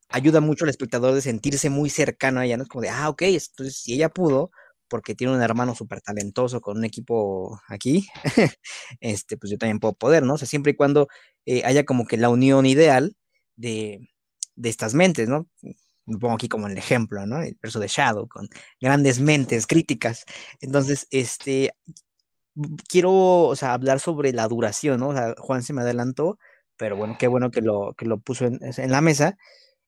ayuda 0.09 0.41
mucho 0.41 0.65
al 0.65 0.69
espectador 0.69 1.13
de 1.13 1.21
sentirse 1.21 1.69
muy 1.69 1.89
cercano 1.89 2.39
a 2.39 2.45
ella, 2.45 2.57
¿no? 2.57 2.63
Es 2.63 2.69
como 2.69 2.81
de, 2.81 2.89
ah, 2.89 3.09
ok, 3.09 3.23
entonces 3.23 3.77
si 3.77 3.93
ella 3.93 4.09
pudo, 4.09 4.51
porque 4.87 5.15
tiene 5.15 5.33
un 5.33 5.41
hermano 5.41 5.75
súper 5.75 6.01
talentoso 6.01 6.61
con 6.61 6.77
un 6.77 6.85
equipo 6.85 7.59
aquí, 7.67 8.07
este, 8.99 9.37
pues 9.37 9.51
yo 9.51 9.57
también 9.57 9.79
puedo 9.79 9.93
poder, 9.93 10.23
¿no? 10.23 10.35
O 10.35 10.37
sea, 10.37 10.47
siempre 10.47 10.73
y 10.73 10.75
cuando 10.75 11.07
eh, 11.45 11.63
haya 11.65 11.85
como 11.85 12.05
que 12.05 12.17
la 12.17 12.29
unión 12.29 12.65
ideal 12.65 13.15
de, 13.55 14.09
de 14.55 14.69
estas 14.69 14.93
mentes, 14.93 15.29
¿no? 15.29 15.47
Me 16.05 16.17
pongo 16.19 16.35
aquí 16.35 16.49
como 16.49 16.67
el 16.67 16.77
ejemplo, 16.77 17.25
¿no? 17.25 17.41
El 17.41 17.57
verso 17.61 17.79
de 17.79 17.87
Shadow, 17.87 18.27
con 18.27 18.47
grandes 18.81 19.19
mentes 19.19 19.67
críticas. 19.67 20.25
Entonces, 20.61 21.07
este, 21.11 21.73
quiero, 22.87 23.11
o 23.47 23.55
sea, 23.55 23.73
hablar 23.73 23.99
sobre 23.99 24.33
la 24.33 24.47
duración, 24.47 24.99
¿no? 24.99 25.09
O 25.09 25.13
sea, 25.13 25.33
Juan 25.37 25.63
se 25.63 25.73
me 25.73 25.81
adelantó, 25.81 26.37
pero 26.77 26.95
bueno, 26.97 27.15
qué 27.19 27.27
bueno 27.27 27.51
que 27.51 27.61
lo, 27.61 27.93
que 27.97 28.05
lo 28.05 28.19
puso 28.19 28.45
en, 28.45 28.59
en 28.61 28.91
la 28.91 29.01
mesa. 29.01 29.37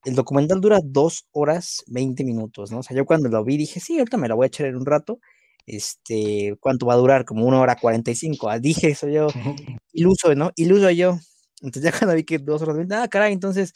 El 0.05 0.15
documental 0.15 0.61
dura 0.61 0.79
dos 0.83 1.27
horas 1.33 1.83
20 1.87 2.23
minutos, 2.25 2.71
¿no? 2.71 2.79
O 2.79 2.83
sea, 2.83 2.97
yo 2.97 3.05
cuando 3.05 3.29
lo 3.29 3.43
vi 3.45 3.57
dije, 3.57 3.81
sí, 3.81 3.99
ahorita 3.99 4.17
me 4.17 4.29
lo 4.29 4.37
voy 4.37 4.45
a 4.45 4.47
echar 4.47 4.67
en 4.67 4.77
un 4.77 4.87
rato. 4.87 5.19
este, 5.67 6.55
¿cuánto 6.61 6.87
va 6.87 6.95
a 6.95 6.97
durar? 6.97 7.25
Como 7.25 7.45
una 7.47 7.61
hora 7.61 7.77
cuarenta 7.77 8.11
y 8.11 8.15
cinco. 8.15 8.49
Ah, 8.49 8.59
dije 8.59 8.89
eso 8.91 9.09
yo, 9.09 9.27
iluso, 9.93 10.35
¿no? 10.35 10.51
Iluso 10.57 10.89
yo. 10.91 11.19
Entonces 11.61 11.83
ya 11.93 11.97
cuando 11.97 12.15
vi 12.15 12.23
que 12.25 12.39
dos 12.39 12.61
horas, 12.63 12.77
ah, 12.93 13.07
caray, 13.09 13.33
entonces, 13.33 13.73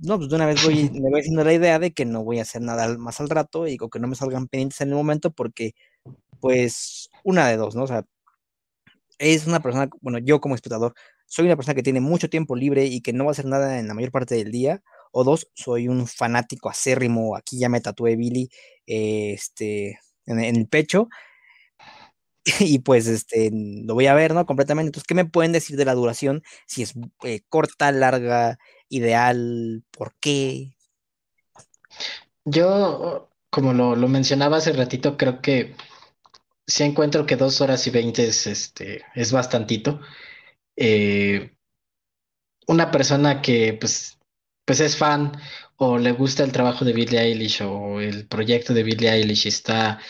no, 0.00 0.18
pues 0.18 0.28
de 0.30 0.36
una 0.36 0.46
vez 0.46 0.64
voy, 0.64 0.90
me 0.94 1.10
voy 1.10 1.20
haciendo 1.20 1.44
la 1.44 1.52
idea 1.52 1.78
de 1.78 1.92
que 1.92 2.04
no 2.04 2.24
voy 2.24 2.38
a 2.38 2.42
hacer 2.42 2.62
nada 2.62 2.96
más 2.98 3.20
al 3.20 3.30
rato 3.30 3.66
y 3.66 3.76
que 3.76 3.98
no 3.98 4.08
me 4.08 4.16
salgan 4.16 4.48
pendientes 4.48 4.80
en 4.80 4.88
el 4.90 4.94
momento 4.94 5.30
porque, 5.32 5.74
pues, 6.40 7.10
una 7.24 7.48
de 7.48 7.56
dos, 7.56 7.74
¿no? 7.76 7.84
O 7.84 7.86
sea, 7.86 8.04
es 9.18 9.46
una 9.46 9.60
persona, 9.60 9.90
bueno, 10.00 10.18
yo 10.18 10.40
como 10.40 10.54
espectador, 10.54 10.94
soy 11.26 11.46
una 11.46 11.56
persona 11.56 11.74
que 11.74 11.82
tiene 11.82 12.00
mucho 12.00 12.30
tiempo 12.30 12.56
libre 12.56 12.86
y 12.86 13.02
que 13.02 13.12
no 13.12 13.24
va 13.24 13.30
a 13.30 13.32
hacer 13.32 13.44
nada 13.46 13.78
en 13.78 13.86
la 13.86 13.94
mayor 13.94 14.10
parte 14.10 14.34
del 14.34 14.50
día, 14.50 14.82
o 15.12 15.24
dos, 15.24 15.48
soy 15.54 15.88
un 15.88 16.06
fanático 16.06 16.70
acérrimo, 16.70 17.36
aquí 17.36 17.58
ya 17.58 17.68
me 17.68 17.80
tatué 17.80 18.16
Billy 18.16 18.48
este, 18.86 20.00
en, 20.26 20.40
el 20.40 20.66
pecho, 20.68 21.08
y 22.60 22.80
pues 22.80 23.06
este, 23.06 23.50
lo 23.52 23.94
voy 23.94 24.06
a 24.06 24.14
ver, 24.14 24.34
¿no? 24.34 24.46
Completamente. 24.46 24.88
Entonces, 24.88 25.06
¿qué 25.06 25.14
me 25.14 25.24
pueden 25.24 25.52
decir 25.52 25.76
de 25.76 25.84
la 25.84 25.94
duración? 25.94 26.42
Si 26.66 26.82
es 26.82 26.94
eh, 27.22 27.40
corta, 27.48 27.92
larga, 27.92 28.58
ideal, 28.88 29.84
¿por 29.90 30.14
qué? 30.20 30.76
Yo, 32.44 33.30
como 33.50 33.72
lo, 33.72 33.96
lo 33.96 34.08
mencionaba 34.08 34.58
hace 34.58 34.72
ratito, 34.72 35.16
creo 35.16 35.40
que 35.40 35.74
sí 36.66 36.84
encuentro 36.84 37.26
que 37.26 37.36
dos 37.36 37.60
horas 37.60 37.86
y 37.86 37.90
veinte 37.90 38.26
es, 38.26 38.46
este, 38.46 39.04
es. 39.14 39.32
Eh, 40.76 41.52
una 42.66 42.90
persona 42.90 43.42
que 43.42 43.74
pues, 43.74 44.18
pues 44.64 44.80
es 44.80 44.96
fan 44.96 45.32
o 45.76 45.98
le 45.98 46.12
gusta 46.12 46.44
el 46.44 46.52
trabajo 46.52 46.84
de 46.84 46.92
Billie 46.92 47.20
Eilish 47.20 47.62
o 47.62 48.00
el 48.00 48.28
proyecto 48.28 48.72
de 48.74 48.82
Billie 48.84 49.10
Eilish 49.10 49.46
está, 49.46 50.00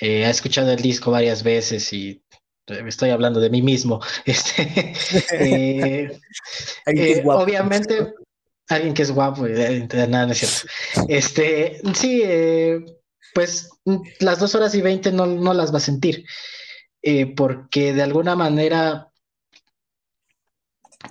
eh, 0.00 0.24
ha 0.24 0.30
escuchado 0.30 0.70
el 0.72 0.80
disco 0.80 1.10
varias 1.10 1.42
veces 1.42 1.92
y 1.92 2.22
estoy 2.66 3.10
hablando 3.10 3.40
de 3.40 3.50
mí 3.50 3.62
mismo. 3.62 4.00
Este, 4.24 4.94
eh, 5.32 6.20
obviamente, 7.26 8.14
alguien 8.68 8.94
que 8.94 9.02
es 9.02 9.10
guapo, 9.10 9.46
nada, 9.46 10.26
no 10.26 10.32
es 10.32 10.38
cierto. 10.38 10.72
Este, 11.08 11.80
sí, 11.94 12.22
pues 13.34 13.70
las 14.20 14.38
dos 14.38 14.54
horas 14.54 14.74
y 14.74 14.82
veinte 14.82 15.12
no, 15.12 15.26
no 15.26 15.54
las 15.54 15.72
va 15.72 15.78
a 15.78 15.80
sentir, 15.80 16.24
porque 17.36 17.92
de 17.92 18.02
alguna 18.02 18.36
manera 18.36 19.08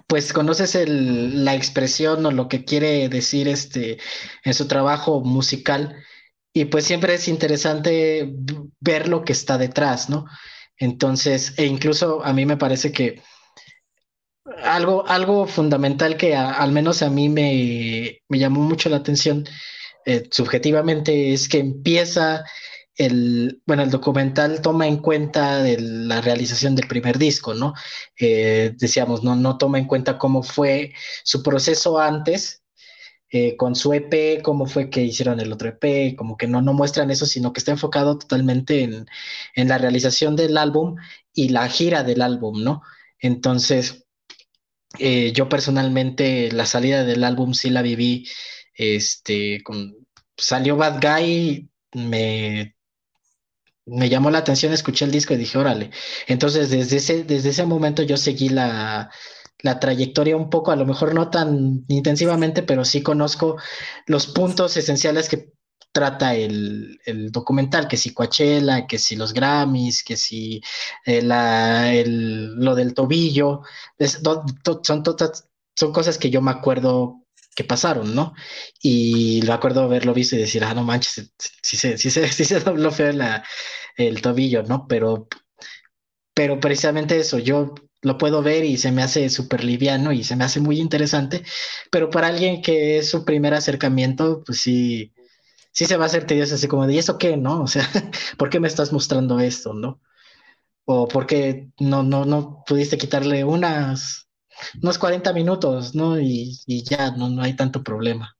pues 0.08 0.34
conoces 0.34 0.76
el, 0.76 1.44
la 1.44 1.56
expresión 1.56 2.26
o 2.26 2.32
lo 2.32 2.48
que 2.48 2.64
quiere 2.64 3.10
decir 3.10 3.48
este 3.48 3.98
en 4.44 4.54
su 4.54 4.68
trabajo 4.68 5.22
musical 5.22 5.96
y 6.54 6.66
pues 6.66 6.86
siempre 6.86 7.14
es 7.14 7.28
interesante 7.28 8.34
ver 8.80 9.08
lo 9.08 9.24
que 9.24 9.34
está 9.34 9.58
detrás, 9.58 10.10
¿no? 10.10 10.26
Entonces, 10.78 11.54
e 11.58 11.66
incluso 11.66 12.24
a 12.24 12.34
mí 12.34 12.46
me 12.46 12.58
parece 12.58 12.92
que 12.92 13.22
algo, 14.64 15.08
algo 15.08 15.48
fundamental 15.48 16.18
que 16.18 16.36
al 16.36 16.72
menos 16.72 17.02
a 17.04 17.10
mí 17.10 17.30
me, 17.30 18.22
me 18.28 18.40
llamó 18.40 18.62
mucho 18.62 18.90
la 18.90 18.98
atención 18.98 19.46
eh, 20.06 20.28
subjetivamente 20.32 21.34
es 21.34 21.48
que 21.48 21.60
empieza 21.60 22.44
el, 22.96 23.62
bueno, 23.66 23.84
el 23.84 23.92
documental 23.92 24.62
toma 24.62 24.88
en 24.88 24.98
cuenta 24.98 25.64
la 25.64 26.22
realización 26.22 26.76
del 26.76 26.88
primer 26.88 27.18
disco, 27.18 27.54
¿no? 27.54 27.74
Eh, 28.20 28.74
decíamos, 28.78 29.24
no, 29.24 29.36
no 29.36 29.58
toma 29.58 29.80
en 29.80 29.88
cuenta 29.88 30.18
cómo 30.18 30.44
fue 30.44 30.94
su 31.24 31.42
proceso 31.44 32.00
antes 32.00 32.61
eh, 33.32 33.56
con 33.56 33.76
su 33.76 33.94
EP, 33.94 34.42
cómo 34.42 34.66
fue 34.66 34.90
que 34.90 35.02
hicieron 35.02 35.40
el 35.40 35.54
otro 35.54 35.70
EP, 35.70 36.16
como 36.18 36.38
que 36.38 36.48
no, 36.48 36.62
no 36.62 36.74
muestran 36.74 37.12
eso, 37.12 37.26
sino 37.26 37.54
que 37.54 37.60
está 37.60 37.72
enfocado 37.72 38.18
totalmente 38.18 38.84
en, 38.84 39.08
en 39.56 39.68
la 39.70 39.78
realización 39.78 40.36
del 40.36 40.58
álbum 40.58 40.98
y 41.34 41.50
la 41.50 41.68
gira 41.70 42.04
del 42.04 42.22
álbum, 42.22 42.64
¿no? 42.64 42.82
Entonces, 43.20 44.06
eh, 45.00 45.32
yo 45.34 45.48
personalmente 45.50 46.52
la 46.52 46.66
salida 46.66 47.04
del 47.06 47.24
álbum 47.24 47.54
sí 47.54 47.70
la 47.70 47.82
viví, 47.82 48.28
este, 48.76 49.64
con, 49.64 49.96
salió 50.38 50.76
Bad 50.76 51.02
Guy, 51.02 51.70
me 51.94 52.76
me 53.86 54.10
llamó 54.10 54.30
la 54.32 54.40
atención, 54.40 54.74
escuché 54.74 55.06
el 55.06 55.12
disco 55.12 55.34
y 55.34 55.38
dije, 55.38 55.58
órale. 55.58 55.92
Entonces, 56.28 56.70
desde 56.70 56.98
ese, 56.98 57.24
desde 57.24 57.50
ese 57.50 57.66
momento 57.66 58.04
yo 58.04 58.16
seguí 58.18 58.50
la, 58.50 59.12
la 59.64 59.80
trayectoria 59.80 60.36
un 60.38 60.50
poco, 60.50 60.72
a 60.72 60.76
lo 60.76 60.86
mejor 60.86 61.14
no 61.14 61.30
tan 61.30 61.86
intensivamente, 61.88 62.64
pero 62.64 62.86
sí 62.86 63.04
conozco 63.04 63.58
los 64.08 64.28
puntos 64.28 64.78
esenciales 64.78 65.30
que 65.30 65.54
trata 65.92 66.36
el, 66.36 67.00
el 67.06 67.32
documental, 67.32 67.88
que 67.88 67.98
si 67.98 68.14
Coachella, 68.14 68.88
que 68.88 68.98
si 68.98 69.16
los 69.16 69.34
Grammys, 69.34 70.04
que 70.04 70.18
si 70.18 70.62
eh, 71.06 71.22
la, 71.22 71.94
el, 71.94 72.56
lo 72.56 72.76
del 72.76 72.94
tobillo, 72.94 73.62
son, 74.84 75.04
son 75.76 75.94
cosas 75.94 76.18
que 76.18 76.30
yo 76.30 76.42
me 76.42 76.52
acuerdo 76.52 77.22
que 77.56 77.64
pasaron, 77.64 78.16
¿no? 78.16 78.34
Y 78.82 79.42
lo 79.42 79.54
acuerdo 79.54 79.84
haberlo 79.84 80.14
visto 80.14 80.36
y 80.36 80.40
decir, 80.40 80.64
ah, 80.64 80.74
no 80.74 80.84
manches, 80.84 81.34
sí 81.62 81.78
se, 81.78 81.98
sí 81.98 82.10
se, 82.10 82.28
sí 82.32 82.46
se 82.46 82.60
dobló 82.60 82.92
feo 82.92 83.12
la, 83.12 83.44
el 83.98 84.22
tobillo, 84.22 84.64
¿no? 84.64 84.88
Pero, 84.88 85.28
pero 86.34 86.60
precisamente 86.60 87.18
eso, 87.20 87.40
yo 87.40 87.76
lo 88.02 88.18
puedo 88.18 88.42
ver 88.44 88.66
y 88.66 88.78
se 88.78 88.92
me 88.92 89.04
hace 89.04 89.30
súper 89.30 89.64
liviano 89.64 90.12
y 90.12 90.24
se 90.24 90.36
me 90.36 90.44
hace 90.44 90.60
muy 90.60 90.80
interesante, 90.80 91.44
pero 91.92 92.10
para 92.10 92.28
alguien 92.28 92.62
que 92.62 92.98
es 92.98 93.10
su 93.10 93.26
primer 93.26 93.54
acercamiento, 93.54 94.44
pues 94.46 94.60
sí, 94.60 95.14
sí 95.72 95.86
se 95.86 95.98
va 95.98 96.06
a 96.06 96.08
hacer 96.08 96.26
tedioso, 96.26 96.56
así 96.56 96.68
como 96.68 96.88
de, 96.88 96.96
¿y 96.96 96.98
eso 97.00 97.18
qué, 97.18 97.38
no? 97.38 97.62
O 97.64 97.68
sea, 97.68 97.88
¿por 98.38 98.50
qué 98.50 98.60
me 98.60 98.68
estás 98.68 98.94
mostrando 98.94 99.40
esto, 99.40 99.74
no? 99.74 100.02
O 100.86 101.08
por 101.08 101.28
qué 101.28 101.70
no, 101.80 102.04
no, 102.04 102.26
no 102.26 102.64
pudiste 102.68 102.98
quitarle 102.98 103.44
unas 103.44 104.28
unos 104.82 104.98
40 104.98 105.34
minutos, 105.34 105.96
¿no? 105.96 106.20
Y, 106.20 106.84
ya, 106.84 107.12
no, 107.12 107.30
no 107.30 107.42
hay 107.42 107.56
tanto 107.56 107.84
problema. 107.84 108.36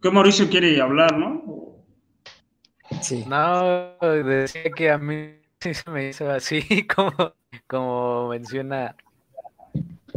¿Qué 0.00 0.10
Mauricio 0.10 0.48
quiere 0.50 0.80
hablar, 0.80 1.18
no? 1.18 1.53
Sí. 3.04 3.22
No, 3.26 3.98
decía 4.00 4.70
que 4.74 4.90
a 4.90 4.96
mí 4.96 5.34
se 5.60 5.90
me 5.90 6.08
hizo 6.08 6.30
así 6.30 6.86
como, 6.94 7.34
como 7.66 8.28
menciona. 8.28 8.96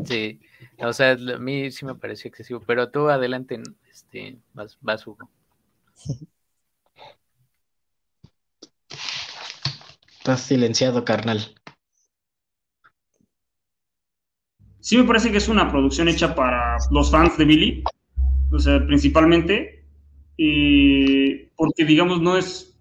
Sí, 0.05 0.39
o 0.79 0.93
sea, 0.93 1.11
a 1.11 1.37
mí 1.37 1.69
sí 1.69 1.83
me 1.83 1.95
pareció 1.95 2.29
excesivo, 2.29 2.61
pero 2.65 2.89
tú 2.89 3.09
adelante, 3.09 3.61
este, 3.91 4.37
vas, 4.53 4.77
vas 4.79 5.05
Hugo. 5.05 5.29
Estás 10.19 10.41
silenciado, 10.41 11.03
carnal. 11.03 11.55
Sí 14.79 14.97
me 14.97 15.03
parece 15.03 15.29
que 15.29 15.39
es 15.39 15.49
una 15.49 15.69
producción 15.69 16.07
hecha 16.07 16.33
para 16.33 16.77
los 16.91 17.11
fans 17.11 17.37
de 17.37 17.43
Billy, 17.43 17.83
o 18.53 18.59
sea, 18.59 18.79
principalmente, 18.85 19.83
porque 21.57 21.83
digamos 21.85 22.21
no 22.21 22.37
es, 22.37 22.76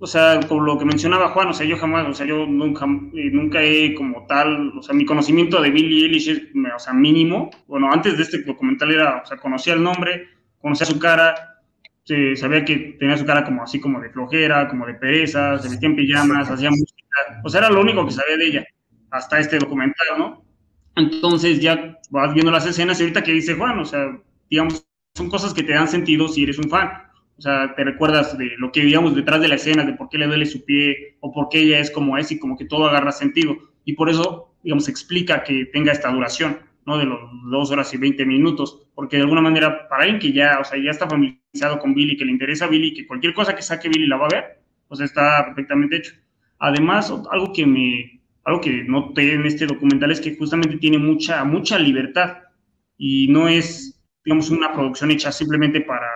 o 0.00 0.06
sea, 0.06 0.38
como 0.46 0.62
lo 0.62 0.78
que 0.78 0.84
mencionaba 0.84 1.30
Juan, 1.30 1.48
o 1.48 1.52
sea, 1.52 1.66
yo 1.66 1.76
jamás, 1.76 2.06
o 2.06 2.14
sea, 2.14 2.24
yo 2.24 2.46
nunca, 2.46 2.86
eh, 2.86 3.30
nunca 3.32 3.62
he 3.62 3.94
como 3.94 4.26
tal, 4.26 4.78
o 4.78 4.82
sea, 4.82 4.94
mi 4.94 5.04
conocimiento 5.04 5.60
de 5.60 5.70
Billy 5.70 6.04
Eilish 6.04 6.28
es, 6.28 6.42
o 6.74 6.78
sea, 6.78 6.92
mínimo. 6.92 7.50
Bueno, 7.66 7.90
antes 7.92 8.16
de 8.16 8.22
este 8.22 8.42
documental 8.42 8.92
era, 8.92 9.22
o 9.22 9.26
sea, 9.26 9.36
conocía 9.38 9.74
el 9.74 9.82
nombre, 9.82 10.28
conocía 10.60 10.86
su 10.86 11.00
cara, 11.00 11.62
se 12.04 12.36
sabía 12.36 12.64
que 12.64 12.96
tenía 12.98 13.18
su 13.18 13.26
cara 13.26 13.44
como 13.44 13.62
así 13.62 13.80
como 13.80 14.00
de 14.00 14.10
flojera, 14.10 14.68
como 14.68 14.86
de 14.86 14.94
pereza, 14.94 15.58
se 15.58 15.68
vestía 15.68 15.88
en 15.88 15.96
pijamas, 15.96 16.48
hacía 16.48 16.70
música, 16.70 17.42
o 17.42 17.48
sea, 17.48 17.60
era 17.60 17.70
lo 17.70 17.80
único 17.80 18.06
que 18.06 18.12
sabía 18.12 18.36
de 18.36 18.46
ella, 18.46 18.64
hasta 19.10 19.40
este 19.40 19.58
documental, 19.58 20.06
¿no? 20.16 20.44
Entonces 20.94 21.60
ya 21.60 21.98
vas 22.10 22.34
viendo 22.34 22.52
las 22.52 22.66
escenas 22.66 23.00
y 23.00 23.02
ahorita 23.02 23.22
que 23.22 23.32
dice 23.32 23.54
Juan, 23.54 23.80
o 23.80 23.84
sea, 23.84 24.16
digamos, 24.48 24.86
son 25.14 25.28
cosas 25.28 25.52
que 25.52 25.64
te 25.64 25.72
dan 25.72 25.88
sentido 25.88 26.28
si 26.28 26.44
eres 26.44 26.58
un 26.58 26.70
fan. 26.70 27.07
O 27.38 27.40
sea, 27.40 27.74
te 27.76 27.84
recuerdas 27.84 28.36
de 28.36 28.52
lo 28.58 28.72
que 28.72 28.80
digamos 28.80 29.14
detrás 29.14 29.40
de 29.40 29.48
la 29.48 29.54
escena, 29.54 29.84
de 29.84 29.94
por 29.94 30.08
qué 30.08 30.18
le 30.18 30.26
duele 30.26 30.44
su 30.44 30.64
pie 30.64 31.16
o 31.20 31.32
por 31.32 31.48
qué 31.48 31.60
ella 31.60 31.78
es 31.78 31.90
como 31.90 32.18
es 32.18 32.32
y 32.32 32.38
como 32.38 32.56
que 32.56 32.64
todo 32.64 32.88
agarra 32.88 33.12
sentido. 33.12 33.56
Y 33.84 33.92
por 33.92 34.10
eso, 34.10 34.54
digamos, 34.62 34.88
explica 34.88 35.44
que 35.44 35.66
tenga 35.66 35.92
esta 35.92 36.10
duración. 36.10 36.58
¿no? 36.88 36.96
De 36.96 37.04
los 37.04 37.20
dos 37.50 37.70
horas 37.70 37.92
y 37.92 37.98
veinte 37.98 38.24
minutos, 38.24 38.88
porque 38.94 39.18
de 39.18 39.22
alguna 39.24 39.42
manera, 39.42 39.88
para 39.90 40.04
alguien 40.04 40.18
que 40.18 40.32
ya, 40.32 40.58
o 40.58 40.64
sea, 40.64 40.82
ya 40.82 40.90
está 40.90 41.06
familiarizado 41.06 41.78
con 41.78 41.92
Billy, 41.92 42.16
que 42.16 42.24
le 42.24 42.32
interesa 42.32 42.64
a 42.64 42.68
Billy, 42.68 42.94
que 42.94 43.06
cualquier 43.06 43.34
cosa 43.34 43.54
que 43.54 43.60
saque 43.60 43.90
Billy 43.90 44.06
la 44.06 44.16
va 44.16 44.24
a 44.24 44.34
ver, 44.34 44.44
pues 44.88 45.00
está 45.00 45.44
perfectamente 45.44 45.96
hecho. 45.96 46.14
Además, 46.58 47.12
algo 47.30 47.52
que 47.52 47.66
me, 47.66 48.22
algo 48.44 48.62
que 48.62 48.84
noté 48.84 49.34
en 49.34 49.44
este 49.44 49.66
documental 49.66 50.10
es 50.10 50.20
que 50.20 50.34
justamente 50.34 50.78
tiene 50.78 50.96
mucha, 50.96 51.44
mucha 51.44 51.78
libertad 51.78 52.38
y 52.96 53.28
no 53.28 53.48
es, 53.48 54.02
digamos, 54.24 54.48
una 54.48 54.72
producción 54.72 55.10
hecha 55.10 55.30
simplemente 55.30 55.82
para, 55.82 56.08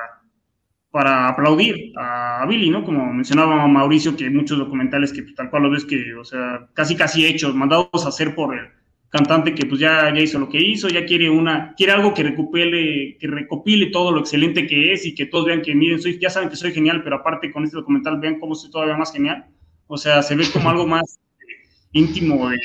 para 0.93 1.29
aplaudir 1.29 1.93
a 1.97 2.45
Billy, 2.47 2.69
¿no? 2.69 2.85
Como 2.85 3.13
mencionaba 3.13 3.67
Mauricio, 3.67 4.15
que 4.15 4.25
hay 4.25 4.31
muchos 4.31 4.59
documentales 4.59 5.11
que 5.13 5.23
tal 5.35 5.49
cual 5.49 5.65
lo 5.65 5.71
ves 5.71 5.87
que, 5.87 6.15
o 6.15 6.25
sea, 6.25 6.69
casi 6.75 6.95
casi 6.95 7.25
hechos, 7.25 7.55
mandados 7.55 8.05
a 8.05 8.11
hacer 8.11 8.35
por 8.35 8.55
el 8.55 8.69
cantante 9.09 9.55
que 9.55 9.65
pues 9.65 9.81
ya, 9.81 10.13
ya 10.15 10.21
hizo 10.21 10.39
lo 10.39 10.51
que 10.51 10.61
hizo, 10.61 10.89
ya 10.89 11.07
quiere 11.07 11.31
una, 11.31 11.75
quiere 11.77 11.93
algo 11.93 12.13
que 12.13 12.23
recopile, 12.23 13.17
que 13.19 13.27
recopile 13.27 13.87
todo 13.87 14.13
lo 14.13 14.21
excelente 14.21 14.67
que 14.67 14.93
es 14.93 15.07
y 15.07 15.15
que 15.15 15.27
todos 15.27 15.47
vean 15.47 15.63
que 15.63 15.75
miren, 15.75 16.01
soy, 16.01 16.19
ya 16.19 16.29
saben 16.29 16.51
que 16.51 16.57
soy 16.57 16.73
genial, 16.73 17.03
pero 17.03 17.17
aparte 17.17 17.51
con 17.51 17.65
este 17.65 17.77
documental 17.77 18.21
vean 18.21 18.39
cómo 18.39 18.55
soy 18.55 18.71
todavía 18.71 18.97
más 18.97 19.13
genial. 19.13 19.47
O 19.87 19.97
sea, 19.97 20.23
se 20.23 20.37
ve 20.37 20.45
como 20.53 20.69
algo 20.69 20.87
más 20.87 21.19
eh, 21.41 21.69
íntimo 21.93 22.51
de, 22.51 22.59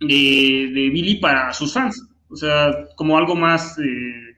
de, 0.00 0.90
Billy 0.90 1.16
para 1.16 1.52
sus 1.52 1.72
fans. 1.74 2.02
O 2.28 2.36
sea, 2.36 2.70
como 2.96 3.16
algo 3.18 3.34
más, 3.34 3.78
eh, 3.78 4.36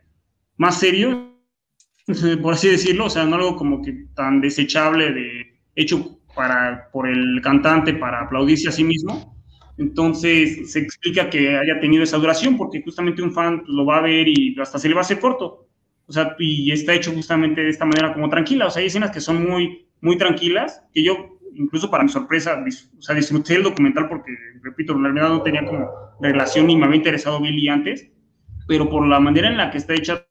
más 0.56 0.78
serio, 0.78 1.27
por 2.42 2.54
así 2.54 2.68
decirlo. 2.68 3.06
O 3.06 3.10
sea, 3.10 3.24
no 3.24 3.36
algo 3.36 3.56
como 3.56 3.82
que 3.82 3.92
tan 4.14 4.40
desechable 4.40 5.12
de 5.12 5.58
hecho 5.76 6.18
para, 6.34 6.90
por 6.92 7.08
el 7.08 7.40
cantante 7.42 7.94
para 7.94 8.22
aplaudirse 8.22 8.68
a 8.68 8.72
sí 8.72 8.84
mismo 8.84 9.38
entonces 9.78 10.72
se 10.72 10.80
explica 10.80 11.30
que 11.30 11.56
haya 11.56 11.78
tenido 11.80 12.02
esa 12.02 12.18
duración 12.18 12.56
porque 12.56 12.82
justamente 12.82 13.22
un 13.22 13.32
fan 13.32 13.62
lo 13.66 13.86
va 13.86 13.98
a 13.98 14.02
ver 14.02 14.26
y 14.26 14.56
hasta 14.60 14.78
se 14.78 14.88
le 14.88 14.94
va 14.94 15.00
a 15.00 15.02
hacer 15.02 15.20
corto. 15.20 15.68
O 16.06 16.12
sea, 16.12 16.34
y 16.38 16.72
está 16.72 16.94
hecho 16.94 17.12
justamente 17.12 17.60
de 17.60 17.68
esta 17.68 17.84
manera 17.84 18.12
como 18.12 18.28
tranquila. 18.28 18.66
O 18.66 18.70
sea, 18.70 18.80
hay 18.80 18.88
escenas 18.88 19.12
que 19.12 19.20
son 19.20 19.48
muy, 19.48 19.86
muy 20.00 20.18
tranquilas, 20.18 20.82
que 20.92 21.04
yo, 21.04 21.38
incluso 21.54 21.90
para 21.90 22.02
mi 22.02 22.08
sorpresa, 22.08 22.60
o 22.98 23.02
sea, 23.02 23.14
disfruté 23.14 23.54
el 23.54 23.62
documental 23.62 24.08
porque, 24.08 24.32
repito, 24.62 24.94
en 24.94 25.04
realidad 25.04 25.28
no 25.28 25.42
tenía 25.42 25.64
como 25.64 25.88
relación 26.20 26.66
ni 26.66 26.76
me 26.76 26.86
había 26.86 26.96
interesado 26.96 27.40
Billy 27.40 27.68
antes, 27.68 28.10
pero 28.66 28.90
por 28.90 29.06
la 29.06 29.20
manera 29.20 29.48
en 29.48 29.58
la 29.58 29.70
que 29.70 29.78
está 29.78 29.94
hecha 29.94 30.26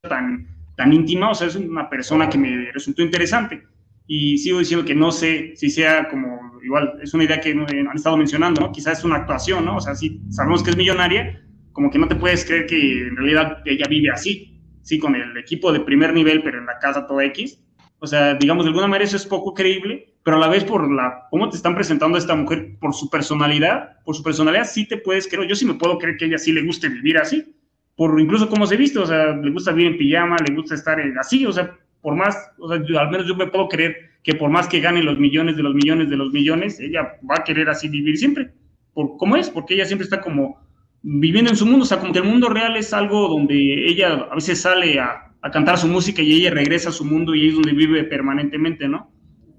tan, 0.00 0.55
tan 0.76 0.92
íntima, 0.92 1.30
o 1.30 1.34
sea, 1.34 1.48
es 1.48 1.56
una 1.56 1.88
persona 1.88 2.28
que 2.28 2.38
me 2.38 2.70
resultó 2.72 3.02
interesante. 3.02 3.62
Y 4.06 4.38
sigo 4.38 4.60
diciendo 4.60 4.86
que 4.86 4.94
no 4.94 5.10
sé 5.10 5.52
si 5.56 5.68
sea 5.70 6.08
como 6.08 6.46
igual 6.62 6.98
es 7.02 7.14
una 7.14 7.24
idea 7.24 7.40
que 7.40 7.50
han 7.52 7.96
estado 7.96 8.16
mencionando, 8.16 8.60
¿no? 8.60 8.72
Quizás 8.72 8.98
es 8.98 9.04
una 9.04 9.16
actuación, 9.16 9.64
¿no? 9.64 9.76
O 9.76 9.80
sea, 9.80 9.94
si 9.94 10.20
sabemos 10.30 10.62
que 10.62 10.70
es 10.70 10.76
millonaria, 10.76 11.42
como 11.72 11.90
que 11.90 11.98
no 11.98 12.08
te 12.08 12.16
puedes 12.16 12.44
creer 12.44 12.66
que 12.66 13.06
en 13.06 13.16
realidad 13.16 13.58
ella 13.64 13.86
vive 13.88 14.10
así, 14.10 14.60
sí, 14.82 14.98
con 14.98 15.14
el 15.14 15.36
equipo 15.36 15.72
de 15.72 15.80
primer 15.80 16.12
nivel, 16.12 16.42
pero 16.42 16.58
en 16.58 16.66
la 16.66 16.78
casa 16.78 17.06
todo 17.06 17.20
X. 17.20 17.62
O 17.98 18.06
sea, 18.06 18.34
digamos, 18.34 18.64
de 18.64 18.70
alguna 18.70 18.88
manera 18.88 19.04
eso 19.04 19.16
es 19.16 19.26
poco 19.26 19.54
creíble, 19.54 20.14
pero 20.22 20.36
a 20.36 20.40
la 20.40 20.48
vez 20.48 20.64
por 20.64 20.90
la, 20.90 21.28
cómo 21.30 21.48
te 21.48 21.56
están 21.56 21.74
presentando 21.74 22.16
a 22.16 22.20
esta 22.20 22.34
mujer, 22.34 22.76
por 22.80 22.94
su 22.94 23.08
personalidad, 23.08 24.02
por 24.04 24.14
su 24.14 24.22
personalidad 24.22 24.64
sí 24.64 24.86
te 24.86 24.98
puedes 24.98 25.28
creer, 25.28 25.48
yo 25.48 25.54
sí 25.54 25.64
me 25.64 25.74
puedo 25.74 25.98
creer 25.98 26.16
que 26.16 26.26
a 26.26 26.28
ella 26.28 26.38
sí 26.38 26.52
le 26.52 26.62
guste 26.64 26.88
vivir 26.88 27.16
así, 27.18 27.55
por 27.96 28.20
incluso 28.20 28.48
cómo 28.48 28.66
se 28.66 28.76
viste, 28.76 28.98
o 28.98 29.06
sea, 29.06 29.34
le 29.34 29.50
gusta 29.50 29.72
vivir 29.72 29.92
en 29.92 29.98
pijama, 29.98 30.36
le 30.46 30.54
gusta 30.54 30.74
estar 30.74 31.00
así, 31.18 31.46
o 31.46 31.52
sea, 31.52 31.76
por 32.02 32.14
más, 32.14 32.36
o 32.58 32.68
sea, 32.68 33.00
al 33.00 33.10
menos 33.10 33.26
yo 33.26 33.34
me 33.34 33.46
puedo 33.46 33.68
creer 33.68 33.96
que 34.22 34.34
por 34.34 34.50
más 34.50 34.68
que 34.68 34.80
gane 34.80 35.02
los 35.02 35.18
millones 35.18 35.56
de 35.56 35.62
los 35.62 35.74
millones 35.74 36.10
de 36.10 36.16
los 36.16 36.32
millones, 36.32 36.78
ella 36.78 37.18
va 37.28 37.36
a 37.38 37.44
querer 37.44 37.68
así 37.68 37.88
vivir 37.88 38.18
siempre. 38.18 38.52
Por, 38.92 39.16
¿Cómo 39.16 39.36
es? 39.36 39.48
Porque 39.48 39.74
ella 39.74 39.86
siempre 39.86 40.04
está 40.04 40.20
como 40.20 40.60
viviendo 41.02 41.50
en 41.50 41.56
su 41.56 41.64
mundo, 41.64 41.84
o 41.84 41.86
sea, 41.86 41.98
como 41.98 42.12
que 42.12 42.18
el 42.18 42.24
mundo 42.24 42.48
real 42.48 42.76
es 42.76 42.92
algo 42.92 43.28
donde 43.28 43.86
ella 43.86 44.26
a 44.30 44.34
veces 44.34 44.60
sale 44.60 44.98
a, 44.98 45.32
a 45.40 45.50
cantar 45.50 45.78
su 45.78 45.86
música 45.86 46.22
y 46.22 46.32
ella 46.32 46.50
regresa 46.50 46.90
a 46.90 46.92
su 46.92 47.04
mundo 47.04 47.34
y 47.34 47.48
es 47.48 47.54
donde 47.54 47.72
vive 47.72 48.04
permanentemente, 48.04 48.88
¿no? 48.88 49.10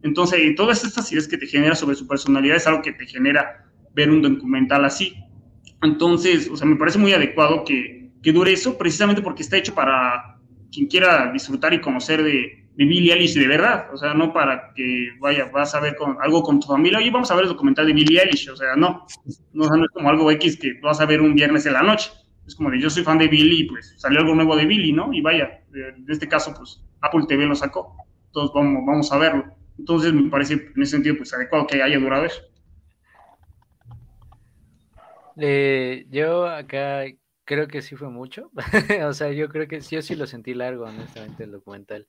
Entonces, 0.04 0.56
todas 0.56 0.84
estas 0.84 1.12
ideas 1.12 1.28
que 1.28 1.38
te 1.38 1.48
genera 1.48 1.76
sobre 1.76 1.96
su 1.96 2.08
personalidad 2.08 2.58
es 2.58 2.68
algo 2.68 2.82
que 2.82 2.92
te 2.92 3.06
genera 3.08 3.66
ver 3.94 4.12
un 4.12 4.22
documental 4.22 4.86
así. 4.86 5.16
Entonces, 5.82 6.50
o 6.50 6.56
sea, 6.56 6.68
me 6.68 6.76
parece 6.76 7.00
muy 7.00 7.14
adecuado 7.14 7.64
que, 7.64 8.07
que 8.28 8.34
dure 8.34 8.52
eso, 8.52 8.78
precisamente 8.78 9.22
porque 9.22 9.42
está 9.42 9.56
hecho 9.56 9.74
para 9.74 10.38
quien 10.70 10.88
quiera 10.88 11.32
disfrutar 11.32 11.74
y 11.74 11.80
conocer 11.80 12.22
de, 12.22 12.68
de 12.76 12.86
Billie 12.86 13.14
Eilish 13.14 13.36
de 13.36 13.48
verdad, 13.48 13.88
o 13.94 13.96
sea, 13.96 14.14
no 14.14 14.34
para 14.34 14.74
que 14.76 15.12
vaya, 15.22 15.46
vas 15.46 15.74
a 15.74 15.80
ver 15.80 15.96
con, 15.96 16.18
algo 16.22 16.44
con 16.44 16.60
tu 16.60 16.68
familia, 16.68 17.00
oye, 17.00 17.10
vamos 17.10 17.32
a 17.32 17.36
ver 17.36 17.44
el 17.44 17.52
documental 17.52 17.88
de 17.88 17.94
Billie 17.94 18.20
Eilish, 18.20 18.50
o 18.50 18.58
sea, 18.58 18.76
no, 18.76 19.06
no, 19.54 19.64
es 19.64 19.92
como 19.94 20.10
algo 20.10 20.30
X 20.32 20.60
que 20.60 20.74
vas 20.82 21.00
a 21.00 21.06
ver 21.06 21.22
un 21.22 21.36
viernes 21.36 21.66
en 21.68 21.72
la 21.72 21.84
noche, 21.84 22.12
es 22.46 22.54
como 22.54 22.70
de 22.70 22.82
yo 22.82 22.90
soy 22.90 23.06
fan 23.06 23.18
de 23.18 23.30
Billie 23.30 23.66
pues 23.66 23.96
salió 23.98 24.20
algo 24.20 24.36
nuevo 24.36 24.58
de 24.58 24.66
Billie, 24.66 24.92
¿no? 24.92 25.14
Y 25.14 25.22
vaya, 25.22 25.64
en 25.74 26.06
este 26.10 26.28
caso, 26.28 26.54
pues 26.54 26.84
Apple 27.00 27.28
TV 27.30 27.46
lo 27.46 27.56
sacó, 27.56 27.96
entonces 28.26 28.52
vamos, 28.54 28.84
vamos 28.86 29.10
a 29.10 29.18
verlo. 29.20 29.46
Entonces 29.80 30.12
me 30.12 30.30
parece 30.30 30.56
en 30.56 30.82
ese 30.82 30.92
sentido 30.92 31.16
pues 31.16 31.34
adecuado 31.34 31.66
que 31.66 31.82
haya 31.82 31.98
durado 31.98 32.26
eso. 32.26 32.42
Yo 36.10 36.46
acá 36.46 37.06
creo 37.48 37.68
que 37.68 37.82
sí 37.82 37.96
fue 37.96 38.10
mucho, 38.10 38.52
o 39.08 39.14
sea, 39.14 39.32
yo 39.32 39.50
creo 39.50 39.68
que 39.68 39.80
yo 39.80 40.02
sí 40.02 40.16
lo 40.16 40.28
sentí 40.28 40.54
largo, 40.54 40.84
honestamente, 40.84 41.46
el 41.46 41.52
documental. 41.52 42.08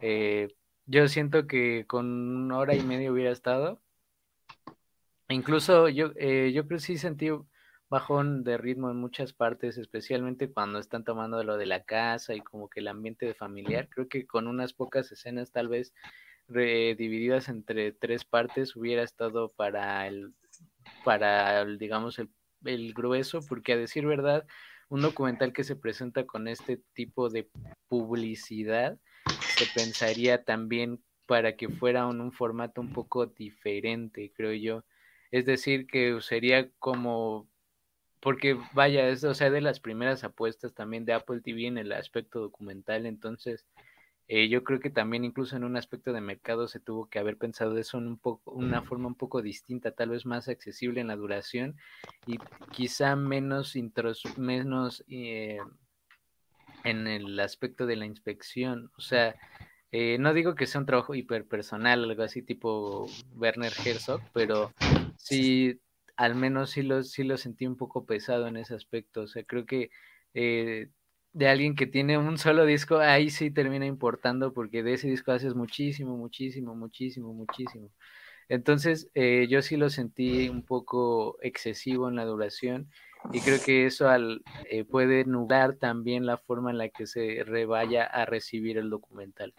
Eh, 0.00 0.48
yo 0.86 1.06
siento 1.06 1.46
que 1.46 1.84
con 1.86 2.06
una 2.06 2.58
hora 2.58 2.74
y 2.74 2.82
media 2.82 3.12
hubiera 3.12 3.30
estado. 3.30 3.80
Incluso 5.28 5.88
yo, 5.88 6.12
eh, 6.16 6.50
yo 6.54 6.66
creo 6.66 6.78
que 6.78 6.84
sí 6.84 6.98
sentí 6.98 7.28
bajón 7.90 8.42
de 8.42 8.56
ritmo 8.56 8.90
en 8.90 8.96
muchas 8.96 9.34
partes, 9.34 9.76
especialmente 9.76 10.50
cuando 10.50 10.78
están 10.78 11.04
tomando 11.04 11.44
lo 11.44 11.58
de 11.58 11.66
la 11.66 11.84
casa 11.84 12.34
y 12.34 12.40
como 12.40 12.68
que 12.70 12.80
el 12.80 12.88
ambiente 12.88 13.26
de 13.26 13.34
familiar. 13.34 13.88
Creo 13.90 14.08
que 14.08 14.26
con 14.26 14.46
unas 14.46 14.72
pocas 14.72 15.12
escenas 15.12 15.52
tal 15.52 15.68
vez 15.68 15.92
divididas 16.48 17.48
entre 17.48 17.92
tres 17.92 18.24
partes 18.24 18.76
hubiera 18.76 19.02
estado 19.02 19.50
para 19.52 20.06
el, 20.06 20.32
para 21.04 21.64
digamos, 21.64 22.18
el, 22.18 22.30
el 22.64 22.94
grueso, 22.94 23.40
porque 23.48 23.72
a 23.72 23.76
decir 23.76 24.06
verdad, 24.06 24.46
un 24.88 25.00
documental 25.02 25.52
que 25.52 25.64
se 25.64 25.76
presenta 25.76 26.26
con 26.26 26.48
este 26.48 26.80
tipo 26.92 27.30
de 27.30 27.48
publicidad, 27.88 28.98
se 29.56 29.66
pensaría 29.74 30.44
también 30.44 31.02
para 31.26 31.56
que 31.56 31.68
fuera 31.68 32.08
en 32.10 32.20
un 32.20 32.32
formato 32.32 32.80
un 32.80 32.92
poco 32.92 33.26
diferente, 33.26 34.32
creo 34.34 34.52
yo. 34.52 34.84
Es 35.30 35.46
decir, 35.46 35.86
que 35.86 36.18
sería 36.20 36.70
como, 36.78 37.48
porque 38.20 38.58
vaya, 38.72 39.08
es, 39.08 39.24
o 39.24 39.34
sea, 39.34 39.50
de 39.50 39.60
las 39.60 39.80
primeras 39.80 40.22
apuestas 40.24 40.74
también 40.74 41.04
de 41.04 41.14
Apple 41.14 41.40
TV 41.40 41.66
en 41.66 41.78
el 41.78 41.92
aspecto 41.92 42.40
documental, 42.40 43.06
entonces 43.06 43.66
eh, 44.26 44.48
yo 44.48 44.64
creo 44.64 44.80
que 44.80 44.90
también 44.90 45.24
incluso 45.24 45.56
en 45.56 45.64
un 45.64 45.76
aspecto 45.76 46.12
de 46.12 46.20
mercado 46.20 46.66
se 46.66 46.80
tuvo 46.80 47.08
que 47.10 47.18
haber 47.18 47.36
pensado 47.36 47.76
eso 47.76 47.98
en 47.98 48.06
un 48.06 48.18
poco, 48.18 48.52
una 48.52 48.82
forma 48.82 49.08
un 49.08 49.14
poco 49.14 49.42
distinta, 49.42 49.92
tal 49.92 50.10
vez 50.10 50.24
más 50.24 50.48
accesible 50.48 51.00
en 51.00 51.08
la 51.08 51.16
duración 51.16 51.76
y 52.26 52.38
quizá 52.72 53.16
menos, 53.16 53.76
intros, 53.76 54.22
menos 54.38 55.04
eh, 55.08 55.58
en 56.84 57.06
el 57.06 57.38
aspecto 57.38 57.86
de 57.86 57.96
la 57.96 58.06
inspección. 58.06 58.90
O 58.96 59.02
sea, 59.02 59.36
eh, 59.92 60.16
no 60.18 60.32
digo 60.32 60.54
que 60.54 60.66
sea 60.66 60.80
un 60.80 60.86
trabajo 60.86 61.14
hiperpersonal, 61.14 62.04
algo 62.04 62.22
así 62.22 62.42
tipo 62.42 63.06
Werner 63.36 63.72
Herzog, 63.84 64.22
pero 64.32 64.72
sí, 65.16 65.80
al 66.16 66.34
menos 66.34 66.70
sí 66.70 66.82
lo, 66.82 67.02
sí 67.02 67.24
lo 67.24 67.36
sentí 67.36 67.66
un 67.66 67.76
poco 67.76 68.06
pesado 68.06 68.46
en 68.46 68.56
ese 68.56 68.74
aspecto. 68.74 69.22
O 69.22 69.26
sea, 69.26 69.44
creo 69.44 69.66
que 69.66 69.90
eh, 70.32 70.88
de 71.34 71.48
alguien 71.48 71.74
que 71.74 71.86
tiene 71.86 72.16
un 72.16 72.38
solo 72.38 72.64
disco, 72.64 72.98
ahí 72.98 73.28
sí 73.28 73.50
termina 73.50 73.84
importando 73.84 74.54
porque 74.54 74.82
de 74.84 74.94
ese 74.94 75.08
disco 75.08 75.32
haces 75.32 75.54
muchísimo, 75.54 76.16
muchísimo, 76.16 76.74
muchísimo, 76.76 77.34
muchísimo. 77.34 77.90
Entonces, 78.48 79.10
eh, 79.14 79.46
yo 79.50 79.60
sí 79.60 79.76
lo 79.76 79.90
sentí 79.90 80.48
un 80.48 80.62
poco 80.62 81.36
excesivo 81.42 82.08
en 82.08 82.14
la 82.14 82.24
duración 82.24 82.88
y 83.32 83.40
creo 83.40 83.58
que 83.60 83.86
eso 83.86 84.08
al, 84.08 84.42
eh, 84.70 84.84
puede 84.84 85.24
nublar 85.24 85.74
también 85.74 86.24
la 86.24 86.38
forma 86.38 86.70
en 86.70 86.78
la 86.78 86.88
que 86.88 87.06
se 87.06 87.42
revaya 87.44 88.04
a 88.04 88.26
recibir 88.26 88.78
el 88.78 88.88
documental. 88.88 89.54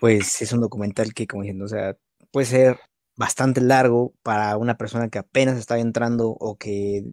Pues 0.00 0.42
es 0.42 0.52
un 0.52 0.62
documental 0.62 1.14
que, 1.14 1.28
como 1.28 1.42
diciendo, 1.42 1.66
o 1.66 1.68
sea, 1.68 1.96
puede 2.32 2.46
ser 2.46 2.80
bastante 3.14 3.60
largo 3.60 4.14
para 4.24 4.56
una 4.56 4.76
persona 4.76 5.08
que 5.08 5.18
apenas 5.18 5.56
está 5.58 5.78
entrando 5.78 6.30
o 6.30 6.56
que 6.56 7.04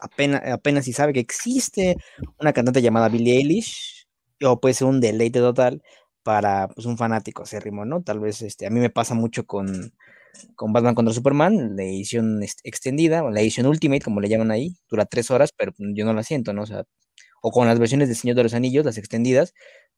apenas, 0.00 0.42
apenas 0.50 0.84
si 0.84 0.92
sabe 0.92 1.12
que 1.12 1.20
existe 1.20 1.96
una 2.40 2.52
cantante 2.52 2.82
llamada 2.82 3.08
Billie 3.08 3.36
Eilish, 3.38 4.06
o 4.44 4.60
puede 4.60 4.74
ser 4.74 4.88
un 4.88 5.00
deleite 5.00 5.40
total 5.40 5.82
para 6.22 6.68
pues, 6.68 6.86
un 6.86 6.96
fanático 6.98 7.42
acérrimo, 7.42 7.84
¿no? 7.84 8.02
Tal 8.02 8.20
vez 8.20 8.42
este, 8.42 8.66
a 8.66 8.70
mí 8.70 8.80
me 8.80 8.90
pasa 8.90 9.14
mucho 9.14 9.46
con, 9.46 9.92
con 10.56 10.72
Batman 10.72 10.94
contra 10.94 11.14
Superman, 11.14 11.76
la 11.76 11.84
edición 11.84 12.42
extendida, 12.64 13.24
o 13.24 13.30
la 13.30 13.40
edición 13.40 13.66
Ultimate, 13.66 14.02
como 14.02 14.20
le 14.20 14.28
llaman 14.28 14.50
ahí, 14.50 14.76
dura 14.90 15.06
tres 15.06 15.30
horas, 15.30 15.52
pero 15.56 15.72
yo 15.78 16.04
no 16.04 16.12
la 16.14 16.22
siento, 16.22 16.52
¿no? 16.52 16.62
O 16.62 16.66
sea, 16.66 16.84
o 17.42 17.50
con 17.50 17.66
las 17.68 17.78
versiones 17.78 18.08
de 18.08 18.14
Señor 18.14 18.36
de 18.36 18.44
los 18.44 18.54
Anillos, 18.54 18.84
las 18.84 18.98
extendidas, 18.98 19.54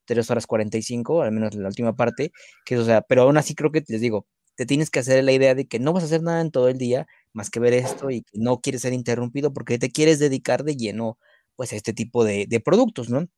tres 0.06 0.30
horas 0.30 0.46
45, 0.46 1.22
al 1.22 1.32
menos 1.32 1.54
la 1.54 1.68
última 1.68 1.94
parte, 1.96 2.32
que 2.64 2.78
o 2.78 2.84
sea, 2.84 3.02
pero 3.02 3.22
aún 3.22 3.36
así 3.36 3.54
creo 3.54 3.70
que 3.72 3.84
les 3.88 4.00
digo, 4.00 4.26
te 4.56 4.66
tienes 4.66 4.90
que 4.90 5.00
hacer 5.00 5.24
la 5.24 5.32
idea 5.32 5.54
de 5.54 5.66
que 5.66 5.78
no 5.78 5.92
vas 5.92 6.04
a 6.04 6.06
hacer 6.06 6.22
nada 6.22 6.40
en 6.40 6.50
todo 6.50 6.68
el 6.68 6.78
día 6.78 7.06
más 7.32 7.50
que 7.50 7.60
ver 7.60 7.74
esto 7.74 8.10
y 8.10 8.22
que 8.22 8.38
no 8.38 8.60
quieres 8.60 8.82
ser 8.82 8.92
interrumpido 8.92 9.52
porque 9.52 9.78
te 9.78 9.90
quieres 9.90 10.18
dedicar 10.18 10.64
de 10.64 10.76
lleno 10.76 11.18
pues 11.56 11.72
a 11.72 11.76
este 11.76 11.92
tipo 11.92 12.24
de, 12.24 12.46
de 12.48 12.60
productos, 12.60 13.10
¿no? 13.10 13.28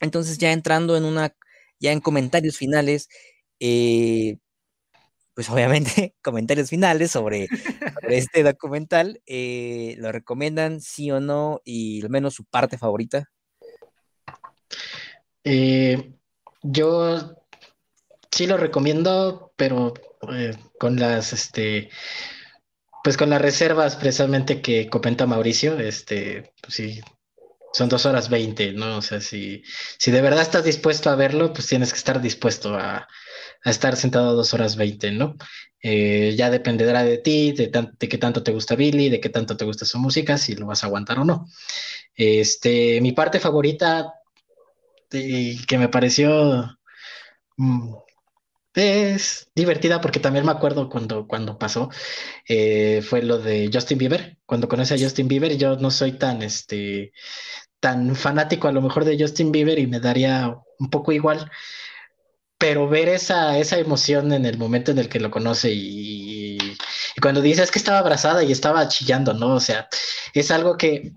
Entonces 0.00 0.38
ya 0.38 0.52
entrando 0.52 0.96
en 0.96 1.04
una, 1.04 1.34
ya 1.80 1.92
en 1.92 2.00
comentarios 2.00 2.56
finales, 2.56 3.08
eh, 3.60 4.38
pues 5.34 5.50
obviamente 5.50 6.14
comentarios 6.22 6.70
finales 6.70 7.10
sobre, 7.10 7.48
este 8.02 8.42
documental. 8.42 9.22
Eh, 9.26 9.96
¿Lo 9.98 10.12
recomiendan, 10.12 10.80
sí 10.80 11.10
o 11.10 11.20
no? 11.20 11.60
Y 11.64 12.02
al 12.02 12.10
menos 12.10 12.34
su 12.34 12.44
parte 12.44 12.78
favorita. 12.78 13.30
Eh, 15.44 16.14
yo 16.62 17.36
sí 18.34 18.46
lo 18.46 18.56
recomiendo, 18.56 19.52
pero 19.56 19.94
eh, 20.32 20.56
con 20.78 20.96
las, 20.98 21.32
este, 21.32 21.90
Pues 23.02 23.16
con 23.16 23.30
las 23.30 23.40
reservas 23.40 23.96
precisamente 23.96 24.60
que 24.62 24.88
comenta 24.88 25.26
Mauricio, 25.26 25.78
este, 25.78 26.52
pues 26.62 26.74
sí, 26.74 27.00
son 27.72 27.88
dos 27.88 28.06
horas 28.06 28.28
veinte, 28.30 28.72
¿no? 28.72 28.98
O 28.98 29.02
sea, 29.02 29.20
si, 29.20 29.62
si 29.98 30.10
de 30.10 30.22
verdad 30.22 30.42
estás 30.42 30.64
dispuesto 30.64 31.10
a 31.10 31.16
verlo, 31.16 31.52
pues 31.52 31.66
tienes 31.66 31.92
que 31.92 31.98
estar 31.98 32.20
dispuesto 32.20 32.74
a, 32.76 33.06
estar 33.64 33.96
sentado 33.96 34.34
dos 34.34 34.54
horas 34.54 34.76
veinte, 34.76 35.10
¿no? 35.12 35.36
Eh, 35.82 36.34
ya 36.36 36.50
dependerá 36.50 37.04
de 37.04 37.18
ti, 37.18 37.52
de, 37.52 37.68
de, 37.98 38.08
qué 38.08 38.18
tanto 38.18 38.42
te 38.42 38.52
gusta 38.52 38.74
Billy, 38.74 39.10
de 39.10 39.20
qué 39.20 39.28
tanto 39.28 39.56
te 39.56 39.64
gusta 39.64 39.84
su 39.84 39.98
música, 39.98 40.38
si 40.38 40.54
lo 40.54 40.66
vas 40.66 40.82
a 40.82 40.86
aguantar 40.86 41.18
o 41.18 41.24
no. 41.24 41.46
Este, 42.14 43.00
mi 43.00 43.12
parte 43.12 43.40
favorita 43.40 44.12
que 45.10 45.78
me 45.78 45.88
pareció 45.88 46.78
mm, 47.56 47.94
es 48.74 49.50
divertida 49.54 50.00
porque 50.00 50.20
también 50.20 50.44
me 50.44 50.52
acuerdo 50.52 50.88
cuando, 50.88 51.26
cuando 51.26 51.58
pasó, 51.58 51.90
eh, 52.48 53.02
fue 53.02 53.22
lo 53.22 53.38
de 53.38 53.70
Justin 53.72 53.98
Bieber. 53.98 54.38
Cuando 54.46 54.68
conocí 54.68 54.94
a 54.94 54.98
Justin 54.98 55.28
Bieber, 55.28 55.56
yo 55.56 55.76
no 55.76 55.90
soy 55.90 56.12
tan, 56.12 56.42
este, 56.42 57.12
tan 57.80 58.16
fanático 58.16 58.68
a 58.68 58.72
lo 58.72 58.82
mejor 58.82 59.04
de 59.04 59.18
Justin 59.18 59.52
Bieber 59.52 59.78
y 59.78 59.86
me 59.86 60.00
daría 60.00 60.56
un 60.78 60.90
poco 60.90 61.12
igual, 61.12 61.50
pero 62.58 62.88
ver 62.88 63.08
esa, 63.08 63.58
esa 63.58 63.78
emoción 63.78 64.32
en 64.32 64.46
el 64.46 64.58
momento 64.58 64.90
en 64.90 64.98
el 64.98 65.08
que 65.08 65.20
lo 65.20 65.30
conoce 65.30 65.72
y, 65.72 66.56
y 66.58 67.20
cuando 67.20 67.42
dice 67.42 67.62
es 67.62 67.70
que 67.70 67.78
estaba 67.78 67.98
abrazada 67.98 68.42
y 68.42 68.52
estaba 68.52 68.88
chillando, 68.88 69.34
¿no? 69.34 69.54
O 69.54 69.60
sea, 69.60 69.88
es 70.34 70.50
algo 70.50 70.76
que 70.76 71.12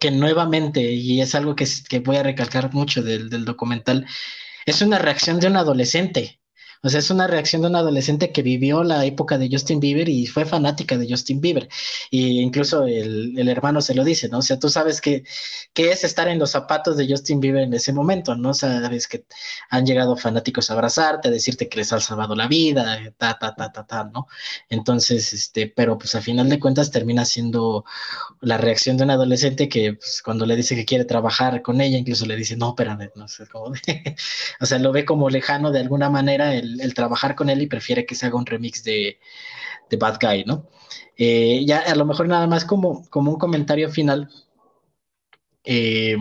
que 0.00 0.10
nuevamente, 0.10 0.80
y 0.82 1.20
es 1.20 1.34
algo 1.34 1.56
que, 1.56 1.66
que 1.88 2.00
voy 2.00 2.16
a 2.16 2.22
recalcar 2.22 2.72
mucho 2.72 3.02
del, 3.02 3.30
del, 3.30 3.44
documental, 3.44 4.06
es 4.66 4.82
una 4.82 4.98
reacción 4.98 5.40
de 5.40 5.46
un 5.48 5.56
adolescente. 5.56 6.40
O 6.86 6.88
sea, 6.88 7.00
es 7.00 7.10
una 7.10 7.26
reacción 7.26 7.62
de 7.62 7.68
un 7.68 7.74
adolescente 7.74 8.30
que 8.30 8.42
vivió 8.42 8.84
la 8.84 9.04
época 9.04 9.38
de 9.38 9.48
Justin 9.50 9.80
Bieber 9.80 10.08
y 10.08 10.26
fue 10.28 10.44
fanática 10.44 10.96
de 10.96 11.08
Justin 11.10 11.40
Bieber. 11.40 11.68
Y 12.12 12.40
incluso 12.40 12.86
el, 12.86 13.36
el 13.36 13.48
hermano 13.48 13.80
se 13.82 13.92
lo 13.92 14.04
dice, 14.04 14.28
¿no? 14.28 14.38
O 14.38 14.42
sea, 14.42 14.60
tú 14.60 14.68
sabes 14.68 15.00
que, 15.00 15.24
que, 15.74 15.90
es 15.90 16.04
estar 16.04 16.28
en 16.28 16.38
los 16.38 16.52
zapatos 16.52 16.96
de 16.96 17.08
Justin 17.08 17.40
Bieber 17.40 17.64
en 17.64 17.74
ese 17.74 17.92
momento, 17.92 18.36
¿no? 18.36 18.54
Sabes 18.54 19.08
que 19.08 19.24
han 19.68 19.84
llegado 19.84 20.16
fanáticos 20.16 20.70
a 20.70 20.74
abrazarte, 20.74 21.26
a 21.26 21.30
decirte 21.32 21.68
que 21.68 21.78
les 21.78 21.92
ha 21.92 21.98
salvado 21.98 22.36
la 22.36 22.46
vida, 22.46 23.00
ta, 23.18 23.36
ta, 23.36 23.56
ta, 23.56 23.72
ta, 23.72 23.84
ta, 23.84 24.04
¿no? 24.04 24.28
Entonces, 24.68 25.32
este, 25.32 25.66
pero 25.66 25.98
pues 25.98 26.14
a 26.14 26.20
final 26.20 26.48
de 26.48 26.60
cuentas 26.60 26.92
termina 26.92 27.24
siendo 27.24 27.84
la 28.40 28.58
reacción 28.58 28.96
de 28.96 29.02
un 29.02 29.10
adolescente 29.10 29.68
que 29.68 29.94
pues, 29.94 30.22
cuando 30.24 30.46
le 30.46 30.54
dice 30.54 30.76
que 30.76 30.84
quiere 30.84 31.04
trabajar 31.04 31.62
con 31.62 31.80
ella, 31.80 31.98
incluso 31.98 32.26
le 32.26 32.36
dice, 32.36 32.56
no, 32.56 32.68
espérame, 32.68 33.10
no 33.16 33.26
sé, 33.26 33.44
cómo 33.50 33.74
o 34.60 34.66
sea, 34.66 34.78
lo 34.78 34.92
ve 34.92 35.04
como 35.04 35.30
lejano 35.30 35.72
de 35.72 35.80
alguna 35.80 36.10
manera 36.10 36.54
el 36.54 36.75
el, 36.80 36.94
trabajar 36.94 37.34
con 37.34 37.50
él 37.50 37.62
y 37.62 37.66
prefiere 37.66 38.06
que 38.06 38.14
se 38.14 38.26
haga 38.26 38.36
un 38.36 38.46
remix 38.46 38.84
de, 38.84 39.18
de 39.90 39.96
Bad 39.96 40.18
Guy, 40.20 40.44
¿no? 40.44 40.68
Eh, 41.16 41.64
ya 41.66 41.78
a 41.80 41.94
lo 41.94 42.04
mejor 42.04 42.28
nada 42.28 42.46
más 42.46 42.64
como, 42.64 43.08
como 43.10 43.32
un 43.32 43.38
comentario 43.38 43.90
final. 43.90 44.30
Eh, 45.64 46.16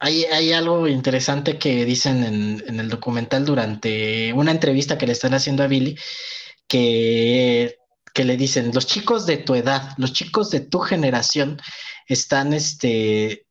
hay, 0.00 0.24
hay, 0.24 0.52
algo 0.52 0.86
interesante 0.86 1.58
que 1.58 1.84
dicen 1.84 2.22
en, 2.24 2.62
en, 2.66 2.80
el 2.80 2.88
documental 2.88 3.44
durante 3.44 4.32
una 4.32 4.52
entrevista 4.52 4.96
que 4.96 5.06
le 5.06 5.12
están 5.12 5.34
haciendo 5.34 5.62
a 5.64 5.66
Billy, 5.66 5.96
que, 6.68 7.78
que 8.14 8.24
le 8.24 8.36
dicen, 8.36 8.70
los 8.74 8.86
chicos 8.86 9.26
de 9.26 9.38
tu 9.38 9.54
edad, 9.54 9.94
los 9.96 10.12
chicos 10.12 10.50
de 10.50 10.60
tu 10.60 10.80
generación 10.80 11.60
están, 12.06 12.52
este, 12.52 13.46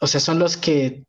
o 0.00 0.06
sea, 0.06 0.20
son 0.20 0.38
los 0.38 0.56
que 0.56 1.04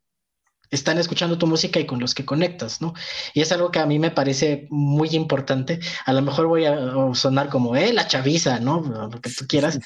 están 0.70 0.98
escuchando 0.98 1.38
tu 1.38 1.46
música 1.46 1.80
y 1.80 1.86
con 1.86 2.00
los 2.00 2.14
que 2.14 2.24
conectas, 2.24 2.80
¿no? 2.80 2.94
Y 3.32 3.40
es 3.40 3.52
algo 3.52 3.70
que 3.70 3.78
a 3.78 3.86
mí 3.86 3.98
me 3.98 4.10
parece 4.10 4.66
muy 4.70 5.10
importante. 5.10 5.80
A 6.06 6.12
lo 6.12 6.22
mejor 6.22 6.46
voy 6.46 6.64
a 6.64 6.76
sonar 7.14 7.48
como, 7.48 7.76
eh, 7.76 7.92
la 7.92 8.06
chaviza, 8.06 8.60
¿no? 8.60 8.80
Lo 8.80 9.20
que 9.20 9.30
tú 9.30 9.46
quieras. 9.46 9.78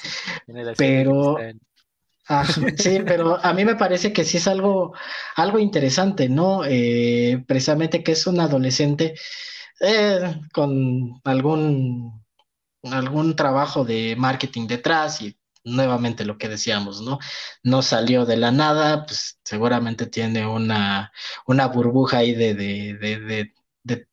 pero... 0.77 1.37
Ah, 2.31 2.45
sí, 2.77 2.99
pero 3.05 3.43
a 3.43 3.53
mí 3.53 3.65
me 3.65 3.75
parece 3.75 4.13
que 4.13 4.23
sí 4.23 4.37
es 4.37 4.47
algo, 4.47 4.93
algo 5.35 5.57
interesante, 5.57 6.29
¿no? 6.29 6.63
Eh, 6.63 7.43
precisamente 7.47 8.03
que 8.03 8.11
es 8.11 8.27
un 8.27 8.39
adolescente 8.39 9.15
eh, 9.81 10.39
con 10.53 11.19
algún, 11.23 12.23
algún 12.83 13.35
trabajo 13.35 13.83
de 13.83 14.15
marketing 14.15 14.67
detrás 14.67 15.21
y 15.21 15.38
nuevamente 15.63 16.25
lo 16.25 16.37
que 16.37 16.49
decíamos, 16.49 17.01
¿no? 17.01 17.19
No 17.63 17.81
salió 17.81 18.25
de 18.25 18.37
la 18.37 18.51
nada, 18.51 19.05
pues 19.05 19.39
seguramente 19.43 20.07
tiene 20.07 20.45
una, 20.47 21.11
una 21.45 21.67
burbuja 21.67 22.19
ahí 22.19 22.33
de, 22.33 22.53
de, 22.53 22.93
de, 22.95 23.51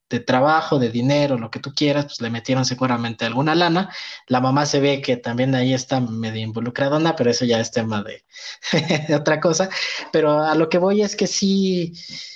de, 0.09 0.21
trabajo, 0.21 0.79
de 0.79 0.91
dinero, 0.91 1.37
lo 1.37 1.51
que 1.51 1.59
tú 1.59 1.73
quieras, 1.75 2.07
pues 2.07 2.21
le 2.21 2.31
metieron 2.31 2.65
seguramente 2.65 3.25
alguna 3.25 3.55
lana. 3.55 3.91
La 4.29 4.41
mamá 4.41 4.65
se 4.67 4.81
ve 4.81 5.03
que 5.03 5.17
también 5.17 5.55
ahí 5.55 5.75
está 5.75 6.01
medio 6.01 6.43
involucradona, 6.43 7.17
pero 7.17 7.31
eso 7.31 7.45
ya 7.45 7.61
es 7.61 7.73
tema 7.73 8.03
de, 8.05 8.25
otra 9.15 9.41
cosa. 9.41 9.69
Pero 10.13 10.41
a 10.43 10.55
lo 10.55 10.69
que 10.69 10.79
voy 10.79 11.03
es 11.03 11.17
que 11.17 11.27
sí, 11.27 11.93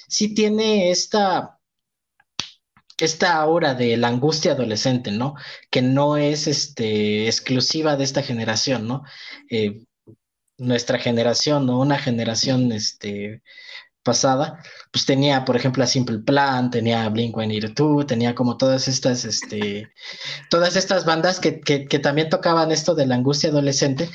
sí 0.09 0.35
tiene 0.35 0.91
esta 0.91 1.60
esta 3.05 3.45
hora 3.47 3.75
de 3.75 3.97
la 3.97 4.09
angustia 4.09 4.53
adolescente, 4.53 5.11
¿no? 5.11 5.35
Que 5.71 5.83
no 5.83 6.17
es 6.17 6.47
este, 6.47 7.27
exclusiva 7.27 7.97
de 7.97 8.05
esta 8.05 8.23
generación, 8.23 8.87
¿no? 8.89 9.05
Eh, 9.51 9.85
nuestra 10.59 10.99
generación, 10.99 11.67
¿no? 11.67 11.81
Una 11.81 11.99
generación 11.99 12.73
este, 12.73 13.43
pasada, 14.03 14.63
pues 14.93 15.07
tenía, 15.07 15.45
por 15.45 15.57
ejemplo, 15.57 15.85
a 15.85 15.87
Simple 15.87 16.21
Plan, 16.21 16.71
tenía 16.71 17.09
Blink-182, 17.09 18.07
tenía 18.07 18.35
como 18.35 18.57
todas 18.57 18.89
estas, 18.89 19.25
este, 19.25 19.93
todas 20.51 20.77
estas 20.77 21.05
bandas 21.05 21.41
que, 21.41 21.61
que, 21.61 21.87
que 21.87 21.99
también 21.99 22.29
tocaban 22.29 22.73
esto 22.73 22.95
de 22.95 23.07
la 23.07 23.17
angustia 23.17 23.51
adolescente 23.51 24.09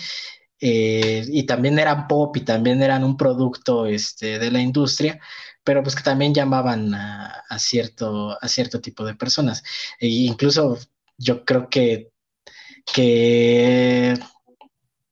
eh, 0.59 1.23
y 1.27 1.43
también 1.45 1.77
eran 1.79 2.07
pop 2.07 2.35
y 2.37 2.41
también 2.41 2.81
eran 2.81 3.03
un 3.03 3.17
producto 3.17 3.85
este, 3.85 4.39
de 4.39 4.51
la 4.51 4.61
industria, 4.61 5.19
pero 5.65 5.83
pues 5.83 5.95
que 5.95 6.03
también 6.03 6.33
llamaban 6.33 6.93
a, 6.93 7.43
cierto, 7.59 8.37
a 8.41 8.47
cierto 8.47 8.79
tipo 8.81 9.03
de 9.03 9.15
personas. 9.15 9.63
E 9.99 10.07
incluso 10.07 10.77
yo 11.17 11.43
creo 11.43 11.69
que, 11.69 12.11
que 12.85 14.17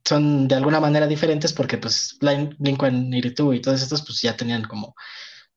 son 0.05 0.47
de 0.47 0.55
alguna 0.55 0.79
manera 0.79 1.07
diferentes 1.07 1.53
porque 1.53 1.77
pues 1.77 2.17
Blink-182 2.19 3.55
y 3.55 3.61
todos 3.61 3.81
estos 3.81 4.03
pues 4.03 4.21
ya 4.21 4.37
tenían 4.37 4.63
como 4.63 4.95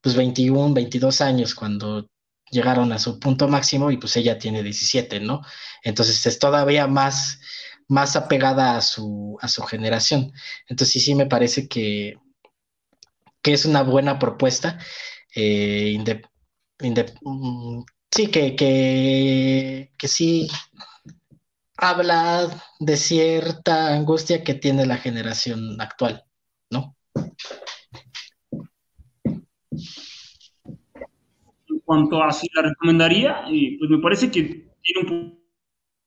pues 0.01 0.17
21, 0.17 0.73
22 0.73 1.21
años 1.21 1.55
cuando 1.55 2.09
llegaron 2.51 2.93
a 2.93 2.99
su 2.99 3.19
punto 3.21 3.49
máximo 3.49 3.91
y 3.91 3.99
pues 3.99 4.17
ella 4.17 4.39
tiene 4.39 4.63
17, 4.63 5.21
¿no? 5.21 5.43
Entonces 5.83 6.25
es 6.27 6.39
todavía 6.39 6.87
más, 6.87 7.39
más 7.89 8.17
apegada 8.17 8.77
a 8.79 8.81
su, 8.81 9.37
a 9.43 9.49
su 9.49 9.63
generación. 9.65 10.33
Entonces 10.69 10.93
sí, 10.93 11.01
sí 11.01 11.15
me 11.15 11.27
parece 11.27 11.69
que, 11.69 12.17
que 13.47 13.53
es 13.53 13.65
una 13.65 13.85
buena 13.85 14.19
propuesta. 14.19 14.77
Eh, 15.33 15.97
mm, 17.23 17.81
sí, 18.11 18.27
que, 18.27 18.57
que, 18.57 20.09
sí 20.09 20.49
habla 21.77 22.49
de 22.81 22.97
cierta 22.97 23.95
angustia 23.95 24.43
que 24.43 24.55
tiene 24.55 24.85
la 24.85 24.97
generación 24.97 25.81
actual, 25.81 26.25
¿no? 26.73 26.97
En 31.69 31.79
cuanto 31.85 32.21
a 32.21 32.33
si 32.33 32.49
la 32.53 32.63
recomendaría, 32.63 33.45
eh, 33.49 33.77
pues 33.79 33.89
me 33.89 33.99
parece 33.99 34.29
que 34.29 34.43
tiene 34.83 35.09
un 35.09 35.39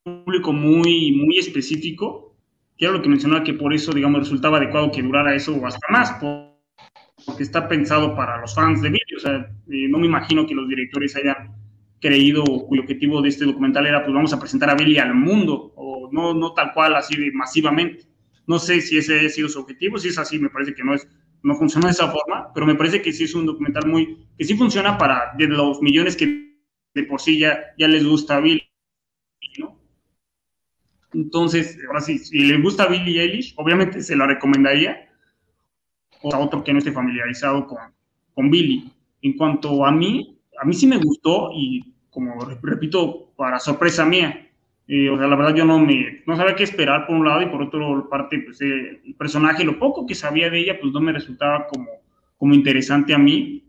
público 0.04 0.52
muy, 0.52 1.14
muy 1.14 1.38
específico, 1.38 2.36
que 2.78 2.84
era 2.84 2.96
lo 2.96 3.02
que 3.02 3.08
mencionaba, 3.08 3.46
que 3.46 3.54
por 3.54 3.74
eso, 3.74 3.94
digamos, 3.94 4.20
resultaba 4.20 4.58
adecuado 4.58 4.92
que 4.92 5.02
durara 5.02 5.34
eso 5.34 5.66
hasta 5.66 5.88
más, 5.90 6.20
porque 7.30 7.44
está 7.44 7.68
pensado 7.68 8.16
para 8.16 8.42
los 8.42 8.56
fans 8.56 8.82
de 8.82 8.90
vídeo. 8.90 9.18
O 9.18 9.20
sea, 9.20 9.36
eh, 9.70 9.88
no 9.88 10.00
me 10.00 10.08
imagino 10.08 10.48
que 10.48 10.56
los 10.56 10.68
directores 10.68 11.16
hayan 11.16 11.56
creído 12.02 12.44
cuyo 12.44 12.82
objetivo 12.82 13.22
de 13.22 13.30
este 13.30 13.46
documental 13.46 13.86
era, 13.86 14.04
pues 14.04 14.14
vamos 14.14 14.34
a 14.34 14.40
presentar 14.40 14.70
a 14.70 14.76
Billy 14.76 14.98
al 14.98 15.14
mundo, 15.14 15.74
o 15.76 16.10
no, 16.12 16.34
no 16.34 16.54
tal 16.54 16.74
cual, 16.74 16.96
así 16.96 17.16
de 17.16 17.32
masivamente. 17.32 18.06
No 18.48 18.58
sé 18.58 18.82
si 18.82 18.98
ese 18.98 19.26
ha 19.26 19.30
sido 19.30 19.48
su 19.48 19.60
objetivo, 19.60 20.00
si 20.00 20.08
es 20.08 20.18
así, 20.18 20.40
me 20.40 20.50
parece 20.50 20.74
que 20.74 20.84
no 20.84 20.96
es, 20.96 21.08
no 21.44 21.56
funciona 21.56 21.88
de 21.88 21.92
esa 21.92 22.10
forma, 22.10 22.52
pero 22.54 22.66
me 22.66 22.76
parece 22.76 23.02
que 23.02 23.14
sí 23.14 23.26
es 23.26 23.36
un 23.36 23.46
documental 23.46 23.86
muy, 23.88 24.26
que 24.38 24.46
sí 24.46 24.56
funciona 24.56 24.98
para 24.98 25.34
de 25.38 25.48
los 25.48 25.82
millones 25.82 26.16
que 26.16 26.56
de 26.96 27.04
por 27.04 27.22
sí 27.22 27.38
ya, 27.38 27.60
ya 27.78 27.88
les 27.88 28.08
gusta 28.08 28.38
a 28.38 28.40
Billy, 28.40 28.64
¿no? 29.60 29.80
Entonces, 31.14 31.78
ahora 31.86 32.02
sí, 32.02 32.18
si 32.18 32.40
le 32.40 32.58
gusta 32.58 32.84
a 32.84 32.88
Billy 32.88 33.20
Eilish, 33.20 33.54
obviamente 33.58 34.02
se 34.02 34.16
la 34.16 34.26
recomendaría, 34.26 35.09
o 36.22 36.34
a 36.34 36.40
otro 36.40 36.64
que 36.64 36.74
no 36.74 36.80
esté 36.80 36.92
familiarizado 36.92 37.68
con, 37.68 37.80
con 38.34 38.50
Billy. 38.50 38.92
En 39.22 39.34
cuanto 39.38 39.86
a 39.86 39.92
mí, 39.92 40.40
a 40.62 40.66
mí 40.66 40.74
sí 40.74 40.88
me 40.88 40.98
gustó 40.98 41.52
y 41.54 41.94
como 42.10 42.34
repito, 42.62 43.32
para 43.36 43.60
sorpresa 43.60 44.06
mía, 44.06 44.48
eh, 44.88 45.10
o 45.10 45.18
sea, 45.18 45.28
la 45.28 45.36
verdad 45.36 45.56
yo 45.56 45.66
no 45.66 45.78
me, 45.80 46.24
no 46.26 46.36
sabía 46.36 46.56
qué 46.56 46.64
esperar 46.64 47.06
por 47.06 47.16
un 47.16 47.26
lado 47.26 47.42
y 47.42 47.46
por 47.46 47.62
otro 47.62 48.10
parte, 48.10 48.40
pues 48.40 48.60
eh, 48.62 49.02
el 49.06 49.16
personaje, 49.16 49.64
lo 49.64 49.78
poco 49.78 50.06
que 50.08 50.16
sabía 50.16 50.50
de 50.50 50.60
ella, 50.60 50.80
pues 50.82 50.92
no 50.92 51.00
me 51.00 51.14
resultaba 51.14 51.68
como, 51.68 51.88
como 52.38 52.54
interesante 52.54 53.14
a 53.14 53.20
mí. 53.20 53.66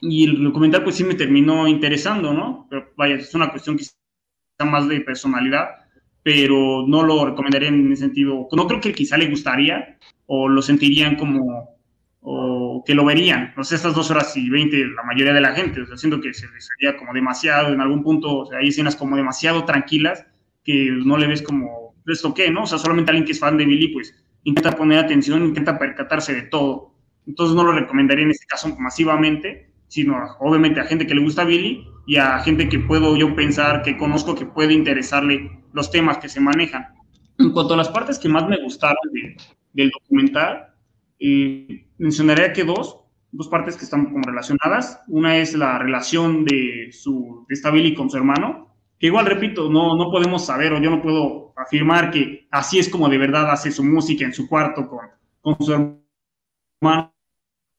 Y 0.00 0.24
el 0.24 0.42
documental 0.44 0.82
pues 0.84 0.96
sí 0.96 1.04
me 1.04 1.14
terminó 1.14 1.68
interesando, 1.68 2.32
¿no? 2.32 2.66
Pero 2.70 2.90
vaya, 2.96 3.16
es 3.16 3.34
una 3.34 3.50
cuestión 3.50 3.76
que 3.76 3.82
está 3.82 4.64
más 4.64 4.88
de 4.88 5.00
personalidad. 5.00 5.68
pero 6.22 6.86
no 6.86 7.02
lo 7.02 7.24
recomendaría 7.26 7.68
en 7.68 7.92
ese 7.92 8.02
sentido. 8.02 8.48
No 8.52 8.66
creo 8.66 8.80
que 8.80 8.92
quizá 8.92 9.16
le 9.16 9.28
gustaría 9.30 9.98
o 10.26 10.48
lo 10.48 10.62
sentirían 10.62 11.16
como, 11.16 11.79
o 12.20 12.82
que 12.86 12.94
lo 12.94 13.04
verían. 13.04 13.52
No 13.56 13.64
sé, 13.64 13.76
estas 13.76 13.94
dos 13.94 14.10
horas 14.10 14.36
y 14.36 14.48
veinte, 14.50 14.86
la 14.86 15.02
mayoría 15.02 15.32
de 15.32 15.40
la 15.40 15.52
gente, 15.52 15.80
o 15.82 15.86
sea, 15.86 15.96
siento 15.96 16.20
que 16.20 16.34
se 16.34 16.46
les 16.48 16.68
haría 16.76 16.96
como 16.96 17.12
demasiado, 17.12 17.72
en 17.72 17.80
algún 17.80 18.02
punto, 18.02 18.38
o 18.38 18.46
sea, 18.46 18.58
hay 18.58 18.68
escenas 18.68 18.96
como 18.96 19.16
demasiado 19.16 19.64
tranquilas 19.64 20.26
que 20.64 20.90
no 21.04 21.16
le 21.16 21.26
ves 21.26 21.42
como, 21.42 21.94
¿esto 22.06 22.34
qué, 22.34 22.50
no? 22.50 22.64
O 22.64 22.66
sea, 22.66 22.78
solamente 22.78 23.10
alguien 23.10 23.24
que 23.24 23.32
es 23.32 23.40
fan 23.40 23.56
de 23.56 23.64
Billy, 23.64 23.88
pues 23.88 24.14
intenta 24.44 24.76
poner 24.76 24.98
atención, 24.98 25.44
intenta 25.44 25.78
percatarse 25.78 26.34
de 26.34 26.42
todo. 26.42 26.94
Entonces 27.26 27.54
no 27.54 27.64
lo 27.64 27.72
recomendaría 27.72 28.24
en 28.24 28.30
este 28.30 28.46
caso 28.46 28.74
masivamente, 28.78 29.70
sino 29.88 30.16
obviamente 30.40 30.80
a 30.80 30.84
gente 30.84 31.06
que 31.06 31.14
le 31.14 31.22
gusta 31.22 31.44
Billy 31.44 31.84
y 32.06 32.16
a 32.16 32.38
gente 32.40 32.68
que 32.68 32.78
puedo 32.78 33.16
yo 33.16 33.34
pensar, 33.34 33.82
que 33.82 33.96
conozco, 33.96 34.34
que 34.34 34.46
puede 34.46 34.72
interesarle 34.72 35.62
los 35.72 35.90
temas 35.90 36.18
que 36.18 36.28
se 36.28 36.40
manejan. 36.40 36.88
En 37.38 37.52
cuanto 37.52 37.74
a 37.74 37.76
las 37.76 37.88
partes 37.88 38.18
que 38.18 38.28
más 38.28 38.46
me 38.48 38.60
gustaron 38.62 38.98
del 39.72 39.90
documental, 39.90 40.69
eh, 41.20 41.86
mencionaría 41.98 42.52
que 42.52 42.64
dos, 42.64 42.98
dos 43.30 43.48
partes 43.48 43.76
que 43.76 43.84
están 43.84 44.06
como 44.06 44.22
relacionadas. 44.24 45.02
Una 45.06 45.36
es 45.36 45.54
la 45.54 45.78
relación 45.78 46.44
de, 46.44 46.88
su, 46.92 47.44
de 47.48 47.54
esta 47.54 47.70
Billy 47.70 47.94
con 47.94 48.10
su 48.10 48.16
hermano, 48.16 48.74
que 48.98 49.06
igual, 49.06 49.26
repito, 49.26 49.70
no, 49.70 49.96
no 49.96 50.10
podemos 50.10 50.44
saber 50.44 50.72
o 50.72 50.80
yo 50.80 50.90
no 50.90 51.02
puedo 51.02 51.52
afirmar 51.56 52.10
que 52.10 52.48
así 52.50 52.78
es 52.78 52.88
como 52.88 53.08
de 53.08 53.18
verdad 53.18 53.50
hace 53.50 53.70
su 53.70 53.84
música 53.84 54.24
en 54.24 54.32
su 54.32 54.48
cuarto 54.48 54.88
con, 54.88 55.06
con 55.40 55.56
su 55.64 55.72
hermano, 55.72 57.14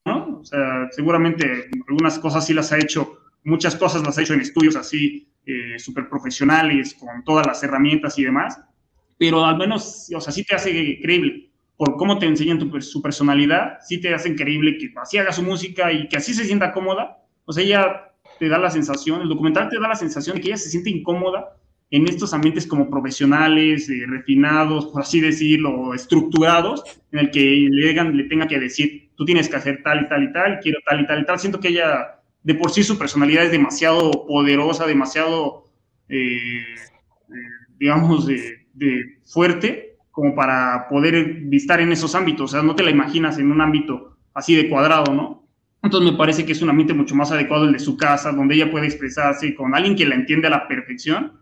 ¿no? 0.06 0.40
O 0.40 0.46
sea, 0.46 0.88
seguramente 0.92 1.70
algunas 1.88 2.20
cosas 2.20 2.46
sí 2.46 2.54
las 2.54 2.72
ha 2.72 2.78
hecho, 2.78 3.18
muchas 3.44 3.76
cosas 3.76 4.04
las 4.04 4.18
ha 4.18 4.22
hecho 4.22 4.34
en 4.34 4.42
estudios 4.42 4.76
así 4.76 5.32
eh, 5.46 5.78
súper 5.80 6.08
profesionales, 6.10 6.96
con 6.96 7.24
todas 7.24 7.46
las 7.46 7.62
herramientas 7.64 8.18
y 8.18 8.24
demás, 8.24 8.60
pero 9.18 9.46
al 9.46 9.58
menos, 9.58 10.12
o 10.16 10.22
sea, 10.22 10.32
sí 10.32 10.44
te 10.44 10.56
hace 10.56 11.00
creíble 11.02 11.51
por 11.82 11.98
cómo 11.98 12.20
te 12.20 12.28
enseñan 12.28 12.60
tu, 12.60 12.80
su 12.80 13.02
personalidad, 13.02 13.80
sí 13.82 14.00
te 14.00 14.14
hace 14.14 14.36
creíble 14.36 14.78
que 14.78 14.94
así 15.02 15.18
haga 15.18 15.32
su 15.32 15.42
música 15.42 15.92
y 15.92 16.08
que 16.08 16.18
así 16.18 16.36
se 16.36 16.46
sienta 16.46 16.74
cómoda. 16.74 17.18
O 17.44 17.52
sea, 17.52 17.64
ella 17.64 18.12
te 18.38 18.48
da 18.50 18.60
la 18.60 18.70
sensación, 18.70 19.24
el 19.24 19.30
documental 19.30 19.68
te 19.68 19.80
da 19.80 19.88
la 19.88 19.96
sensación 19.96 20.36
de 20.36 20.44
que 20.44 20.50
ella 20.50 20.58
se 20.58 20.70
siente 20.70 20.92
incómoda 20.92 21.58
en 21.90 22.08
estos 22.08 22.36
ambientes 22.36 22.68
como 22.68 22.88
profesionales, 22.88 23.90
eh, 23.90 24.06
refinados, 24.08 24.86
por 24.86 25.02
así 25.02 25.22
decirlo, 25.22 25.96
estructurados, 25.96 26.84
en 27.12 27.18
el 27.18 27.32
que 27.32 27.68
le, 27.72 27.94
le 28.14 28.24
tenga 28.26 28.48
que 28.48 28.60
decir, 28.60 29.10
tú 29.16 29.26
tienes 29.26 29.50
que 29.50 29.56
hacer 29.56 29.82
tal 29.82 30.04
y 30.04 30.08
tal 30.08 30.24
y 30.26 30.32
tal, 30.34 30.60
quiero 30.60 30.78
tal 30.86 31.02
y 31.02 31.08
tal 31.08 31.22
y 31.24 31.26
tal. 31.26 31.40
Siento 31.40 31.60
que 31.60 31.70
ella, 31.70 32.20
de 32.44 32.54
por 32.54 32.70
sí, 32.70 32.84
su 32.84 32.96
personalidad 33.00 33.46
es 33.46 33.52
demasiado 33.52 34.28
poderosa, 34.28 34.86
demasiado, 34.86 35.66
eh, 36.10 36.62
eh, 36.78 37.34
digamos, 37.80 38.28
de, 38.28 38.60
fuerte, 39.26 39.91
como 40.12 40.36
para 40.36 40.88
poder 40.90 41.46
estar 41.52 41.80
en 41.80 41.92
esos 41.92 42.16
ámbitos. 42.16 42.52
O 42.52 42.54
sea, 42.54 42.64
no 42.64 42.76
te 42.76 42.84
la 42.84 42.92
imaginas 42.92 43.38
en 43.38 43.52
un 43.52 43.62
ámbito 43.62 44.18
así 44.34 44.56
de 44.56 44.70
cuadrado, 44.70 45.14
¿no? 45.14 45.44
Entonces 45.84 46.12
me 46.12 46.18
parece 46.18 46.46
que 46.46 46.52
es 46.52 46.62
un 46.62 46.70
ambiente 46.70 46.94
mucho 46.94 47.16
más 47.16 47.32
adecuado 47.32 47.66
el 47.66 47.74
de 47.74 47.80
su 47.80 47.98
casa, 47.98 48.32
donde 48.32 48.56
ella 48.56 48.70
puede 48.70 48.86
expresarse 48.86 49.56
con 49.56 49.74
alguien 49.74 49.96
que 49.96 50.06
la 50.06 50.16
entiende 50.16 50.48
a 50.48 50.52
la 50.52 50.68
perfección, 50.68 51.34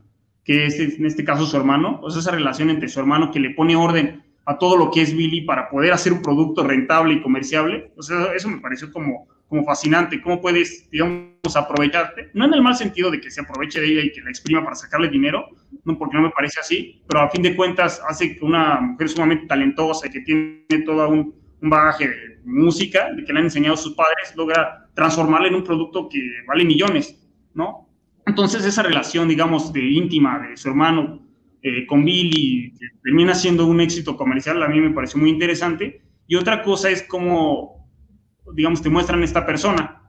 que 0.46 0.66
es 0.66 0.80
en 0.80 1.06
este 1.06 1.26
caso 1.26 1.46
su 1.46 1.58
hermano, 1.58 2.00
o 2.02 2.10
sea, 2.10 2.22
esa 2.22 2.32
relación 2.32 2.70
entre 2.70 2.88
su 2.88 3.00
hermano 3.00 3.32
que 3.32 3.40
le 3.40 3.52
pone 3.52 3.76
orden 3.76 4.24
a 4.46 4.58
todo 4.58 4.78
lo 4.78 4.90
que 4.92 5.02
es 5.02 5.16
Billy 5.16 5.42
para 5.42 5.70
poder 5.70 5.92
hacer 5.92 6.14
un 6.14 6.22
producto 6.22 6.64
rentable 6.64 7.16
y 7.16 7.22
comerciable. 7.22 7.92
O 7.98 8.02
sea, 8.02 8.34
eso 8.34 8.50
me 8.50 8.60
pareció 8.60 8.92
como, 8.92 9.28
como 9.50 9.66
fascinante, 9.66 10.22
cómo 10.22 10.40
puedes, 10.40 10.90
digamos, 10.92 11.56
aprovecharte, 11.56 12.30
no 12.34 12.46
en 12.46 12.54
el 12.54 12.62
mal 12.62 12.76
sentido 12.76 13.12
de 13.12 13.20
que 13.20 13.32
se 13.32 13.42
aproveche 13.42 13.82
de 13.82 13.88
ella 13.88 14.02
y 14.04 14.12
que 14.12 14.22
la 14.22 14.30
exprima 14.30 14.64
para 14.64 14.76
sacarle 14.76 15.10
dinero, 15.10 15.50
no, 15.84 15.98
porque 15.98 16.16
no 16.16 16.24
me 16.24 16.30
parece 16.30 16.60
así, 16.60 17.02
pero 17.08 17.22
a 17.22 17.30
fin 17.30 17.42
de 17.42 17.56
cuentas 17.56 18.02
hace 18.08 18.38
que 18.38 18.46
una 18.46 18.80
mujer 18.80 19.10
sumamente 19.10 19.48
talentosa 19.48 20.08
y 20.08 20.12
que 20.12 20.22
tiene 20.22 20.86
todo 20.86 21.10
un, 21.10 21.34
un 21.62 21.70
bagaje 21.70 22.08
de 22.08 22.40
música, 22.46 23.12
de 23.14 23.26
que 23.26 23.34
le 23.34 23.40
han 23.40 23.46
enseñado 23.46 23.76
sus 23.76 23.96
padres, 23.96 24.34
logra 24.36 24.88
transformarla 24.94 25.48
en 25.48 25.56
un 25.56 25.64
producto 25.64 26.08
que 26.08 26.20
vale 26.48 26.64
millones, 26.64 27.20
¿no? 27.54 27.90
Entonces 28.26 28.64
esa 28.64 28.84
relación, 28.84 29.28
digamos, 29.28 29.74
de 29.74 29.84
íntima 29.84 30.40
de 30.40 30.56
su 30.56 30.70
hermano 30.70 31.20
eh, 31.62 31.86
con 31.88 32.06
Billy, 32.06 32.72
que 32.80 32.88
termina 33.04 33.34
siendo 33.34 33.66
un 33.66 33.82
éxito 33.82 34.16
comercial, 34.16 34.62
a 34.64 34.68
mí 34.68 34.80
me 34.80 34.92
pareció 34.92 35.20
muy 35.20 35.30
interesante. 35.30 36.02
Y 36.28 36.36
otra 36.36 36.62
cosa 36.62 36.90
es 36.90 37.04
cómo, 37.04 37.79
digamos, 38.56 38.82
te 38.82 38.90
muestran 38.90 39.24
esta 39.24 39.46
persona, 39.46 40.02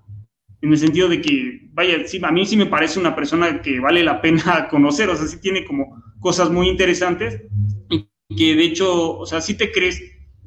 en 0.62 0.72
el 0.72 0.78
sentido 0.78 1.08
de 1.08 1.20
que, 1.20 1.68
vaya, 1.72 2.06
sí, 2.06 2.20
a 2.22 2.30
mí 2.30 2.44
sí 2.44 2.56
me 2.56 2.66
parece 2.66 3.00
una 3.00 3.14
persona 3.14 3.62
que 3.62 3.80
vale 3.80 4.02
la 4.04 4.20
pena 4.20 4.68
conocer, 4.70 5.08
o 5.08 5.16
sea, 5.16 5.26
sí 5.26 5.40
tiene 5.40 5.64
como 5.64 6.02
cosas 6.20 6.50
muy 6.50 6.68
interesantes 6.68 7.42
y 7.88 8.08
que 8.36 8.54
de 8.54 8.64
hecho, 8.64 9.18
o 9.18 9.26
sea, 9.26 9.40
sí 9.40 9.54
te 9.54 9.72
crees 9.72 10.00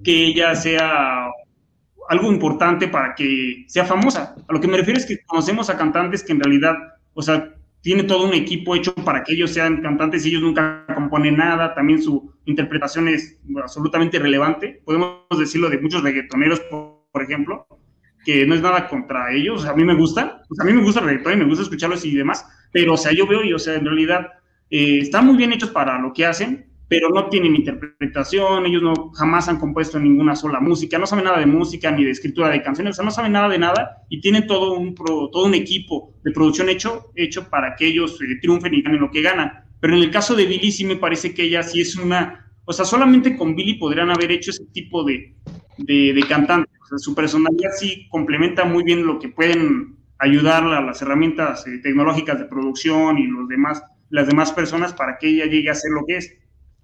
que 0.04 0.26
ella 0.26 0.54
sea 0.56 1.28
algo 2.10 2.32
importante 2.32 2.88
para 2.88 3.16
que 3.16 3.66
sea 3.68 3.86
famosa. 3.86 4.36
A 4.48 4.54
lo 4.54 4.60
que 4.60 4.68
me 4.68 4.78
refiero 4.78 5.00
es 5.00 5.06
que 5.06 5.24
conocemos 5.26 5.70
a 5.70 5.78
cantantes 5.78 6.24
que 6.24 6.34
en 6.34 6.42
realidad, 6.42 6.76
o 7.14 7.22
sea, 7.22 7.56
tiene 7.82 8.04
todo 8.04 8.26
un 8.26 8.34
equipo 8.34 8.76
hecho 8.76 8.96
para 8.96 9.24
que 9.24 9.34
ellos 9.34 9.52
sean 9.52 9.82
cantantes 9.82 10.26
y 10.26 10.30
ellos 10.30 10.42
nunca 10.42 10.86
componen 10.96 11.38
nada, 11.38 11.74
también 11.74 12.02
su 12.02 12.34
interpretación 12.46 13.10
es 13.10 13.38
absolutamente 13.62 14.20
relevante. 14.20 14.82
Podemos 14.86 15.26
decirlo 15.38 15.70
de 15.70 15.80
muchos 15.80 16.02
reggaetoneros, 16.02 16.62
por, 16.62 17.22
ejemplo, 17.22 17.68
que 18.24 18.46
no 18.46 18.56
es 18.56 18.62
nada 18.62 18.88
contra 18.88 19.34
ellos, 19.34 19.66
a 19.66 19.74
mí 19.74 19.84
me 19.84 19.96
gusta, 19.96 20.42
a 20.60 20.64
mí 20.64 20.74
me 20.74 20.84
gusta 20.84 21.00
el 21.00 21.08
reggaetón 21.08 21.34
y 21.34 21.38
me 21.38 21.46
gusta 21.46 21.64
escucharlos 21.64 22.06
y 22.06 22.16
demás, 22.16 22.46
pero 22.72 22.94
o 22.94 22.98
sea, 22.98 23.12
yo 23.12 23.28
veo 23.28 23.44
y 23.44 23.54
o 23.54 23.60
sea, 23.60 23.76
en 23.76 23.86
realidad 23.86 24.28
eh, 24.70 25.00
están 25.00 25.26
muy 25.26 25.38
bien 25.38 25.54
hechos 25.54 25.70
para 25.70 26.00
lo 26.00 26.14
que 26.14 26.26
hacen, 26.26 26.68
pero 26.88 27.10
no 27.10 27.28
tienen 27.28 27.56
interpretación, 27.56 28.66
ellos 28.66 28.84
no 28.84 29.12
jamás 29.14 29.50
han 29.50 29.58
compuesto 29.58 30.00
ninguna 30.00 30.36
sola 30.36 30.60
música, 30.60 31.00
no 31.00 31.08
saben 31.08 31.26
nada 31.26 31.40
de 31.40 31.46
música 31.46 31.90
ni 31.92 32.04
de 32.04 32.12
escritura 32.12 32.50
de 32.50 32.62
canciones, 32.62 32.92
o 32.92 32.96
sea, 32.96 33.06
no 33.06 33.12
saben 33.12 33.32
nada 33.32 33.50
de 33.50 33.58
nada 33.58 34.04
y 34.10 34.22
tienen 34.22 34.46
todo 34.46 34.74
un, 34.74 34.94
todo 34.94 35.46
un 35.46 35.56
equipo 35.56 36.14
de 36.24 36.32
producción 36.32 36.70
hecho, 36.70 37.12
hecho 37.16 37.50
para 37.50 37.76
que 37.76 37.88
ellos 37.88 38.20
eh, 38.22 38.38
triunfen 38.42 38.74
y 38.74 38.82
ganen 38.82 39.02
lo 39.02 39.10
que 39.10 39.22
ganan. 39.22 39.64
Pero 39.80 39.96
en 39.98 40.04
el 40.04 40.12
caso 40.12 40.36
de 40.36 40.46
Billy 40.46 40.72
sí 40.72 40.86
me 40.86 40.96
parece 40.96 41.34
que 41.34 41.44
ella 41.44 41.64
sí 41.64 41.82
es 41.82 41.96
una, 41.96 42.43
o 42.66 42.74
sea, 42.74 42.86
solamente 42.86 43.36
con 43.38 43.56
Billy 43.56 43.76
podrían 43.76 44.10
haber 44.10 44.32
hecho 44.32 44.52
ese 44.52 44.66
tipo 44.74 45.04
de, 45.04 45.36
de, 45.78 46.26
cantante. 46.28 46.70
O 46.82 46.86
sea, 46.86 46.98
su 46.98 47.14
personalidad 47.14 47.72
sí 47.78 48.08
complementa 48.10 48.64
muy 48.66 48.84
bien 48.84 49.06
lo 49.06 49.20
que 49.20 49.30
pueden 49.30 49.98
ayudar 50.20 50.64
las 50.64 51.02
herramientas 51.02 51.68
eh, 51.68 51.80
tecnológicas 51.80 52.40
de 52.40 52.46
producción 52.46 53.18
y 53.18 53.28
los 53.28 53.48
demás, 53.50 53.84
las 54.10 54.28
demás 54.28 54.54
personas 54.54 54.94
para 54.94 55.18
que 55.18 55.28
ella 55.28 55.46
llegue 55.46 55.70
a 55.70 55.76
ser 55.76 55.92
lo 55.92 56.06
que 56.06 56.18
es. 56.18 56.34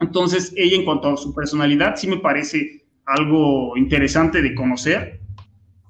Entonces, 0.02 0.54
ella 0.58 0.76
en 0.76 0.86
cuanto 0.86 1.14
a 1.14 1.18
su 1.18 1.34
personalidad, 1.34 1.96
sí 1.96 2.08
me 2.08 2.18
parece 2.18 2.86
algo 3.06 3.76
interesante 3.78 4.42
de 4.42 4.54
conocer 4.56 5.22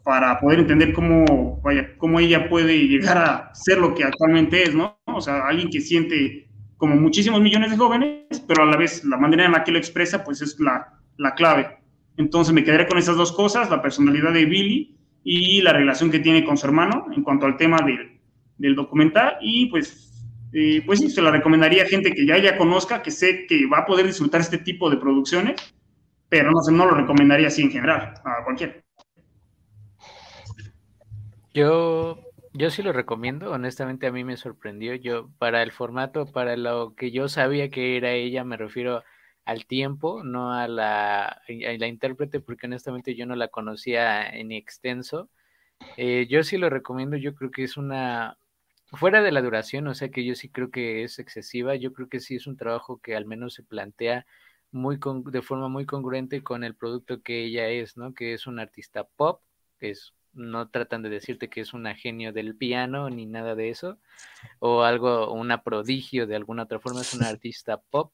para 0.03 0.39
poder 0.39 0.59
entender 0.59 0.93
cómo, 0.93 1.59
vaya, 1.61 1.95
cómo 1.97 2.19
ella 2.19 2.49
puede 2.49 2.87
llegar 2.87 3.17
a 3.17 3.53
ser 3.53 3.77
lo 3.77 3.93
que 3.93 4.03
actualmente 4.03 4.63
es, 4.63 4.73
¿no? 4.73 4.97
O 5.05 5.21
sea, 5.21 5.47
alguien 5.47 5.69
que 5.69 5.81
siente 5.81 6.48
como 6.79 6.95
muchísimos 6.95 7.41
millones 7.41 7.71
de 7.71 7.77
jóvenes, 7.77 8.39
pero 8.47 8.63
a 8.63 8.65
la 8.65 8.77
vez 8.77 9.03
la 9.03 9.17
manera 9.17 9.45
en 9.45 9.51
la 9.51 9.63
que 9.63 9.71
lo 9.71 9.77
expresa, 9.77 10.23
pues 10.23 10.41
es 10.41 10.59
la, 10.59 10.99
la 11.17 11.35
clave. 11.35 11.77
Entonces 12.17 12.53
me 12.53 12.63
quedaré 12.63 12.87
con 12.87 12.97
esas 12.97 13.17
dos 13.17 13.31
cosas, 13.31 13.69
la 13.69 13.81
personalidad 13.81 14.33
de 14.33 14.45
Billy 14.45 14.97
y 15.23 15.61
la 15.61 15.73
relación 15.73 16.09
que 16.09 16.19
tiene 16.19 16.45
con 16.45 16.57
su 16.57 16.65
hermano 16.65 17.05
en 17.15 17.21
cuanto 17.21 17.45
al 17.45 17.57
tema 17.57 17.77
del, 17.85 18.19
del 18.57 18.75
documental 18.75 19.37
y 19.41 19.67
pues 19.67 20.05
pues 20.85 20.99
sí, 20.99 21.09
se 21.09 21.21
la 21.21 21.29
recomendaría 21.29 21.83
a 21.83 21.87
gente 21.87 22.11
que 22.11 22.25
ya 22.25 22.35
ya 22.37 22.57
conozca, 22.57 23.03
que 23.03 23.11
sé 23.11 23.45
que 23.45 23.67
va 23.67 23.79
a 23.79 23.85
poder 23.85 24.07
disfrutar 24.07 24.41
este 24.41 24.57
tipo 24.57 24.89
de 24.89 24.97
producciones, 24.97 25.75
pero 26.27 26.49
no, 26.49 26.59
no 26.71 26.85
lo 26.87 26.95
recomendaría 26.95 27.49
así 27.49 27.61
en 27.61 27.71
general, 27.71 28.15
a 28.23 28.43
cualquiera. 28.43 28.73
Yo, 31.53 32.19
yo 32.59 32.69
sí 32.69 32.83
lo 32.83 32.93
recomiendo, 32.93 33.51
honestamente 33.51 34.07
a 34.07 34.11
mí 34.11 34.23
me 34.23 34.37
sorprendió, 34.37 34.95
yo 34.95 35.29
para 35.39 35.63
el 35.63 35.71
formato, 35.71 36.25
para 36.27 36.57
lo 36.57 36.95
que 36.95 37.11
yo 37.11 37.29
sabía 37.29 37.69
que 37.69 37.97
era 37.97 38.11
ella, 38.13 38.43
me 38.43 38.57
refiero 38.57 39.03
al 39.45 39.65
tiempo, 39.65 40.23
no 40.23 40.53
a 40.53 40.67
la, 40.67 41.25
a 41.27 41.43
la 41.47 41.87
intérprete, 41.87 42.39
porque 42.41 42.67
honestamente 42.67 43.15
yo 43.15 43.25
no 43.25 43.35
la 43.35 43.47
conocía 43.49 44.29
en 44.29 44.51
extenso. 44.51 45.29
Eh, 45.97 46.27
yo 46.29 46.43
sí 46.43 46.57
lo 46.57 46.69
recomiendo, 46.69 47.17
yo 47.17 47.35
creo 47.35 47.51
que 47.51 47.63
es 47.63 47.77
una, 47.77 48.37
Fuera 48.93 49.21
de 49.21 49.31
la 49.31 49.41
duración, 49.41 49.87
o 49.87 49.93
sea 49.93 50.09
que 50.09 50.25
yo 50.25 50.33
sí 50.35 50.49
creo 50.49 50.71
que 50.71 51.03
es 51.03 51.19
excesiva, 51.19 51.75
yo 51.75 51.93
creo 51.93 52.09
que 52.09 52.19
sí 52.19 52.35
es 52.35 52.47
un 52.47 52.57
trabajo 52.57 52.99
que 52.99 53.15
al 53.15 53.25
menos 53.25 53.53
se 53.53 53.63
plantea 53.63 54.25
muy 54.71 54.99
de 55.25 55.41
forma 55.43 55.69
muy 55.69 55.85
congruente 55.85 56.41
con 56.43 56.63
el 56.63 56.75
producto 56.75 57.21
que 57.21 57.45
ella 57.45 57.67
es, 57.69 57.97
¿no? 57.97 58.13
Que 58.15 58.33
es 58.33 58.47
un 58.47 58.59
artista 58.59 59.03
pop, 59.03 59.43
que 59.79 59.91
es 59.91 60.13
no 60.39 60.69
tratan 60.69 61.03
de 61.03 61.09
decirte 61.09 61.49
que 61.49 61.61
es 61.61 61.73
una 61.73 61.95
genio 61.95 62.33
del 62.33 62.55
piano 62.55 63.09
ni 63.09 63.25
nada 63.25 63.55
de 63.55 63.69
eso, 63.69 63.99
o 64.59 64.83
algo, 64.83 65.31
una 65.33 65.63
prodigio 65.63 66.27
de 66.27 66.35
alguna 66.35 66.63
otra 66.63 66.79
forma, 66.79 67.01
es 67.01 67.13
una 67.13 67.29
artista 67.29 67.81
pop 67.89 68.13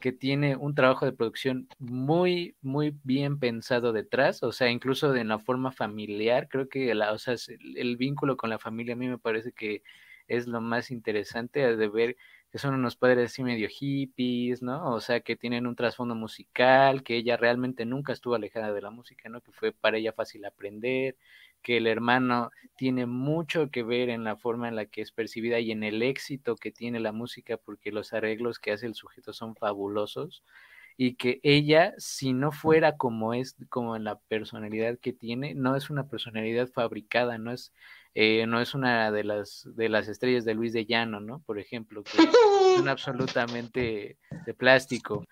que 0.00 0.12
tiene 0.12 0.56
un 0.56 0.74
trabajo 0.74 1.06
de 1.06 1.12
producción 1.12 1.68
muy, 1.78 2.56
muy 2.62 2.94
bien 3.04 3.38
pensado 3.38 3.92
detrás, 3.92 4.42
o 4.42 4.52
sea, 4.52 4.70
incluso 4.70 5.12
de 5.12 5.22
una 5.22 5.38
forma 5.38 5.72
familiar, 5.72 6.48
creo 6.48 6.68
que 6.68 6.94
la, 6.94 7.12
o 7.12 7.18
sea, 7.18 7.36
el 7.76 7.96
vínculo 7.96 8.36
con 8.36 8.50
la 8.50 8.58
familia 8.58 8.94
a 8.94 8.96
mí 8.98 9.08
me 9.08 9.18
parece 9.18 9.52
que 9.52 9.82
es 10.28 10.46
lo 10.46 10.60
más 10.60 10.90
interesante 10.90 11.76
de 11.76 11.88
ver 11.88 12.16
que 12.54 12.58
son 12.60 12.74
unos 12.74 12.94
padres 12.94 13.32
así 13.32 13.42
medio 13.42 13.68
hippies, 13.68 14.62
¿no? 14.62 14.92
O 14.94 15.00
sea, 15.00 15.18
que 15.20 15.34
tienen 15.34 15.66
un 15.66 15.74
trasfondo 15.74 16.14
musical, 16.14 17.02
que 17.02 17.16
ella 17.16 17.36
realmente 17.36 17.84
nunca 17.84 18.12
estuvo 18.12 18.36
alejada 18.36 18.72
de 18.72 18.80
la 18.80 18.90
música, 18.90 19.28
¿no? 19.28 19.40
Que 19.40 19.50
fue 19.50 19.72
para 19.72 19.98
ella 19.98 20.12
fácil 20.12 20.44
aprender, 20.44 21.16
que 21.64 21.78
el 21.78 21.88
hermano 21.88 22.50
tiene 22.76 23.06
mucho 23.06 23.70
que 23.70 23.82
ver 23.82 24.10
en 24.10 24.22
la 24.22 24.36
forma 24.36 24.68
en 24.68 24.76
la 24.76 24.86
que 24.86 25.00
es 25.00 25.10
percibida 25.10 25.58
y 25.58 25.72
en 25.72 25.82
el 25.82 26.02
éxito 26.02 26.54
que 26.54 26.70
tiene 26.70 27.00
la 27.00 27.10
música, 27.10 27.56
porque 27.56 27.90
los 27.90 28.12
arreglos 28.12 28.60
que 28.60 28.70
hace 28.70 28.86
el 28.86 28.94
sujeto 28.94 29.32
son 29.32 29.56
fabulosos 29.56 30.44
y 30.96 31.14
que 31.14 31.40
ella, 31.42 31.94
si 31.98 32.32
no 32.32 32.52
fuera 32.52 32.96
como 32.96 33.34
es, 33.34 33.56
como 33.68 33.96
en 33.96 34.04
la 34.04 34.18
personalidad 34.28 34.98
que 34.98 35.12
tiene, 35.12 35.54
no 35.54 35.74
es 35.74 35.90
una 35.90 36.06
personalidad 36.06 36.68
fabricada, 36.68 37.38
no 37.38 37.50
es, 37.50 37.72
eh, 38.14 38.46
no 38.46 38.60
es 38.60 38.74
una 38.74 39.10
de 39.10 39.24
las, 39.24 39.68
de 39.74 39.88
las 39.88 40.06
estrellas 40.08 40.44
de 40.44 40.54
Luis 40.54 40.72
de 40.72 40.86
Llano, 40.86 41.18
¿no? 41.18 41.40
Por 41.40 41.58
ejemplo, 41.58 42.04
que 42.04 42.18
son 42.76 42.88
absolutamente 42.88 44.18
de 44.46 44.54
plástico. 44.54 45.24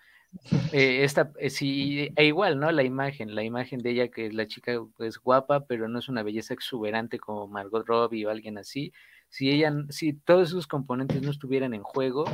Eh, 0.71 1.03
esta, 1.03 1.31
eh, 1.37 1.49
sí, 1.49 2.09
e 2.15 2.25
igual, 2.25 2.59
¿no? 2.59 2.71
La 2.71 2.83
imagen, 2.83 3.35
la 3.35 3.43
imagen 3.43 3.79
de 3.81 3.91
ella, 3.91 4.07
que 4.09 4.31
la 4.31 4.47
chica 4.47 4.73
es 4.99 5.17
guapa, 5.19 5.65
pero 5.65 5.87
no 5.87 5.99
es 5.99 6.09
una 6.09 6.23
belleza 6.23 6.53
exuberante 6.53 7.19
como 7.19 7.47
Margot 7.47 7.85
Robbie 7.85 8.25
o 8.25 8.29
alguien 8.29 8.57
así. 8.57 8.91
Si 9.29 9.49
ella, 9.49 9.73
si 9.89 10.13
todos 10.13 10.49
esos 10.49 10.67
componentes 10.67 11.21
no 11.21 11.31
estuvieran 11.31 11.73
en 11.73 11.83
juego, 11.83 12.25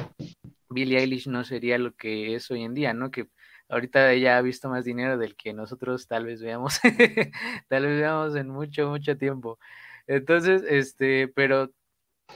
Billie 0.70 1.00
Eilish 1.00 1.28
no 1.28 1.43
sería 1.43 1.78
lo 1.78 1.95
que 1.95 2.36
es 2.36 2.50
hoy 2.52 2.64
en 2.64 2.74
día, 2.74 2.93
¿no? 2.93 3.12
Que 3.12 3.28
ahorita 3.70 4.12
ella 4.12 4.38
ha 4.38 4.41
visto 4.41 4.70
más 4.70 4.86
dinero 4.86 5.18
del 5.18 5.36
que 5.36 5.54
nosotros 5.54 6.08
tal 6.08 6.26
vez 6.26 6.41
veamos, 6.41 6.80
tal 7.70 7.86
vez 7.86 8.00
veamos 8.00 8.36
en 8.36 8.50
mucho, 8.50 8.89
mucho 8.89 9.18
tiempo. 9.18 9.60
Entonces, 10.08 10.64
este, 10.68 11.28
pero 11.28 11.72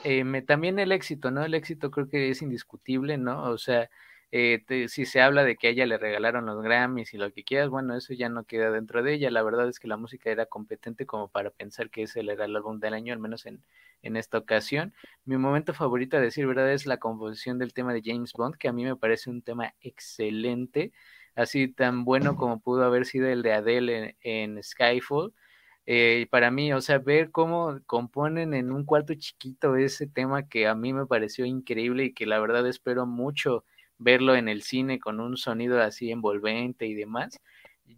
eh, 0.03 0.23
también 0.47 0.79
el 0.79 0.91
éxito, 0.91 1.31
¿no? 1.31 1.43
El 1.45 1.53
éxito 1.55 1.91
creo 1.91 2.09
que 2.09 2.29
es 2.29 2.41
indiscutible, 2.41 3.17
¿no? 3.17 3.43
O 3.49 3.57
sea, 3.57 3.89
eh, 4.35 4.87
si 4.87 5.05
se 5.05 5.21
habla 5.21 5.43
de 5.43 5.55
que 5.55 5.67
a 5.67 5.69
ella 5.69 5.85
le 5.85 5.99
regalaron 5.99 6.47
los 6.47 6.63
Grammys 6.63 7.13
y 7.13 7.17
lo 7.19 7.31
que 7.31 7.43
quieras, 7.43 7.69
bueno, 7.69 7.95
eso 7.95 8.15
ya 8.15 8.29
no 8.29 8.45
queda 8.45 8.71
dentro 8.71 9.03
de 9.03 9.13
ella. 9.13 9.29
La 9.29 9.43
verdad 9.43 9.69
es 9.69 9.79
que 9.79 9.87
la 9.87 9.95
música 9.95 10.31
era 10.31 10.47
competente 10.47 11.05
como 11.05 11.27
para 11.27 11.51
pensar 11.51 11.91
que 11.91 12.01
ese 12.01 12.21
era 12.21 12.45
el 12.45 12.55
álbum 12.55 12.79
del 12.79 12.95
año, 12.95 13.13
al 13.13 13.19
menos 13.19 13.45
en, 13.45 13.61
en 14.01 14.17
esta 14.17 14.39
ocasión. 14.39 14.91
Mi 15.25 15.37
momento 15.37 15.75
favorito, 15.75 16.17
a 16.17 16.19
decir 16.19 16.47
verdad, 16.47 16.71
es 16.73 16.87
la 16.87 16.97
composición 16.97 17.59
del 17.59 17.73
tema 17.73 17.93
de 17.93 18.01
James 18.03 18.33
Bond, 18.33 18.55
que 18.57 18.67
a 18.67 18.73
mí 18.73 18.83
me 18.83 18.95
parece 18.95 19.29
un 19.29 19.43
tema 19.43 19.75
excelente, 19.81 20.93
así 21.35 21.67
tan 21.67 22.03
bueno 22.03 22.35
como 22.35 22.59
pudo 22.59 22.85
haber 22.85 23.05
sido 23.05 23.27
el 23.27 23.43
de 23.43 23.53
Adele 23.53 24.17
en, 24.21 24.63
Skyfall. 24.63 25.31
Eh, 25.85 26.25
para 26.31 26.49
mí, 26.49 26.73
o 26.73 26.81
sea, 26.81 26.97
ver 26.97 27.29
cómo 27.29 27.79
componen 27.85 28.55
en 28.55 28.71
un 28.71 28.83
cuarto 28.83 29.13
chiquito 29.13 29.75
ese 29.75 30.07
tema 30.07 30.47
que 30.49 30.65
a 30.67 30.73
mí 30.73 30.91
me 30.91 31.05
pareció 31.05 31.45
increíble 31.45 32.05
y 32.05 32.13
que 32.13 32.25
la 32.25 32.39
verdad 32.39 32.65
espero 32.67 33.05
mucho 33.05 33.63
verlo 33.97 34.35
en 34.35 34.47
el 34.47 34.61
cine 34.63 34.99
con 34.99 35.19
un 35.19 35.37
sonido 35.37 35.81
así 35.81 36.11
envolvente 36.11 36.85
y 36.85 36.93
demás. 36.93 37.39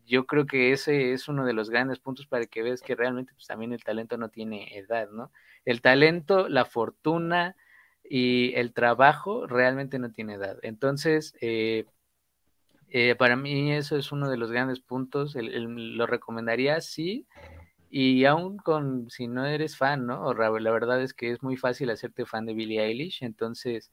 Yo 0.05 0.25
creo 0.25 0.45
que 0.45 0.71
ese 0.71 1.13
es 1.13 1.27
uno 1.27 1.45
de 1.45 1.53
los 1.53 1.69
grandes 1.69 1.99
puntos 1.99 2.27
para 2.27 2.45
que 2.45 2.63
veas 2.63 2.81
que 2.81 2.95
realmente 2.95 3.33
pues, 3.33 3.47
también 3.47 3.73
el 3.73 3.83
talento 3.83 4.17
no 4.17 4.29
tiene 4.29 4.77
edad, 4.77 5.09
¿no? 5.11 5.31
El 5.63 5.81
talento, 5.81 6.49
la 6.49 6.65
fortuna 6.65 7.55
y 8.03 8.53
el 8.55 8.73
trabajo 8.73 9.47
realmente 9.47 9.99
no 9.99 10.11
tiene 10.11 10.35
edad. 10.35 10.57
Entonces, 10.61 11.35
eh, 11.41 11.85
eh, 12.89 13.15
para 13.15 13.35
mí 13.35 13.73
eso 13.73 13.97
es 13.97 14.11
uno 14.11 14.29
de 14.29 14.37
los 14.37 14.51
grandes 14.51 14.79
puntos. 14.79 15.35
lo 15.35 16.07
recomendaría, 16.07 16.79
sí. 16.81 17.27
Y 17.89 18.25
aún 18.25 18.57
con, 18.57 19.09
si 19.09 19.27
no 19.27 19.45
eres 19.45 19.77
fan, 19.77 20.05
¿no? 20.05 20.33
La 20.33 20.71
verdad 20.71 21.01
es 21.01 21.13
que 21.13 21.31
es 21.31 21.43
muy 21.43 21.57
fácil 21.57 21.89
hacerte 21.89 22.25
fan 22.25 22.45
de 22.45 22.53
Billie 22.53 22.81
Eilish. 22.81 23.23
Entonces, 23.23 23.91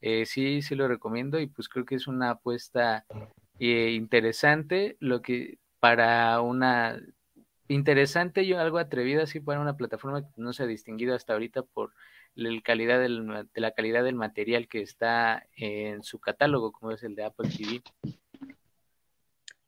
eh, 0.00 0.26
sí, 0.26 0.62
sí 0.62 0.74
lo 0.74 0.88
recomiendo. 0.88 1.40
Y 1.40 1.46
pues 1.46 1.68
creo 1.68 1.84
que 1.84 1.94
es 1.94 2.06
una 2.06 2.30
apuesta 2.30 3.04
interesante. 3.58 4.96
Lo 5.00 5.22
que 5.22 5.58
para 5.80 6.40
una 6.40 7.00
interesante 7.68 8.42
y 8.42 8.52
algo 8.54 8.78
atrevido 8.78 9.22
así 9.22 9.40
para 9.40 9.60
una 9.60 9.76
plataforma 9.76 10.22
que 10.22 10.28
no 10.36 10.52
se 10.52 10.62
ha 10.62 10.66
distinguido 10.66 11.14
hasta 11.14 11.34
ahorita 11.34 11.62
por 11.62 11.92
la 12.34 12.60
calidad 12.62 13.00
del, 13.00 13.26
de 13.52 13.60
la 13.60 13.72
calidad 13.72 14.04
del 14.04 14.14
material 14.14 14.68
que 14.68 14.80
está 14.80 15.46
en 15.56 16.02
su 16.02 16.18
catálogo, 16.18 16.72
como 16.72 16.92
es 16.92 17.02
el 17.02 17.14
de 17.14 17.24
Apple 17.24 17.50
TV. 17.50 17.82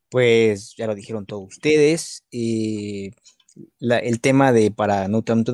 Pues 0.09 0.75
ya 0.75 0.87
lo 0.87 0.95
dijeron 0.95 1.25
todos 1.25 1.47
ustedes. 1.49 2.25
Eh, 2.31 3.11
el 3.79 4.21
tema 4.21 4.51
de 4.51 4.71
para 4.71 5.07
No 5.07 5.21
Time 5.21 5.43
to 5.43 5.53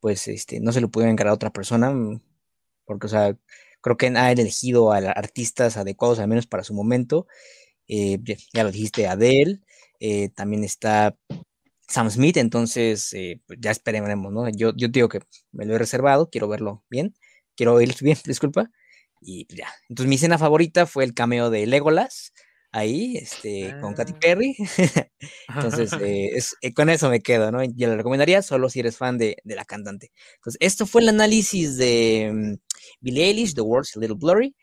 pues 0.00 0.28
este, 0.28 0.60
no 0.60 0.72
se 0.72 0.80
lo 0.80 0.88
pudieron 0.88 1.12
encargar 1.12 1.32
a 1.32 1.34
otra 1.34 1.52
persona, 1.52 1.92
porque, 2.84 3.06
o 3.06 3.08
sea, 3.08 3.36
creo 3.80 3.96
que 3.96 4.08
ha 4.08 4.32
elegido 4.32 4.92
a 4.92 4.98
artistas 4.98 5.76
adecuados, 5.76 6.18
al 6.18 6.28
menos 6.28 6.46
para 6.46 6.64
su 6.64 6.74
momento. 6.74 7.26
Eh, 7.88 8.18
ya, 8.52 8.64
lo 8.64 8.72
dijiste, 8.72 9.06
Adele, 9.06 9.60
eh, 10.00 10.30
también 10.30 10.64
está 10.64 11.16
Sam 11.88 12.10
Smith, 12.10 12.36
entonces 12.36 13.12
eh, 13.14 13.40
pues, 13.46 13.58
ya 13.60 13.70
esperemos, 13.70 14.32
¿no? 14.32 14.48
Yo, 14.50 14.72
yo 14.76 14.88
digo 14.88 15.08
que 15.08 15.20
me 15.52 15.66
lo 15.66 15.74
he 15.74 15.78
reservado, 15.78 16.28
quiero 16.30 16.48
verlo 16.48 16.84
bien, 16.90 17.14
quiero 17.56 17.74
oírlo 17.74 17.94
bien, 18.02 18.18
disculpa, 18.24 18.70
y 19.20 19.44
pues, 19.46 19.58
ya. 19.60 19.68
Entonces 19.88 20.08
mi 20.08 20.16
escena 20.16 20.38
favorita 20.38 20.86
fue 20.86 21.04
el 21.04 21.14
cameo 21.14 21.50
de 21.50 21.66
Legolas, 21.66 22.32
ahí, 22.76 23.16
este, 23.16 23.74
con 23.80 23.94
Katy 23.94 24.12
ah. 24.14 24.18
Perry. 24.20 24.56
Entonces, 25.54 25.92
eh, 26.00 26.30
es, 26.34 26.56
eh, 26.60 26.74
con 26.74 26.90
eso 26.90 27.08
me 27.10 27.20
quedo, 27.20 27.50
¿no? 27.50 27.64
Yo 27.64 27.88
lo 27.88 27.96
recomendaría 27.96 28.42
solo 28.42 28.68
si 28.68 28.80
eres 28.80 28.96
fan 28.96 29.18
de, 29.18 29.36
de 29.44 29.54
la 29.54 29.64
cantante. 29.64 30.12
Entonces, 30.36 30.58
esto 30.60 30.86
fue 30.86 31.02
el 31.02 31.08
análisis 31.08 31.76
de 31.76 32.28
um, 32.30 32.58
Billie 33.00 33.24
Eilish, 33.24 33.54
The 33.54 33.62
World's 33.62 33.96
a 33.96 34.00
Little 34.00 34.16
Blurry, 34.18 34.54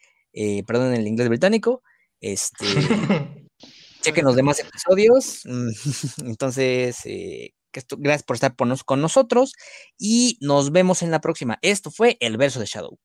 perdón, 0.66 0.94
en 0.94 1.02
el 1.02 1.08
inglés 1.08 1.30
británico. 1.30 1.84
Este, 2.22 2.66
chequen 4.02 4.26
los 4.26 4.36
demás 4.36 4.60
episodios. 4.60 5.42
Mm, 5.46 5.70
entonces, 6.30 6.98
eh, 7.06 7.54
gracias 7.98 8.24
por 8.24 8.36
estar 8.36 8.56
con 8.56 9.02
nosotros 9.02 9.54
y 9.98 10.38
nos 10.42 10.72
vemos 10.72 11.02
en 11.02 11.12
la 11.12 11.22
próxima. 11.22 11.58
Esto 11.62 11.92
fue 11.92 12.18
El 12.20 12.38
Verso 12.38 12.60
de 12.60 12.66
Shadow. 12.66 13.00